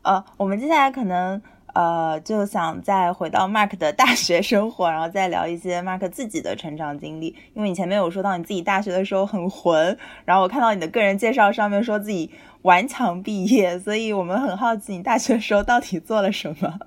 [0.03, 1.41] 呃，我们接下来可能。
[1.75, 7.37] 呃，就想再回到 Mark 的大学生活，然后再聊一些 Mark 自己的成长经历。
[7.55, 12.31] 因为你前面有说到你自己大学的时候很混，然后我看到你的个人介绍上面说自己
[12.63, 16.79] 顽强毕业，所以我们很好奇你大学的时候到底做了什么。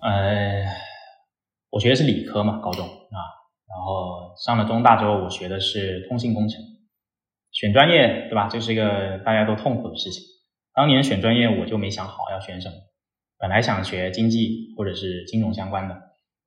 [0.00, 0.64] 呃，
[1.70, 3.18] 我学的是理科嘛，高中啊，
[3.68, 6.60] 然后上了中大之后，我学的是通信工程。
[7.50, 8.48] 选专业，对吧？
[8.50, 10.22] 这是一个大家都痛苦的事情。
[10.74, 12.74] 当年选专业，我就没想好要选什么。
[13.38, 15.94] 本来想学经济或者是金融相关的，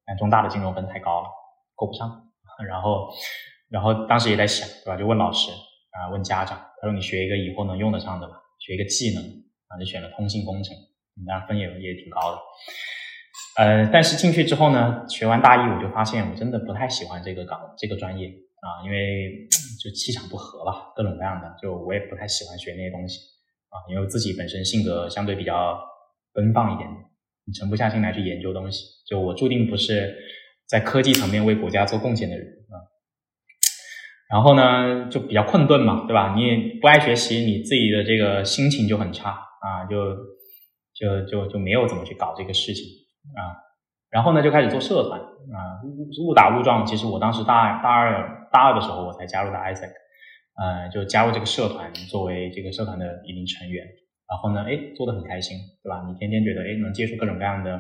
[0.05, 1.27] 但中大的金融分太高了，
[1.75, 2.27] 够不上。
[2.67, 3.09] 然后，
[3.69, 4.97] 然后当时也在想，对吧？
[4.97, 5.51] 就问老师
[5.91, 9.23] 啊，问家长，他说你学一个以后能用得上的吧，学一个技能
[9.67, 10.75] 啊，就选了通信工程。
[11.25, 12.37] 当然分也也挺高的。
[13.57, 19.47] 呃，但是进去之后呢，学完大一我就发现我真的不太喜欢这个岗这个专业啊，因为
[19.81, 23.19] 就气场不合吧，各种各样的，就我也不太喜欢学那些东西
[23.69, 25.77] 啊，因为自己本身性格相对比较
[26.33, 26.89] 奔放一点，
[27.45, 30.15] 你沉不下心来去研究东西，就我注定不是
[30.67, 32.75] 在科技层面为国家做贡献的人啊。
[34.29, 36.33] 然后呢，就比较困顿嘛，对吧？
[36.35, 40.15] 你也不爱学习，你自己的这个心情就很差啊，就
[40.93, 42.85] 就就就没有怎么去搞这个事情。
[43.35, 43.59] 啊，
[44.09, 46.85] 然后呢，就开始做社团啊，误误打误撞。
[46.85, 49.91] 其实我当时大大二大二的时候，我才加入的 ISAC，
[50.55, 53.85] 呃，就加入这个社团，作为这个社团的一名成员。
[54.31, 56.05] 然后呢，哎，做得很开心，对吧？
[56.07, 57.77] 你天天觉得，哎，能接触各种各样的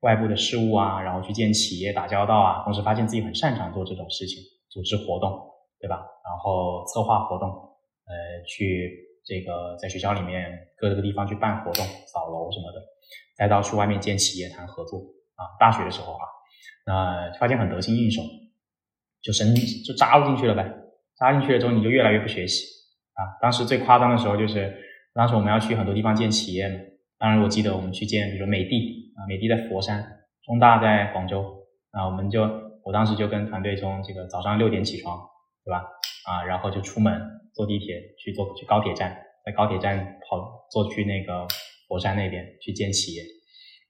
[0.00, 4.38] 外部的事物啊，然后去见企业打交道啊，同时发现自己很擅长做这种事情，
[4.70, 5.36] 组织活动，
[5.80, 5.96] 对吧？
[6.24, 8.14] 然后策划活动，呃，
[8.46, 8.94] 去
[9.26, 12.80] 这个在学校里面各个地方去办活动、扫楼什么的。
[13.36, 14.98] 再到去外面见企业谈合作
[15.34, 16.24] 啊，大学的时候啊，
[16.86, 18.22] 那发现很得心应手，
[19.20, 19.52] 就深
[19.84, 20.64] 就扎入进去了呗。
[21.16, 22.64] 扎进去了之后，你就越来越不学习
[23.14, 23.34] 啊。
[23.42, 24.76] 当时最夸张的时候就是，
[25.18, 26.76] 当时我们要去很多地方见企业嘛。
[27.18, 30.00] 当然我记得我们去见，比如美的啊，美的在佛山，
[30.44, 32.42] 中大在广州啊，我们就
[32.84, 35.18] 我当时就跟团队从这个早上六点起床，
[35.64, 35.84] 对吧？
[36.24, 37.20] 啊，然后就出门
[37.52, 41.48] 坐地铁去坐去高铁站，在高铁站跑坐去那个。
[41.88, 43.22] 佛山那边去见企业，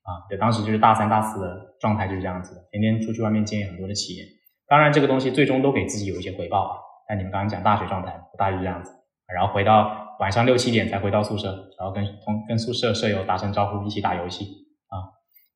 [0.04, 4.22] 啊，对，当时就是大三、大四的状态就是这样子的，天天出去外面见很多的企业。
[4.68, 6.78] 当然，这个东西最终都给自己有一些回报啊。
[7.08, 8.92] 但你们刚刚讲大学状态，大约这样子，
[9.34, 14.44] 然后回到晚上六七点才回到宿舍，然后跟同跟宿舍舍友打声招呼，一起打游戏，
[14.88, 14.94] 啊，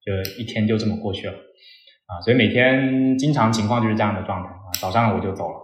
[0.05, 1.33] 就一天就这么过去了，
[2.07, 4.71] 啊，所以每天经常情况就是这样的状态啊。
[4.81, 5.57] 早上我就走了，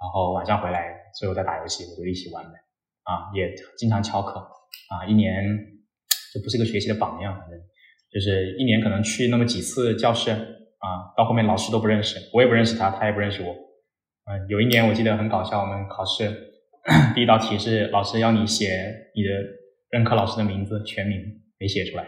[0.00, 2.52] 然后晚上回来，舍友在打游戏，我就一起玩呗，
[3.04, 4.40] 啊，也经常翘课，
[4.88, 5.68] 啊，一年。
[6.32, 7.60] 就不是个学习的榜样，反正
[8.10, 13.48] 就是一年可能去那么几次教室啊，到后面老师都不认识，我也不认识他，他也不认识我。
[13.52, 16.51] 嗯，有一年我记得很搞笑，我们考试
[17.14, 18.66] 第一道题是老师要你写
[19.14, 19.30] 你的
[19.90, 21.18] 任课老师的名字全名，
[21.58, 22.04] 没写出来，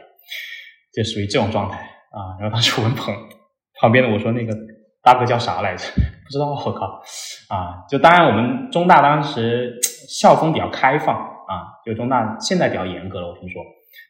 [0.93, 2.37] 就属于这种状态啊。
[2.41, 3.15] 然后当时文鹏
[3.81, 4.55] 旁边的我说那个
[5.03, 5.85] 大哥叫啥来着？
[6.25, 7.03] 不知道，我靠
[7.51, 7.85] 啊！
[7.87, 9.79] 就当然我们中大当时
[10.09, 13.63] 校风比较开放啊，就中大现在比较严格了，我听说。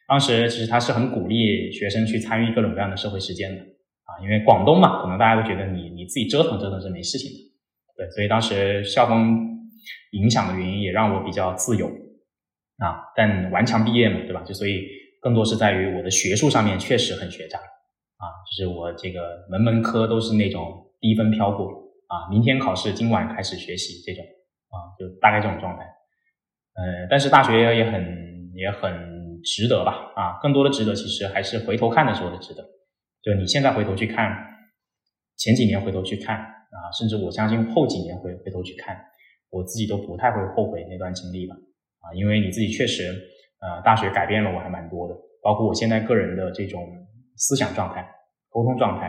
[0.07, 9.54] 当时其实他是很鼓励学生去参与各种各样的社会实践的啊，因为广东嘛，可能大家都觉得你你自己折腾折腾是没事情的，对，所以当时校风
[10.11, 11.87] 影响的原因也让我比较自由
[12.77, 14.41] 啊，但顽强毕业嘛，对吧？
[14.43, 14.85] 就所以
[15.21, 21.67] 更多是在于我的学术上面确实很学渣啊，就是我这个门门科都是那种低分飘过
[22.07, 24.23] 啊，明天考试今晚开始学习这种
[24.69, 29.15] 啊，就大概这种状态，呃，但是大学也很也很。
[29.47, 32.63] 值得吧，啊，更多的值得，其实还是回头看的时候的值得。
[33.21, 34.35] 就你现在回头去看，
[35.37, 38.99] 前几年回头去看啊，甚至我相信后几年回回头去看，
[39.55, 41.55] 我自己都不太会后悔那段经历吧，
[42.01, 43.03] 啊，因为你自己确实，
[43.61, 46.85] 呃，大学改变了我还蛮多的，包括我现在个人的这种
[47.37, 48.05] 思想状态、
[48.49, 49.07] 沟通状态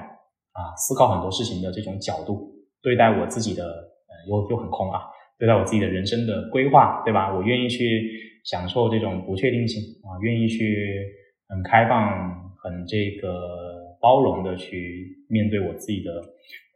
[0.52, 5.02] 啊，思考很多事情的这种角度，对待我自己的，呃，又又很空啊，
[5.38, 7.34] 对待我自己的人生的规划，对吧？
[7.34, 8.24] 我愿意去。
[8.46, 11.04] 享受这种不确定性啊，愿意去
[11.48, 16.12] 很开放、很这个包容的去面对我自己的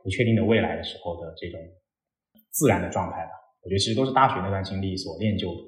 [0.03, 1.61] 不确定的未来的时候的这种
[2.51, 3.31] 自然的状态吧。
[3.63, 5.61] 我觉得其实都是大学那段经历所练就的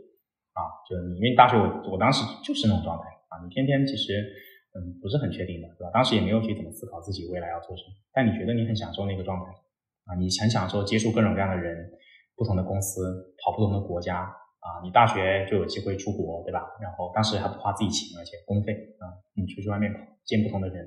[0.54, 0.60] 啊。
[0.88, 4.20] 就你因为大学我我当时就是那种状态啊，你天天其实
[4.74, 5.90] 嗯不是很确定的，对吧？
[5.92, 9.50] 当时也没有去怎么思考自己未来要做什么，但你觉得你很享受那个状态
[10.06, 11.90] 啊，你很享受接触各种各样的人、
[12.36, 14.36] 不同的公司、跑不同的国家。
[14.62, 16.62] 啊，你大学就有机会出国，对吧？
[16.80, 18.70] 然后当时还不花自己钱，而且公费
[19.02, 20.86] 啊，你出去外面跑，见不同的人，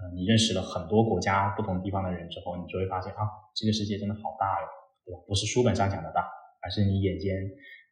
[0.00, 4.66] 呃，你认识了很多国家不同地方的人之后，你就会发现啊，这个世界真的好大哟，
[5.04, 5.20] 对吧？
[5.26, 6.22] 不是书本上讲的大，
[6.62, 7.34] 而是你眼尖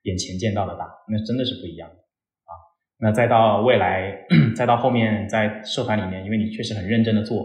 [0.03, 2.53] 眼前见到的大，那真的是不一样的啊。
[2.99, 4.27] 那再到未来，
[4.57, 7.43] 再到后面在社团里面，因为你确实很认真的做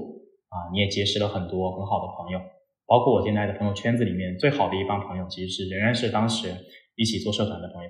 [0.49, 2.39] 啊，你也结识了很多很好的朋友，
[2.85, 6.53] 包括我现在的朋友圈子里面最好的一帮朋友，其实是仍然是当时。
[6.97, 7.89] 一起做社团的朋友，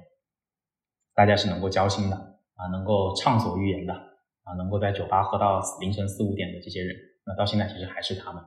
[1.13, 8.41] 大家是能够交心的啊，能够畅所欲言的啊，能够在酒吧喝到凌晨四五点的这些人，那到现在其实还是他们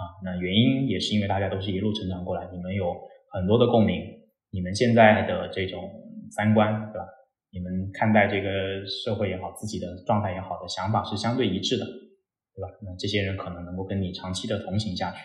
[0.00, 0.16] 啊。
[0.24, 2.96] 那原因也是因为大家都是一路成长过来，你们有
[3.36, 4.00] 很多的共鸣，
[4.50, 5.84] 你们现在的这种
[6.32, 7.04] 三观，对吧？
[7.52, 12.70] 你们看待这个社会也好，自己的状态也好的想法是相对一致的，对吧？
[12.82, 15.18] 那这些人可能能够跟你长期的同行下去。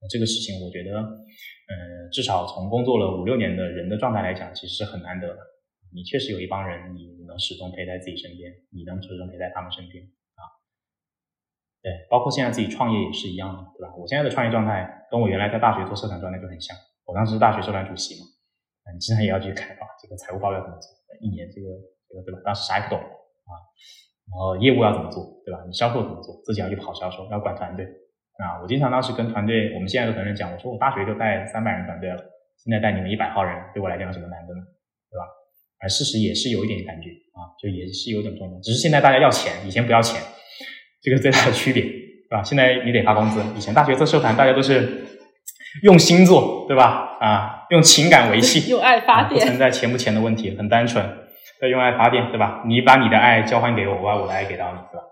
[0.00, 5.38] 那这个事情，我觉得，嗯，至少从工作了五六年的人的状态来讲，其实是很难得的。
[5.92, 10.04] 你确实有一帮人，你能始终陪在自己身边，你能始终陪在他们身边。
[11.82, 13.94] 对，包括现在自己创业也是一样的，对吧？
[13.96, 16.76] 我现在的创业状态跟我原来在大学做社团状态就很像。
[17.06, 18.26] 我当时是大学社团主席嘛，
[18.92, 20.88] 你经常也要去开发这个财务报表怎么做。
[21.20, 21.68] 一年这个
[22.08, 22.40] 这个对吧？
[22.44, 23.52] 当时啥也不懂啊，
[24.28, 25.64] 然后业务要怎么做对吧？
[25.66, 26.40] 你销售怎么做？
[26.44, 27.84] 自己要去跑销售，要管团队
[28.36, 28.60] 啊。
[28.62, 32.16] 我经常当时跟团队，我们现在的团队讲，我说我大学就带三百人团队了，
[32.60, 34.60] 现在带你们一百号人，对我来讲有什么难的呢？
[35.10, 35.24] 对吧？
[35.80, 40.20] 而事实也是有一点感觉啊，就也是有点重要，只是现在大家要钱，以前不要钱，
[41.02, 42.42] 这个最大的区别，对吧？
[42.42, 45.06] 现在你得发工资，以前大学做社团大家都是
[45.82, 47.16] 用心做，对吧？
[47.20, 51.04] 啊，用情感维系， 用爱发电，不存在钱不钱的问题，很单纯。
[51.62, 52.62] 要用爱发电，对吧？
[52.66, 55.04] 你把你的爱交换给我，我把我的爱给到你，对吧？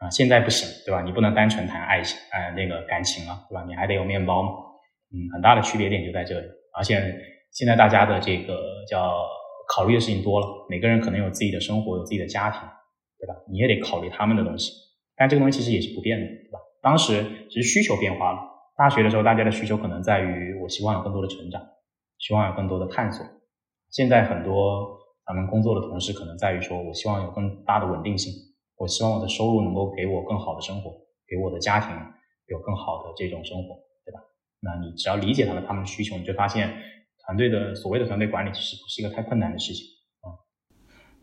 [0.00, 1.00] 啊，现在不行，对吧？
[1.02, 3.64] 你不能单纯谈爱情，呃，那个感情了，对吧？
[3.68, 4.48] 你还得有面包嘛。
[5.14, 6.46] 嗯，很大的区别点就在这里。
[6.76, 7.00] 而且
[7.52, 8.58] 现在大家的这个
[8.90, 9.14] 叫
[9.68, 12.60] 考虑的事情多了，每个人可能有自己的生活，有自己的家庭，
[13.20, 13.34] 对吧？
[13.48, 14.72] 你也得考虑他们的东西。
[15.16, 16.58] 但这个东西其实也是不变的，对吧？
[16.82, 18.40] 当时只是需求变化了。
[18.76, 21.62] 大学的时候，大家的需求可能在于我希望有更多的成长，
[22.18, 23.24] 希望有更多的探索。
[23.90, 25.00] 现在很多。
[25.24, 28.32] 咱们工作的同事，可能在于说，我希望有更大的稳定性，
[28.76, 30.90] 我希望我的收入能够给我更好的生活，
[31.28, 31.96] 给我的家庭
[32.48, 34.18] 有更好的这种生活，对吧？
[34.60, 36.74] 那你只要理解他们他们的需求，你就发现
[37.24, 39.86] 团队的所谓的团队管理其实不是一个太困难的事情。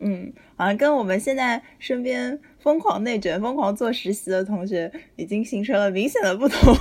[0.00, 6.74] 嗯，好像跟我们现在身边疯狂内卷、疯狂做实习的同学已经形成了明显的不同。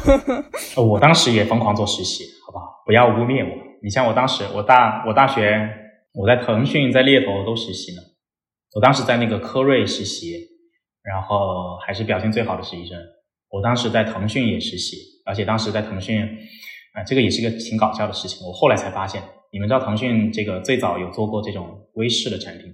[0.87, 2.65] 我当时也疯狂做实习，好不好？
[2.85, 3.51] 不要污蔑我。
[3.83, 5.75] 你像我当时，我大我大学。
[6.11, 8.01] 我在腾讯、在猎头都实习呢。
[8.73, 10.33] 我当时在那个科瑞实习，
[11.03, 12.97] 然后还是表现最好的实习生。
[13.51, 16.23] 我当时在腾讯也实习，而且当时在腾讯，
[16.93, 18.45] 啊，这个也是个挺搞笑的事情。
[18.45, 19.21] 我后来才发现，
[19.53, 22.68] 你们知道腾讯这个最早有做过这种微视的产品，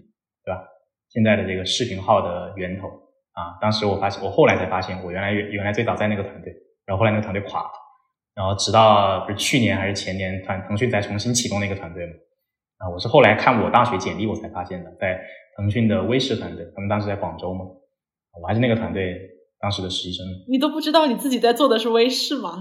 [0.46, 0.62] 对吧？
[1.10, 2.88] 现在的这个视频号的源头
[3.34, 6.54] 啊，当时我发现，我后来才发现，我原来原来最早在那个团队，
[6.86, 7.70] 然后后来那个团队垮了，
[8.36, 12.14] 然后直到不是去年还是前年，团腾讯才重新启动那个团队嘛。
[12.78, 15.20] 啊，我是后来看我大学简历我才发现的，在
[15.58, 17.66] 腾讯的微视团队，他们当时在广州嘛，
[18.40, 19.18] 我还是那个团队
[19.60, 20.26] 当时的实习生。
[20.50, 22.52] 你都不知道你自己在做的是微视吗？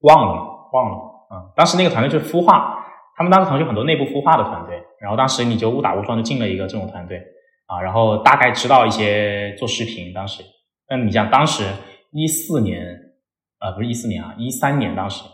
[0.00, 0.96] 忘了，忘了。
[1.28, 2.82] 啊，当时那个团队就是孵化，
[3.14, 7.22] 他们当时腾讯很多内部孵化的团队，然后当时你就误打误撞就进了一个这种团队
[7.66, 10.12] 啊，然后大概知道一些做视频。
[10.12, 10.42] 当时，
[10.88, 11.64] 那你像当时
[12.12, 12.84] 一四年，
[13.60, 15.24] 呃，不是一四年啊，一三年当时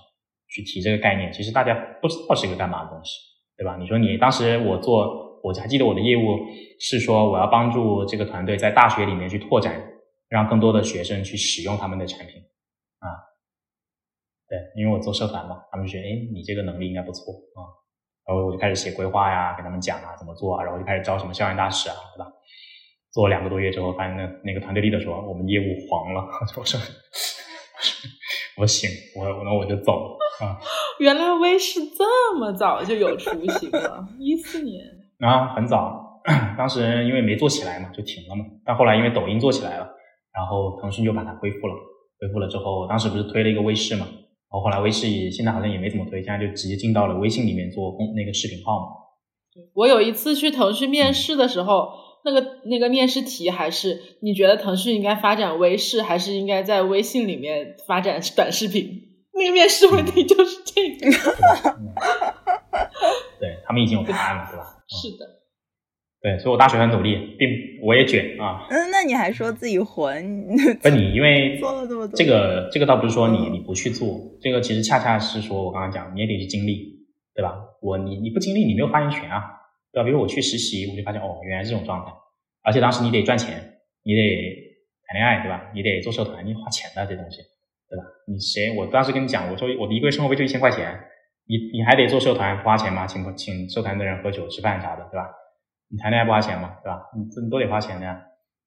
[0.48, 3.18] 去提这个概念，其实大家不知道是一个干嘛的东西。
[3.56, 3.76] 对吧？
[3.76, 6.40] 你说你当时我做，我还记得我的业务
[6.80, 9.80] 是说我要帮助这个团队在大学里面去拓展，
[10.28, 12.42] 让更多的学生去使用他们的产品
[12.98, 13.06] 啊。
[14.48, 17.62] 对，因为我做社团嘛，他们觉得哎，你这个能力应该不错啊。
[18.26, 22.30] 然后我就开始写规划呀，给他们讲啊怎么做啊，然后就开始招什么校园大使啊，对吧？
[23.12, 26.22] 做了两个多月之后，发现那那个团队 leader 说我们业务黄了，
[26.56, 26.80] 我说
[28.56, 30.58] 我行，我那我就走了啊。
[31.00, 34.84] 原来微视这么早就有雏形了，一四年
[35.20, 36.02] 啊，很早。
[36.56, 38.44] 当时因为没做起来嘛，就停了嘛。
[38.64, 39.86] 但后来因为抖音做起来了，
[40.32, 41.74] 然后腾讯就把它恢复了。
[42.20, 44.06] 恢复了之后，当时不是推了一个微视嘛？
[44.54, 48.86] 然后后来微视也现在好像也没怎么推，现在就直接进到了微信里面做公那个视频号嘛。
[49.74, 51.88] 我有一次去腾讯面试的时候，
[52.24, 59.02] 那个那个面试题还是你觉得腾讯应该发展微视，还是应该在微信里面发展短视频？
[59.34, 61.10] 那个面试问题就是这个，
[63.40, 64.62] 对他们已经有答案了，是吧？
[64.86, 65.33] 是的，
[66.24, 67.50] 对，所以我大学很努力，并
[67.82, 68.66] 我也卷啊。
[68.70, 70.46] 嗯，那你还说自己混？
[70.82, 76.96] 不，你因为 做了这么多，这个这个倒不是说你你不去做，这个其实恰恰是说我刚刚讲，你也得去经历，
[77.34, 77.54] 对吧？
[77.82, 79.44] 我你你不经历，你没有发言权啊，
[79.92, 80.04] 对吧？
[80.04, 82.12] 比如我去实习，我就发现哦，原来是这种状态，
[82.62, 83.56] 而且当时你得赚钱，
[84.02, 84.20] 你得
[85.06, 85.70] 谈恋爱，对吧？
[85.74, 87.42] 你得做社团，你花钱的这东西。
[87.86, 88.04] 对吧？
[88.26, 88.74] 你谁？
[88.74, 90.98] 我当时跟你讲，我说我的一个月生活费就一千块钱，
[91.46, 93.06] 你你还得做社团不花钱吗？
[93.06, 95.28] 请请社团的人喝酒吃饭啥的，对吧？
[95.94, 96.76] 你谈恋爱不花钱吗？
[96.82, 97.08] 对吧？
[97.16, 98.20] 你这都得花钱的呀。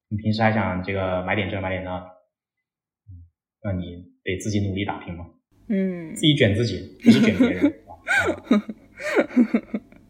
[0.08, 2.02] 你平时还想这个买点这买点那，
[3.62, 5.26] 那你得自己努力打拼嘛。
[5.68, 7.74] 嗯，自己卷自己，不是卷别人。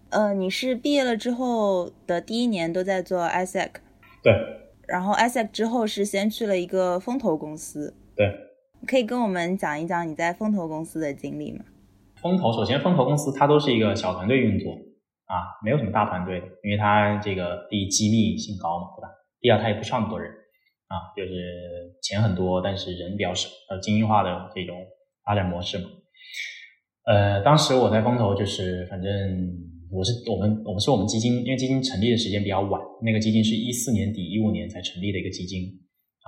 [0.13, 3.71] 呃，你是毕业了之后的第一年都在做 ISEC，
[4.21, 4.31] 对。
[4.87, 8.31] 然后 ISEC 之后是先去了一个风投公司，对。
[8.85, 11.65] 可以跟我们讲一讲你在风投公司的经历吗？
[12.21, 14.77] 风投首先，风投公司它都是一个小团队运作
[15.27, 19.07] 啊，没有什么大团队，因为它这个第一机密性高嘛，对吧？
[19.39, 20.31] 第二它也不需要那么多人
[20.87, 24.75] 啊，就是钱很多，但是人比较少，呃，精英化的这种
[25.23, 25.85] 发展模式嘛。
[27.05, 29.11] 呃，当时我在风投就是反正。
[29.89, 35.63] 我是我们我们是我们基金，因为基金成立的时间比较晚，那个基金是一四年底一五年才成立的一个基金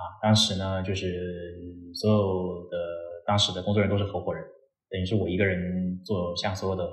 [0.22, 1.60] 当时呢，就是
[1.92, 2.78] 所有的
[3.26, 4.42] 当时的工作人员都是合伙人，
[4.88, 6.88] 等于是我一个人做向所有的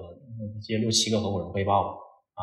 [0.55, 1.97] 这些六七个合伙人汇报
[2.34, 2.41] 啊。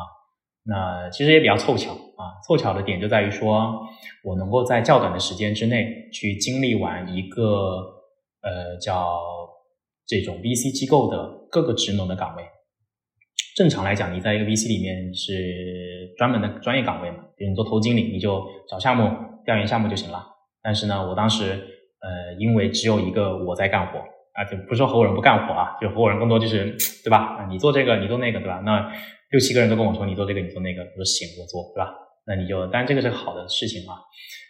[0.63, 3.81] 那其实也比较凑巧啊，凑巧的点就在于说
[4.23, 7.43] 我能够在较短的时间之内去经历完一个
[8.41, 9.21] 呃叫
[10.07, 12.43] 这种 VC 机构的各个职能的岗位。
[13.55, 19.09] 正常来讲，你在一个 VC 里面是专门的专业岗位嘛，比如你做投经理，你就找项目、
[19.45, 20.21] 调研项目就行了。
[20.61, 21.51] 但是呢，我当时
[22.01, 23.99] 呃，因为只有一个我在干活
[24.35, 27.37] 啊，就不是说合伙人不干活啊，就合伙人更多就是对吧？
[27.39, 28.61] 啊，你做这个，你做那个，对吧？
[28.65, 28.91] 那
[29.31, 31.93] 六七个人都跟我说你做这个，你做那个，我说行，我做，对吧？
[32.27, 33.95] 那你就，当然这个是好的事情啊，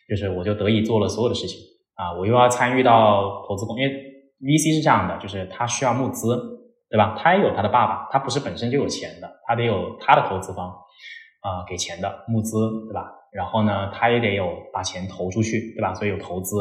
[0.10, 1.60] 就是我就得以做了所有的事情
[1.96, 3.94] 啊，我又要参与到投资公，因为
[4.42, 6.54] VC 是这样的，就是他需要募资。
[6.88, 7.18] 对吧？
[7.18, 10.68] 他也有他的爸爸，他不是本身就有钱的，他得有他的投资方
[11.42, 12.56] 啊，给钱的募资，
[12.88, 13.12] 对吧？
[13.36, 15.94] 然后呢，他也得有把钱投出去，对吧？
[15.94, 16.56] 所以有投资，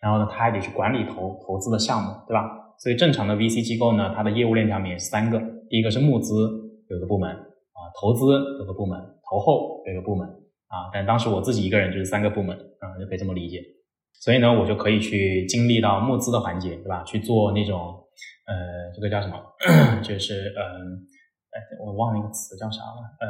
[0.00, 2.48] 然后呢，他还得去管理投投资的项目，对吧？
[2.78, 6.32] 所以正常的 VC 机构呢，它的业务链条面三个，第一个是募资
[6.88, 8.24] 有个部门啊，投资
[8.58, 8.98] 有个部门，
[9.28, 10.26] 投后有个部门
[10.68, 10.88] 啊。
[10.92, 13.60] 但当时我自己一个人就是三个部门啊，就可以这么理解。
[14.20, 17.02] 所以呢，我就可以去经历到募资的环节，对吧？
[17.04, 17.94] 去做那种。
[18.48, 19.36] 呃，这个叫什么？
[20.02, 21.04] 就是嗯，
[21.52, 23.04] 哎，我忘了一个词叫啥了。
[23.20, 23.28] 呃，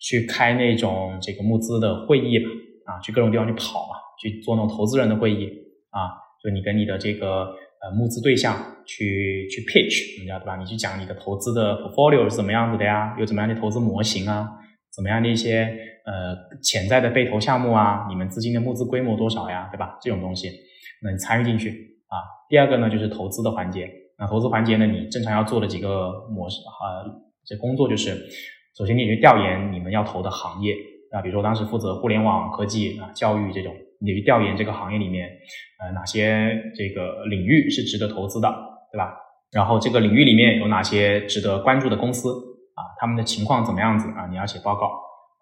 [0.00, 2.46] 去开那种这个募资的会议吧，
[2.86, 5.46] 啊，去各种地方去跑嘛，去做那种投资人的会议
[5.90, 6.10] 啊，
[6.42, 7.44] 就你跟你的这个
[7.82, 8.56] 呃募资对象
[8.86, 10.56] 去去 pitch，你知道对吧？
[10.56, 13.14] 你去讲你的投资的 portfolio 是怎么样子的呀？
[13.18, 14.48] 有怎么样的投资模型啊？
[14.92, 15.68] 怎么样的一些
[16.06, 18.06] 呃潜在的被投项目啊？
[18.08, 19.68] 你们资金的募资规模多少呀？
[19.70, 19.98] 对吧？
[20.02, 20.50] 这种东西，
[21.02, 21.68] 那你参与进去
[22.08, 22.16] 啊。
[22.48, 23.88] 第二个呢，就是投资的环节。
[24.18, 24.84] 那投资环节呢？
[24.86, 27.04] 你正常要做的几个模式啊，
[27.46, 28.10] 这工作就是，
[28.76, 30.74] 首先你去调研你们要投的行业
[31.12, 35.28] 啊，比如说当时负责互联网科技啊、教育这种，你去调研这个行业里面
[35.82, 38.48] 呃哪些这个领域是值得投资的，
[38.92, 39.12] 对吧？
[39.52, 42.30] 然后这个领域里面有哪些值得关注的公司
[42.74, 42.80] 啊？
[42.98, 44.26] 他们的情况怎么样子啊？
[44.30, 44.88] 你要写报告。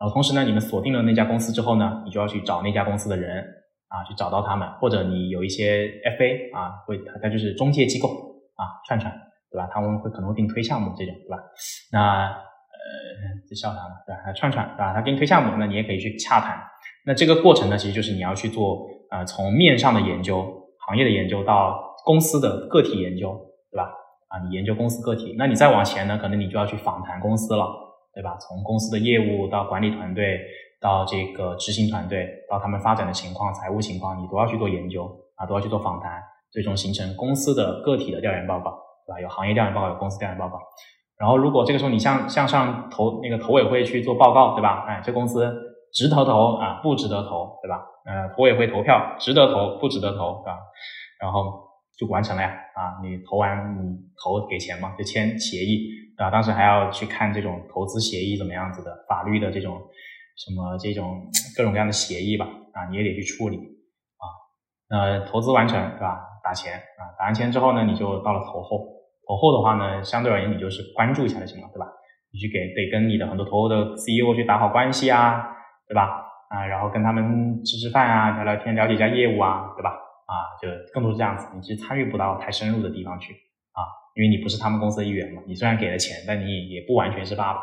[0.00, 3.44] 然后同时呢，你们锁定了那家公司之后呢，你就要去找那家公司的人
[3.88, 5.86] 啊，去找到他们，或者你有一些
[6.18, 8.26] FA 啊，会他他就是中介机构。
[8.58, 9.12] 啊，串串，
[9.52, 9.68] 对吧？
[9.72, 11.38] 他们会可能会给你推项目这种，对吧？
[11.92, 12.26] 那
[12.88, 13.94] 呃，这笑啥呢？
[14.06, 14.32] 对吧？
[14.32, 14.94] 串串，对吧？
[14.94, 16.58] 他给你推项目，那你也可以去洽谈。
[17.04, 20.44] 那这个过程呢，其实就是你要去做呃，从面上的研究、
[20.86, 23.34] 行业的研究到公司的个体研究，
[23.70, 23.90] 对吧？
[24.28, 27.66] 啊，你研究公司个体，那你再往前呢，可能你就要去访谈公司了，
[28.12, 28.36] 对吧？
[28.38, 30.40] 从公司的业务到管理团队，
[30.80, 36.22] 到这个执行团队，到他们发展的情况、财务情况，你都要去做研究啊，都要去做访谈。
[36.50, 39.20] 最终形成公司的个体的调研报告，对吧？
[39.20, 40.58] 有行业调研报告，有公司调研报告。
[41.18, 44.84] 然后，如果这个时候你向向上投那个投委会去做报告，对吧？
[44.86, 45.52] 哎，这公司
[45.92, 47.82] 值得投啊，不值得投，对吧？
[48.04, 50.58] 呃，投委会投票，值得投，不值得投，对吧？
[51.20, 51.60] 然后
[51.98, 56.30] 就完成了呀，啊，你投完你投给钱嘛，就签协议，对吧？
[56.30, 59.76] 当时还要去看这种投资协议怎么样子的，法律的这种
[60.36, 64.24] 什么这种各种各样的协议吧，啊，你也得去处理啊。
[64.88, 66.20] 那投资完成，对吧？
[66.44, 68.97] 打钱啊，打完钱之后呢，你就到了投后。
[69.28, 71.84] 投后的话呢，相对而言你就是关注一下就行了，对吧？
[72.32, 75.44] 你去给得跟你的很多投后的 CEO 去打好关系啊，
[75.86, 76.24] 对吧？
[76.48, 79.90] 啊，然后跟他们吃吃饭啊，聊聊天，了解一下业务啊，对吧？
[79.90, 81.46] 啊，就更多是这样子。
[81.54, 83.34] 你其实参与不到太深入的地方去
[83.76, 83.84] 啊，
[84.16, 85.42] 因为你不是他们公司的一员嘛。
[85.46, 87.60] 你虽然给了钱，但你也不完全是爸爸，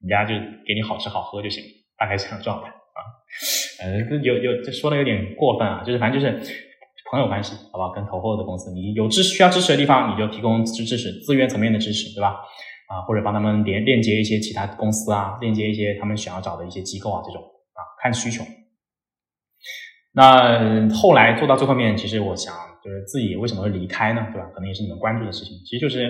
[0.00, 0.34] 人家就
[0.66, 1.62] 给你好吃好喝就行，
[1.98, 3.00] 大概这样状态啊。
[3.82, 6.66] 呃，有有这说的有点过分啊，就是反正就是。
[7.08, 12.36] 朋友关系，好吧，跟投后的公司，你有支需要支持的地方，你就提供支支持资源层面的支持，对吧？
[12.88, 18.42] 啊，或者帮他们连链接一些其他公司啊，链接一些他们想要找的一些机构啊，这种啊，看需求。
[20.14, 24.26] 那后来做到最后面，其实我想，就是自己为什么会离开呢？
[24.32, 24.48] 对吧？
[24.54, 25.54] 可能也是你们关注的事情。
[25.66, 26.08] 其实就是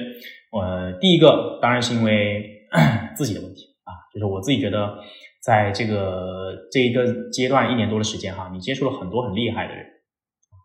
[0.53, 0.63] 我
[1.01, 2.45] 第一个，当然是因为
[3.17, 4.97] 自己的问题啊，就是我自己觉得，
[5.43, 9.85] 在这个这一个阶段一年多的时间哈，你接触了很多很厉害的人。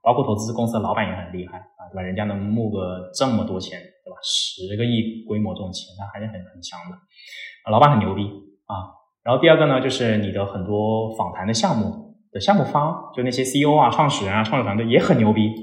[0.01, 2.01] 包括投资公司的老板也很厉害啊，对吧？
[2.01, 4.17] 人家能募个这么多钱，对吧？
[4.23, 6.95] 十个亿规模这种钱，他还是很很强的
[7.63, 7.71] 啊。
[7.71, 8.23] 老板很牛逼
[8.65, 8.97] 啊。
[9.23, 15.53] 然后第二个呢，就是你的很多访谈的项目的项目方，就那些 CEO 啊、创始人啊、创始团队也很牛逼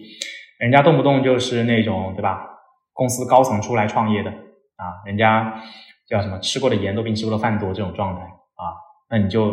[0.61, 2.47] 人家动不动就是那种对吧？
[2.93, 5.61] 公司高层出来创业的啊，人家
[6.09, 8.75] 叫什么吃过的盐都比你吃过的饭多这种状态啊，
[9.11, 9.51] 那你就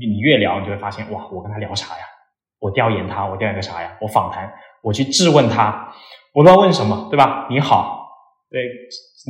[0.00, 2.04] 你越聊，你就会发现哇，我跟他聊啥呀？
[2.58, 3.96] 我调研他，我调研个啥呀？
[4.00, 4.52] 我访谈，
[4.82, 5.92] 我去质问他，
[6.32, 7.46] 我不知道问什么，对吧？
[7.50, 8.08] 你好，
[8.50, 8.62] 对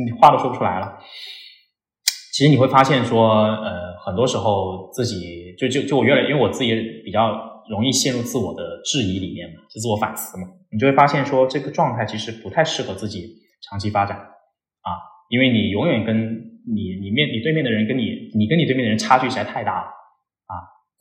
[0.05, 0.99] 你话都说不出来了。
[2.33, 6.75] 其实你会发现说，呃，很多时候自己就就就我越来，因为我自己
[7.05, 13.29] 比较容易陷入自我的质疑里面嘛，就自我反思嘛，你就会发现说，这个状态其实不太适合自己
[13.69, 14.91] 长期发展啊，
[15.29, 19.87] 因为你永远跟你你面你对面的人跟你你跟你对面的人差距实在太大了。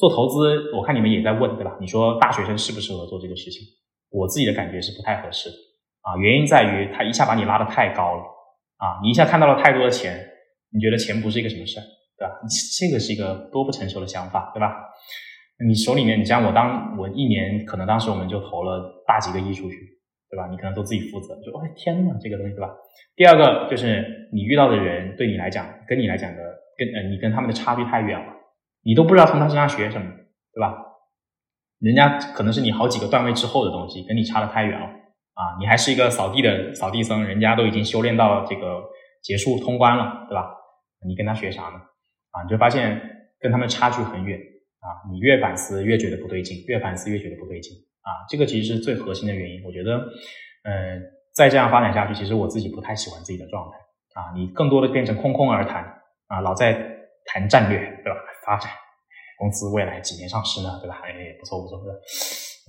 [0.04, 1.78] 做投资，我看你们也在问对吧？
[1.80, 3.62] 你说大学生适不适合做这个事情？
[4.12, 5.50] 我自己的感觉是不太合适
[6.02, 8.22] 啊，原因在于他一下把你拉得太高了
[8.84, 10.20] 啊，你一下看到了太多的钱。
[10.76, 11.84] 你觉得钱不是一个什么事儿，
[12.18, 12.34] 对吧？
[12.80, 14.74] 这个是一个多不成熟的想法，对吧？
[15.66, 19.78] 你手里面，你像我当我一年，可能当时我们就投了大几个亿出去，
[20.32, 20.50] 对吧？
[20.50, 22.74] 你可能都自己负责，就哎天呐，这个东西，对吧？
[23.16, 24.04] 第二个就是
[24.34, 26.42] 你遇到的人，对你来讲，跟你来讲的，
[26.76, 28.33] 跟呃你跟他们的差距太远了，
[28.84, 30.08] 你都不知道从他身上学什么，
[30.54, 30.76] 对吧？
[31.80, 34.86] 人家可能是你好几个段位之后的东西，跟你差的太远了
[35.34, 35.58] 啊！
[35.60, 38.82] 你还是一个扫地的扫地僧，人家都已经修炼到这个
[39.22, 40.50] 结束通关了，对吧？
[41.06, 41.82] 你跟他学啥呢？
[42.32, 44.40] 啊，你就发现跟他们差距很远
[44.80, 44.88] 啊！
[45.12, 48.24] 你越反思越觉得不对劲，越反思越觉得不对劲啊！
[48.30, 49.62] 这个其实是最核心的原因。
[49.66, 49.98] 我觉得，
[50.64, 51.04] 嗯，
[51.34, 53.78] 再这样发展下去，其实我自己不太喜欢自己的状态
[54.22, 54.32] 啊！
[54.36, 55.84] 你更多的变成空空而谈
[56.28, 56.74] 啊，老在
[57.26, 58.20] 谈战略，对吧？
[58.46, 58.72] 发展
[59.38, 61.02] 公司未来几年上市呢，对吧？
[61.04, 61.80] 哎，不错不错，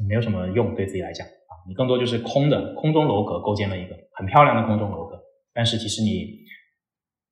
[0.08, 1.52] 没有什么用对自己来讲啊！
[1.68, 5.20] 你更多就是空的空中楼阁，构建了一个很漂亮的空中楼阁，
[5.52, 6.44] 但是其实你。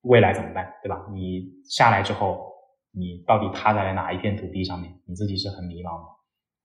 [0.06, 1.06] 未来怎么办，对吧？
[1.14, 2.50] 你下来之后，
[2.90, 4.92] 你到底踏在了哪一片土地上面？
[5.06, 6.06] 你自己是很迷茫的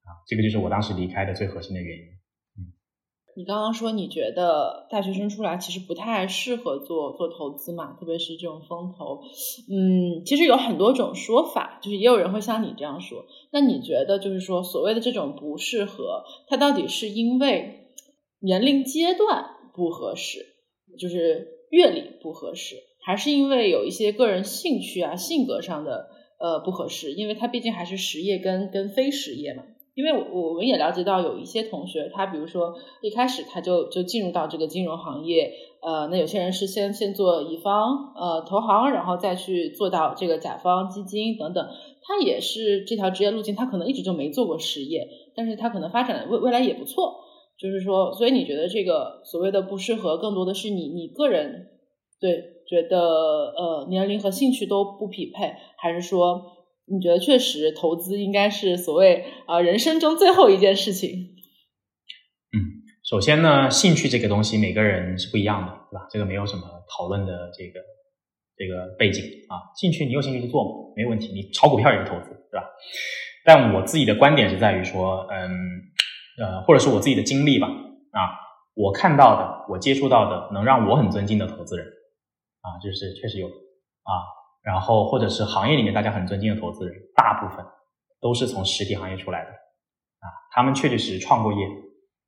[0.10, 0.18] 啊。
[0.26, 2.04] 这个就是我当时离开的最核心的原因。
[3.38, 9.22] 你刚刚说你觉得大学生出来其实不太适合做做投资嘛，特别是这种风投。
[9.70, 13.26] 嗯，其实有很多种说法，就是也有人会像你这样说。
[13.52, 17.92] 那你觉得就是说所谓的这种不适合，它到底是因为
[18.40, 19.46] 年龄阶段
[19.76, 20.40] 不合适，
[20.98, 22.78] 就是阅历不合适？
[23.06, 26.10] 还是因为有一些个人兴趣啊、性格上的
[26.40, 29.62] 呃不合适，因为他毕竟还是实业跟跟非实业嘛。
[29.98, 32.72] 因为我我们也了解到有一些同学，他比如说
[33.02, 35.52] 一开始他就就进入到这个金融行业，
[35.82, 41.68] 呃，那有些人是先先做乙方呃投行，然后再去做到这个甲方基金等等，
[42.04, 47.16] 他也是这条职业路径，他可能一直就没做过实业，但是他可能发展未未来也不错。
[47.60, 51.70] 就是说，所以你觉得这个所谓的不适合，更多的是你你个人
[52.22, 52.54] 对。
[52.68, 56.57] 觉得呃年龄和兴趣都不匹配，还是说
[56.90, 61.36] 你觉得确实投资应该是所谓啊人生中最后一件事情？
[62.54, 62.58] 嗯，
[63.04, 66.08] 首先呢，兴趣这个东西每个人是不一样的，对吧？
[66.10, 67.82] 这个没有什么讨论的这个
[68.56, 69.76] 这个背景啊。
[69.76, 71.28] 兴趣你有兴趣就做，没问题。
[71.34, 72.66] 你炒股票也是投资，对吧？
[73.44, 75.50] 但我自己的观点是在于说，嗯
[76.40, 78.32] 呃，或者是我自己的经历吧啊，
[78.76, 81.86] 我看到的，我接触到的，能让我很尊敬的投资人。
[82.62, 84.12] 啊，就是确实有啊，
[84.68, 87.66] 然后或者是行业里面大家很尊敬的投资人，大部分
[88.20, 91.60] 都是从实体行业出来的啊，他们确确实实创过业，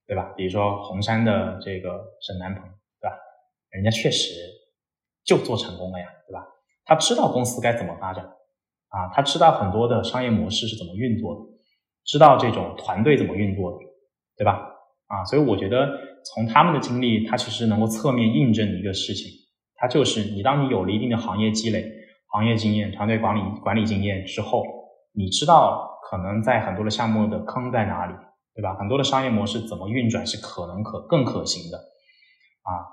[0.08, 0.32] 对吧？
[0.38, 3.18] 比如说红杉的这个沈南鹏，对吧？
[3.72, 4.32] 人家确实
[5.26, 6.48] 就做成功了呀，对吧？
[6.86, 11.42] 他知道公司该怎么发展啊，他知道很多的商业模式是怎么运作的，
[12.06, 13.80] 知道这种团队怎么运作的，
[14.38, 14.62] 对吧？
[15.08, 15.90] 啊，所以我觉得
[16.24, 19.30] 从他们的经历，他其实能够侧面印证一个事情。
[19.76, 21.90] 他就是你，当你有了一定的行业积累、
[22.32, 24.64] 行业经验、团队管理管理经验之后，
[25.14, 28.14] 你知道可能在很多的项目的坑在哪里，
[28.56, 28.76] 对吧？
[28.76, 32.86] 很多的商业模式怎么运转是可能可更可行的啊。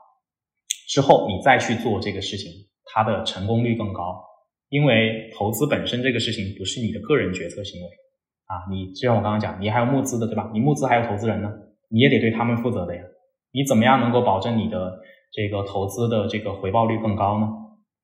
[0.89, 2.51] 之后你再去做这个事情，
[2.87, 4.25] 它的成功率更高，
[4.69, 7.89] 因为投资本身这个事情不是你的个人决策行为
[8.47, 8.65] 啊。
[8.71, 10.51] 你就像我刚刚讲，你还有募资的，对吧？
[10.53, 11.53] 你募资还有投资人呢，
[11.91, 13.03] 你也得对他们负责的呀。
[13.53, 15.01] 你怎么样能够保证你的？
[15.33, 17.49] 这个投资的这个回报率更高呢，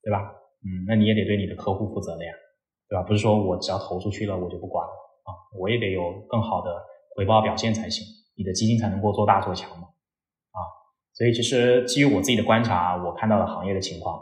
[0.02, 0.32] 对吧？
[0.64, 2.32] 嗯，那你也得对你的客户负责的呀，
[2.88, 3.02] 对吧？
[3.02, 4.92] 不是说我只要投出去了我就不管了
[5.24, 6.70] 啊，我也得有更好的
[7.16, 8.06] 回报表现才行，
[8.36, 9.88] 你的基金才能够做大做强嘛，
[10.52, 10.58] 啊，
[11.14, 14.20] 所以其实基于我自己的观察，我看到的行业的情况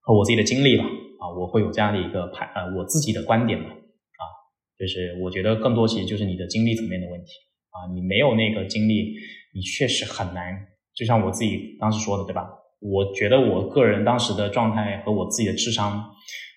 [0.00, 4.22] 和我自己的经历吧，啊，我会有这样的一个判呃我自己的观点吧，啊，
[4.78, 7.32] 就是我觉得更多其实就是你的经历层面的问题
[7.70, 9.14] 啊，你没有那个经历，
[9.54, 10.66] 你确实很难。
[10.92, 12.50] 就像我自己当时说的，对吧？
[12.80, 16.10] 我觉得我个人当时的状态和我自己的智商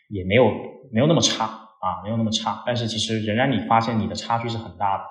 [0.10, 0.46] 也没有
[0.92, 2.64] 没有那么差啊，没有那么差。
[2.66, 5.04] 但是其实仍然你发现你的差距是很大的，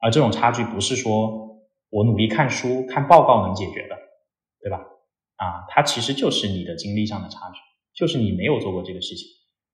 [0.00, 1.56] 而这种差距不是说
[1.90, 3.96] 我努力看书、看报告能解决的，
[4.62, 4.78] 对吧？
[5.36, 7.60] 啊，它其实就是你的经历上的差距，
[7.94, 9.26] 就是你没有做过这个事情。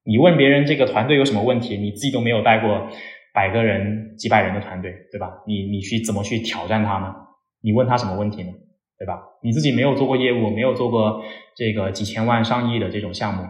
[0.04, 2.86] 你问别人这个团队有什么问题，你自己都没有带过
[3.34, 5.42] 百个人、几百人的团队，对吧？
[5.46, 7.14] 你你去怎么去挑战他呢？
[7.62, 8.52] 你问他什么问题呢？
[8.98, 9.22] 对吧？
[9.42, 11.22] 你自己没有做过业务，没有做过
[11.54, 13.44] 这个几千万、上亿的这种项目，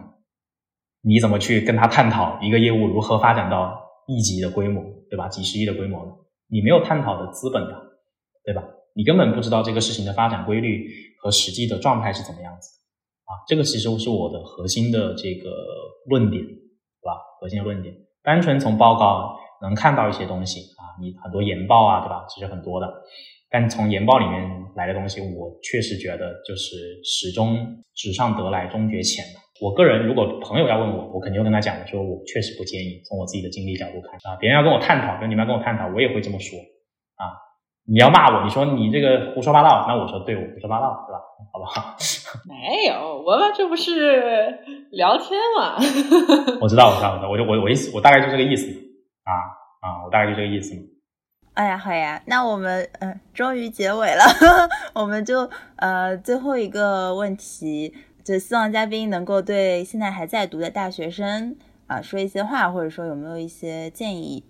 [1.03, 5.29] 你怎么去跟他探讨一个业务如何发展到亿级的规模，对吧？
[5.29, 6.13] 几十亿的规模呢？
[6.49, 7.75] 你没有探讨的资本的，
[8.45, 8.63] 对吧？
[8.95, 10.89] 你根本不知道这个事情的发展规律
[11.21, 12.71] 和实际的状态是怎么样子
[13.25, 13.45] 啊！
[13.47, 15.51] 这个其实是我的核心的这个
[16.07, 17.21] 论点，对吧？
[17.41, 22.25] 核心的论点，单纯从报告能看到一些东西啊，你很多研报啊，对吧？
[22.29, 22.87] 其实很多的。
[23.51, 24.43] 但从研报里面
[24.75, 27.57] 来的东西，我确实觉得就是始终
[27.95, 29.41] 纸上得来终觉浅的。
[29.63, 33.01] 我个人如果朋友要问我，我肯定会跟他讲的，说我确实不建议。
[33.09, 36.59] 从我自己的经历角度看啊，别人要跟我探讨，跟你们要跟我探讨，我也会这么说
[37.17, 37.33] 啊。
[37.89, 41.21] 你要骂我，你说你这个胡说八道，那我说对，我胡说八道，对吧？
[41.55, 41.97] 好不好？
[42.45, 44.59] 没有，我们这不是
[44.91, 45.77] 聊天嘛。
[46.61, 48.67] 我知道，我知道，我知道，我就我我意思，我大概就这个意思
[49.23, 49.33] 啊
[49.81, 50.83] 啊，我大概就这个意思嘛。
[51.57, 54.23] 哎呀，好呀，那我们呃，终于结尾了，
[54.95, 61.57] 我们就呃最后一个问题，就希望嘉宾能够对现在还在读的大学生
[61.87, 64.45] 啊说一些话，或者说有没有一些建议？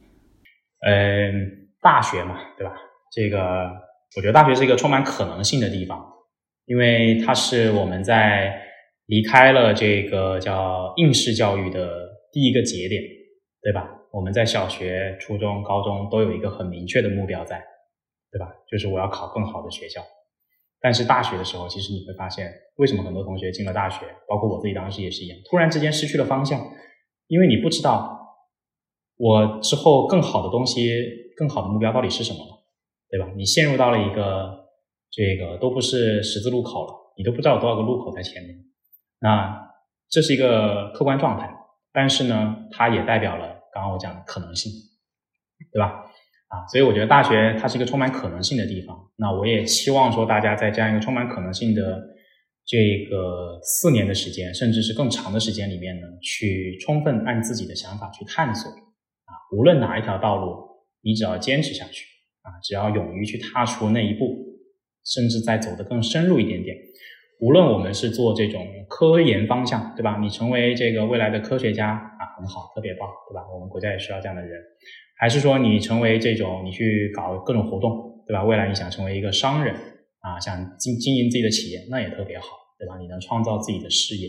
[0.84, 2.72] 嗯，大学嘛，对吧？
[3.12, 3.70] 这个
[4.16, 6.04] 我觉得大学是一个充满可能性的地方，
[6.64, 8.52] 因为它是我们在
[9.06, 11.88] 离开了这个叫应试教育的
[12.32, 13.00] 第一个节点，
[13.62, 13.95] 对吧？
[14.10, 17.62] 我们在小学、初中、高中都有一个很明确的目标在，
[18.30, 18.52] 对吧？
[18.70, 20.00] 就是我要考更好的学校。
[20.80, 26.60] 但是大学的时候，其实你会发现，为什么很多同学进了大学，包括我自己当时也是一样，突然之间失去了方向，
[27.28, 28.18] 因为你不知道
[29.16, 31.02] 我之后更好的东西、
[31.36, 32.38] 更好的目标到底是什么，
[33.10, 33.26] 对吧？
[33.36, 34.66] 你陷入到了一个
[35.10, 38.56] 这个都不是十字路口了，你都不知道有多少个路口在前面。
[39.20, 39.72] 那
[40.08, 41.52] 这是一个客观状态，
[41.92, 43.55] 但是呢，它也代表了。
[43.76, 44.72] 刚刚我讲的可能性，
[45.70, 46.00] 对吧？
[46.48, 48.96] 啊，所以我觉得大学它是一个充满可能性的地方。
[49.16, 52.00] 那我也期望说，大家在这样一个充满可能性的
[52.64, 58.70] 这个四年的时间，甚至是更长的时间里面呢，去充分按自己的想法去探索。
[58.70, 60.56] 啊，无论哪一条道路，
[61.02, 62.06] 你只要坚持下去，
[62.40, 64.24] 啊，只要勇于去踏出那一步，
[65.04, 66.74] 甚至再走得更深入一点点。
[67.40, 70.16] 无论我们是做这种科研方向，对吧？
[70.22, 73.42] 你成为这个未来的科学家，很好，特别棒，对吧？
[73.52, 74.60] 我们国家也需要这样的人。
[75.18, 78.44] 还是说你成为这种，你去搞各种活动，对吧？
[78.44, 79.74] 未来你想成为一个商人
[80.20, 82.46] 啊，想经经营自己的企业，那也特别好，
[82.78, 82.98] 对吧？
[82.98, 84.28] 你能创造自己的事业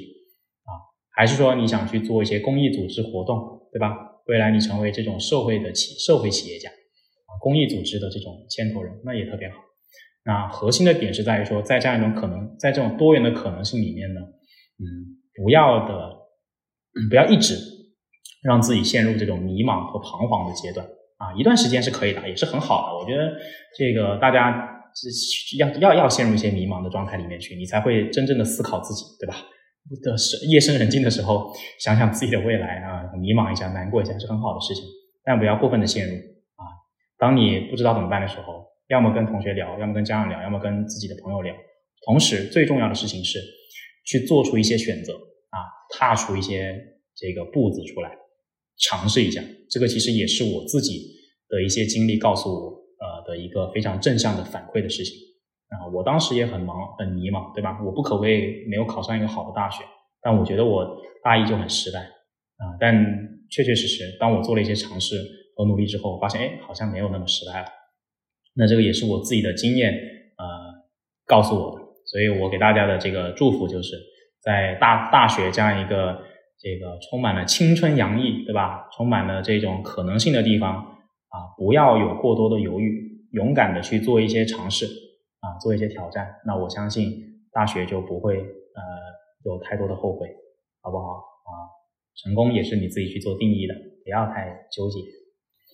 [0.64, 0.72] 啊？
[1.12, 3.96] 还是说你想去做一些公益组织活动，对吧？
[4.28, 9.56] 未来你成为这种社会的企社会企业家啊，公益组织的这种牵头人，那也特别好。
[10.24, 16.18] 那核心的点是在于说，在这样一种可能，在这种多元的可能性里面呢，嗯，不要的，
[17.10, 17.56] 不要一直
[18.48, 20.86] 让自己陷入这种迷茫和彷徨的阶段
[21.18, 21.36] 啊。
[21.38, 22.98] 一段时间是可以的，也是很好的。
[22.98, 23.34] 我觉得
[23.78, 24.42] 这个大家
[25.60, 29.36] 要要要陷入一些迷茫的状态里面去，你才会真正的思考自己，对吧？
[30.02, 34.84] 的是夜深人静的时候，想想自己的未来啊，迷茫一下，难过一下是很好的事情，
[35.24, 36.16] 但不要过分的陷入
[36.56, 36.64] 啊。
[37.20, 38.66] 当你不知道怎么办的时候。
[38.90, 41.54] 要么跟同学聊，要么跟家长聊，要么跟自己的朋友聊。
[42.06, 43.38] 同时，最重要的事情是
[44.06, 45.12] 去做出一些选择
[45.50, 45.60] 啊，
[45.92, 46.74] 踏出一些
[47.14, 48.10] 这个步子出来，
[48.80, 49.42] 尝试一下。
[49.70, 51.02] 这个其实也是我自己
[51.50, 55.14] 的一些经历告诉我呃的一个非常正向的反馈的事情
[55.70, 55.88] 啊。
[55.94, 57.78] 我当时也很忙很迷茫，对吧？
[57.84, 59.84] 我不可谓没有考上一个好的大学，
[60.22, 60.86] 但我觉得我
[61.24, 62.78] 大一就很失败啊。
[62.80, 62.96] 但
[63.50, 65.16] 确确实实，当我做了一些尝试
[65.56, 67.68] 和努力之后，发现哎，好像没有那么失败了。
[68.56, 70.46] 那这个也是我自己的经验，呃，
[71.26, 73.96] 告诉我的，所以我给大家的这个祝福就是，
[74.42, 76.20] 在大大学这样一个
[76.60, 78.90] 这个充满了青春洋溢，对吧？
[78.92, 80.76] 充满了这种可能性的地方
[81.30, 84.86] 啊，不要有过多的犹豫，勇敢的去做一些尝试
[85.40, 86.36] 啊，做一些挑战。
[86.46, 88.82] 那我相信大学就不会呃
[89.46, 90.28] 有太多的后悔，
[90.82, 91.52] 好不好啊？
[92.24, 95.00] 成功也是你自己去做定义的，不要太纠结。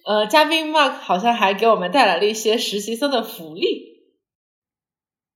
[0.05, 3.93] 呃，嘉宾 Mark 好像还给我们带来了一些实习生的福利。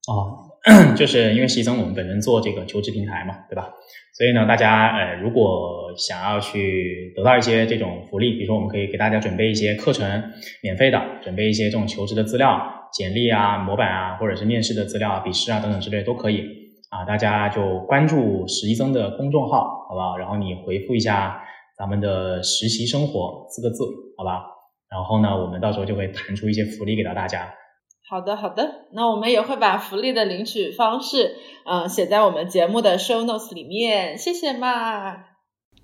[0.09, 0.46] 哦，
[0.97, 3.69] 就是因为实习生我们本身做这个求职平台嘛，对吧？
[4.17, 10.23] 所以呢，大家呃，如果想要去得到一些这种福利，比如说我们可以给大家准备一些课程，
[10.61, 12.59] 免费的，准备一些这种求职的资料、
[12.91, 16.43] 简历啊、模板啊，或者是面试的资料、笔试啊等等之类都可以
[16.89, 17.05] 啊。
[17.05, 20.17] 大家就关注实习生的公众号，好不好？
[20.17, 21.41] 然后你回复一下
[21.77, 23.83] 咱们的实习生活四个字，
[24.17, 24.41] 好吧？
[24.89, 27.53] 然后呢，我们到时候就会弹出一些福利给到大家。
[28.09, 31.35] 好的，好的，那我们也会把福利的领取方式，
[31.65, 34.17] 嗯，写在我们节目的 show notes 里面。
[34.17, 35.25] 谢谢嘛，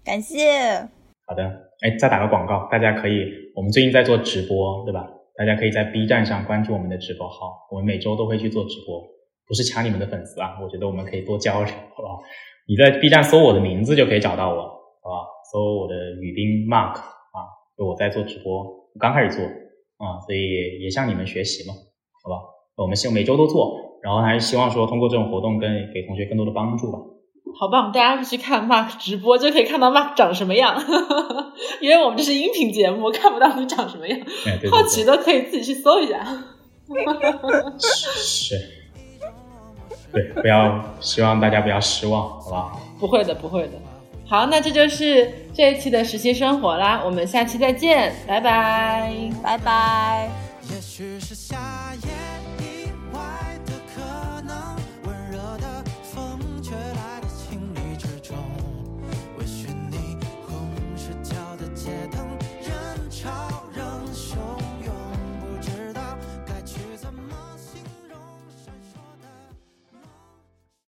[0.06, 0.88] 感谢。
[1.28, 1.44] 好的，
[1.82, 3.26] 哎，再打个广告，大家可以，
[3.56, 5.06] 我们最近在做直播，对吧？
[5.36, 9.02] 大家可以在 B 站上关注我们的直播号，我们每周都会去做直播，
[9.46, 12.24] 不是抢你们的粉丝啊，我觉得我们可以多交流，好不好？
[12.70, 14.62] 你在 B 站搜我的名字就可以找到我，
[15.02, 15.28] 好吧？
[15.52, 21.74] 搜我的语冰 Mark 啊，就我在做直播，我刚开始做啊，所以也向你们学习嘛，
[22.24, 22.36] 好吧？
[22.76, 26.98] 我们希望每周都做，然后还是希望说通过这种活动跟给同学更多的帮助吧。
[27.60, 27.92] 好棒！
[27.92, 30.76] 大家去看 Mark 直播就可以看到 Mark 长什么样，
[31.82, 34.20] 因为我们这是音频节目，看不到你长什么样。
[34.72, 36.26] 好奇的可以自己去搜一下。
[37.80, 38.56] 是，
[40.12, 42.72] 对，不要希望大家不要失望，好吧？
[43.00, 43.74] 不会的，不会的。
[44.26, 49.14] 好，那这就是这一期的实习生活啦，我们下期再见，拜拜，
[49.44, 50.28] 拜拜。
[50.74, 51.83] 也许是夏夜。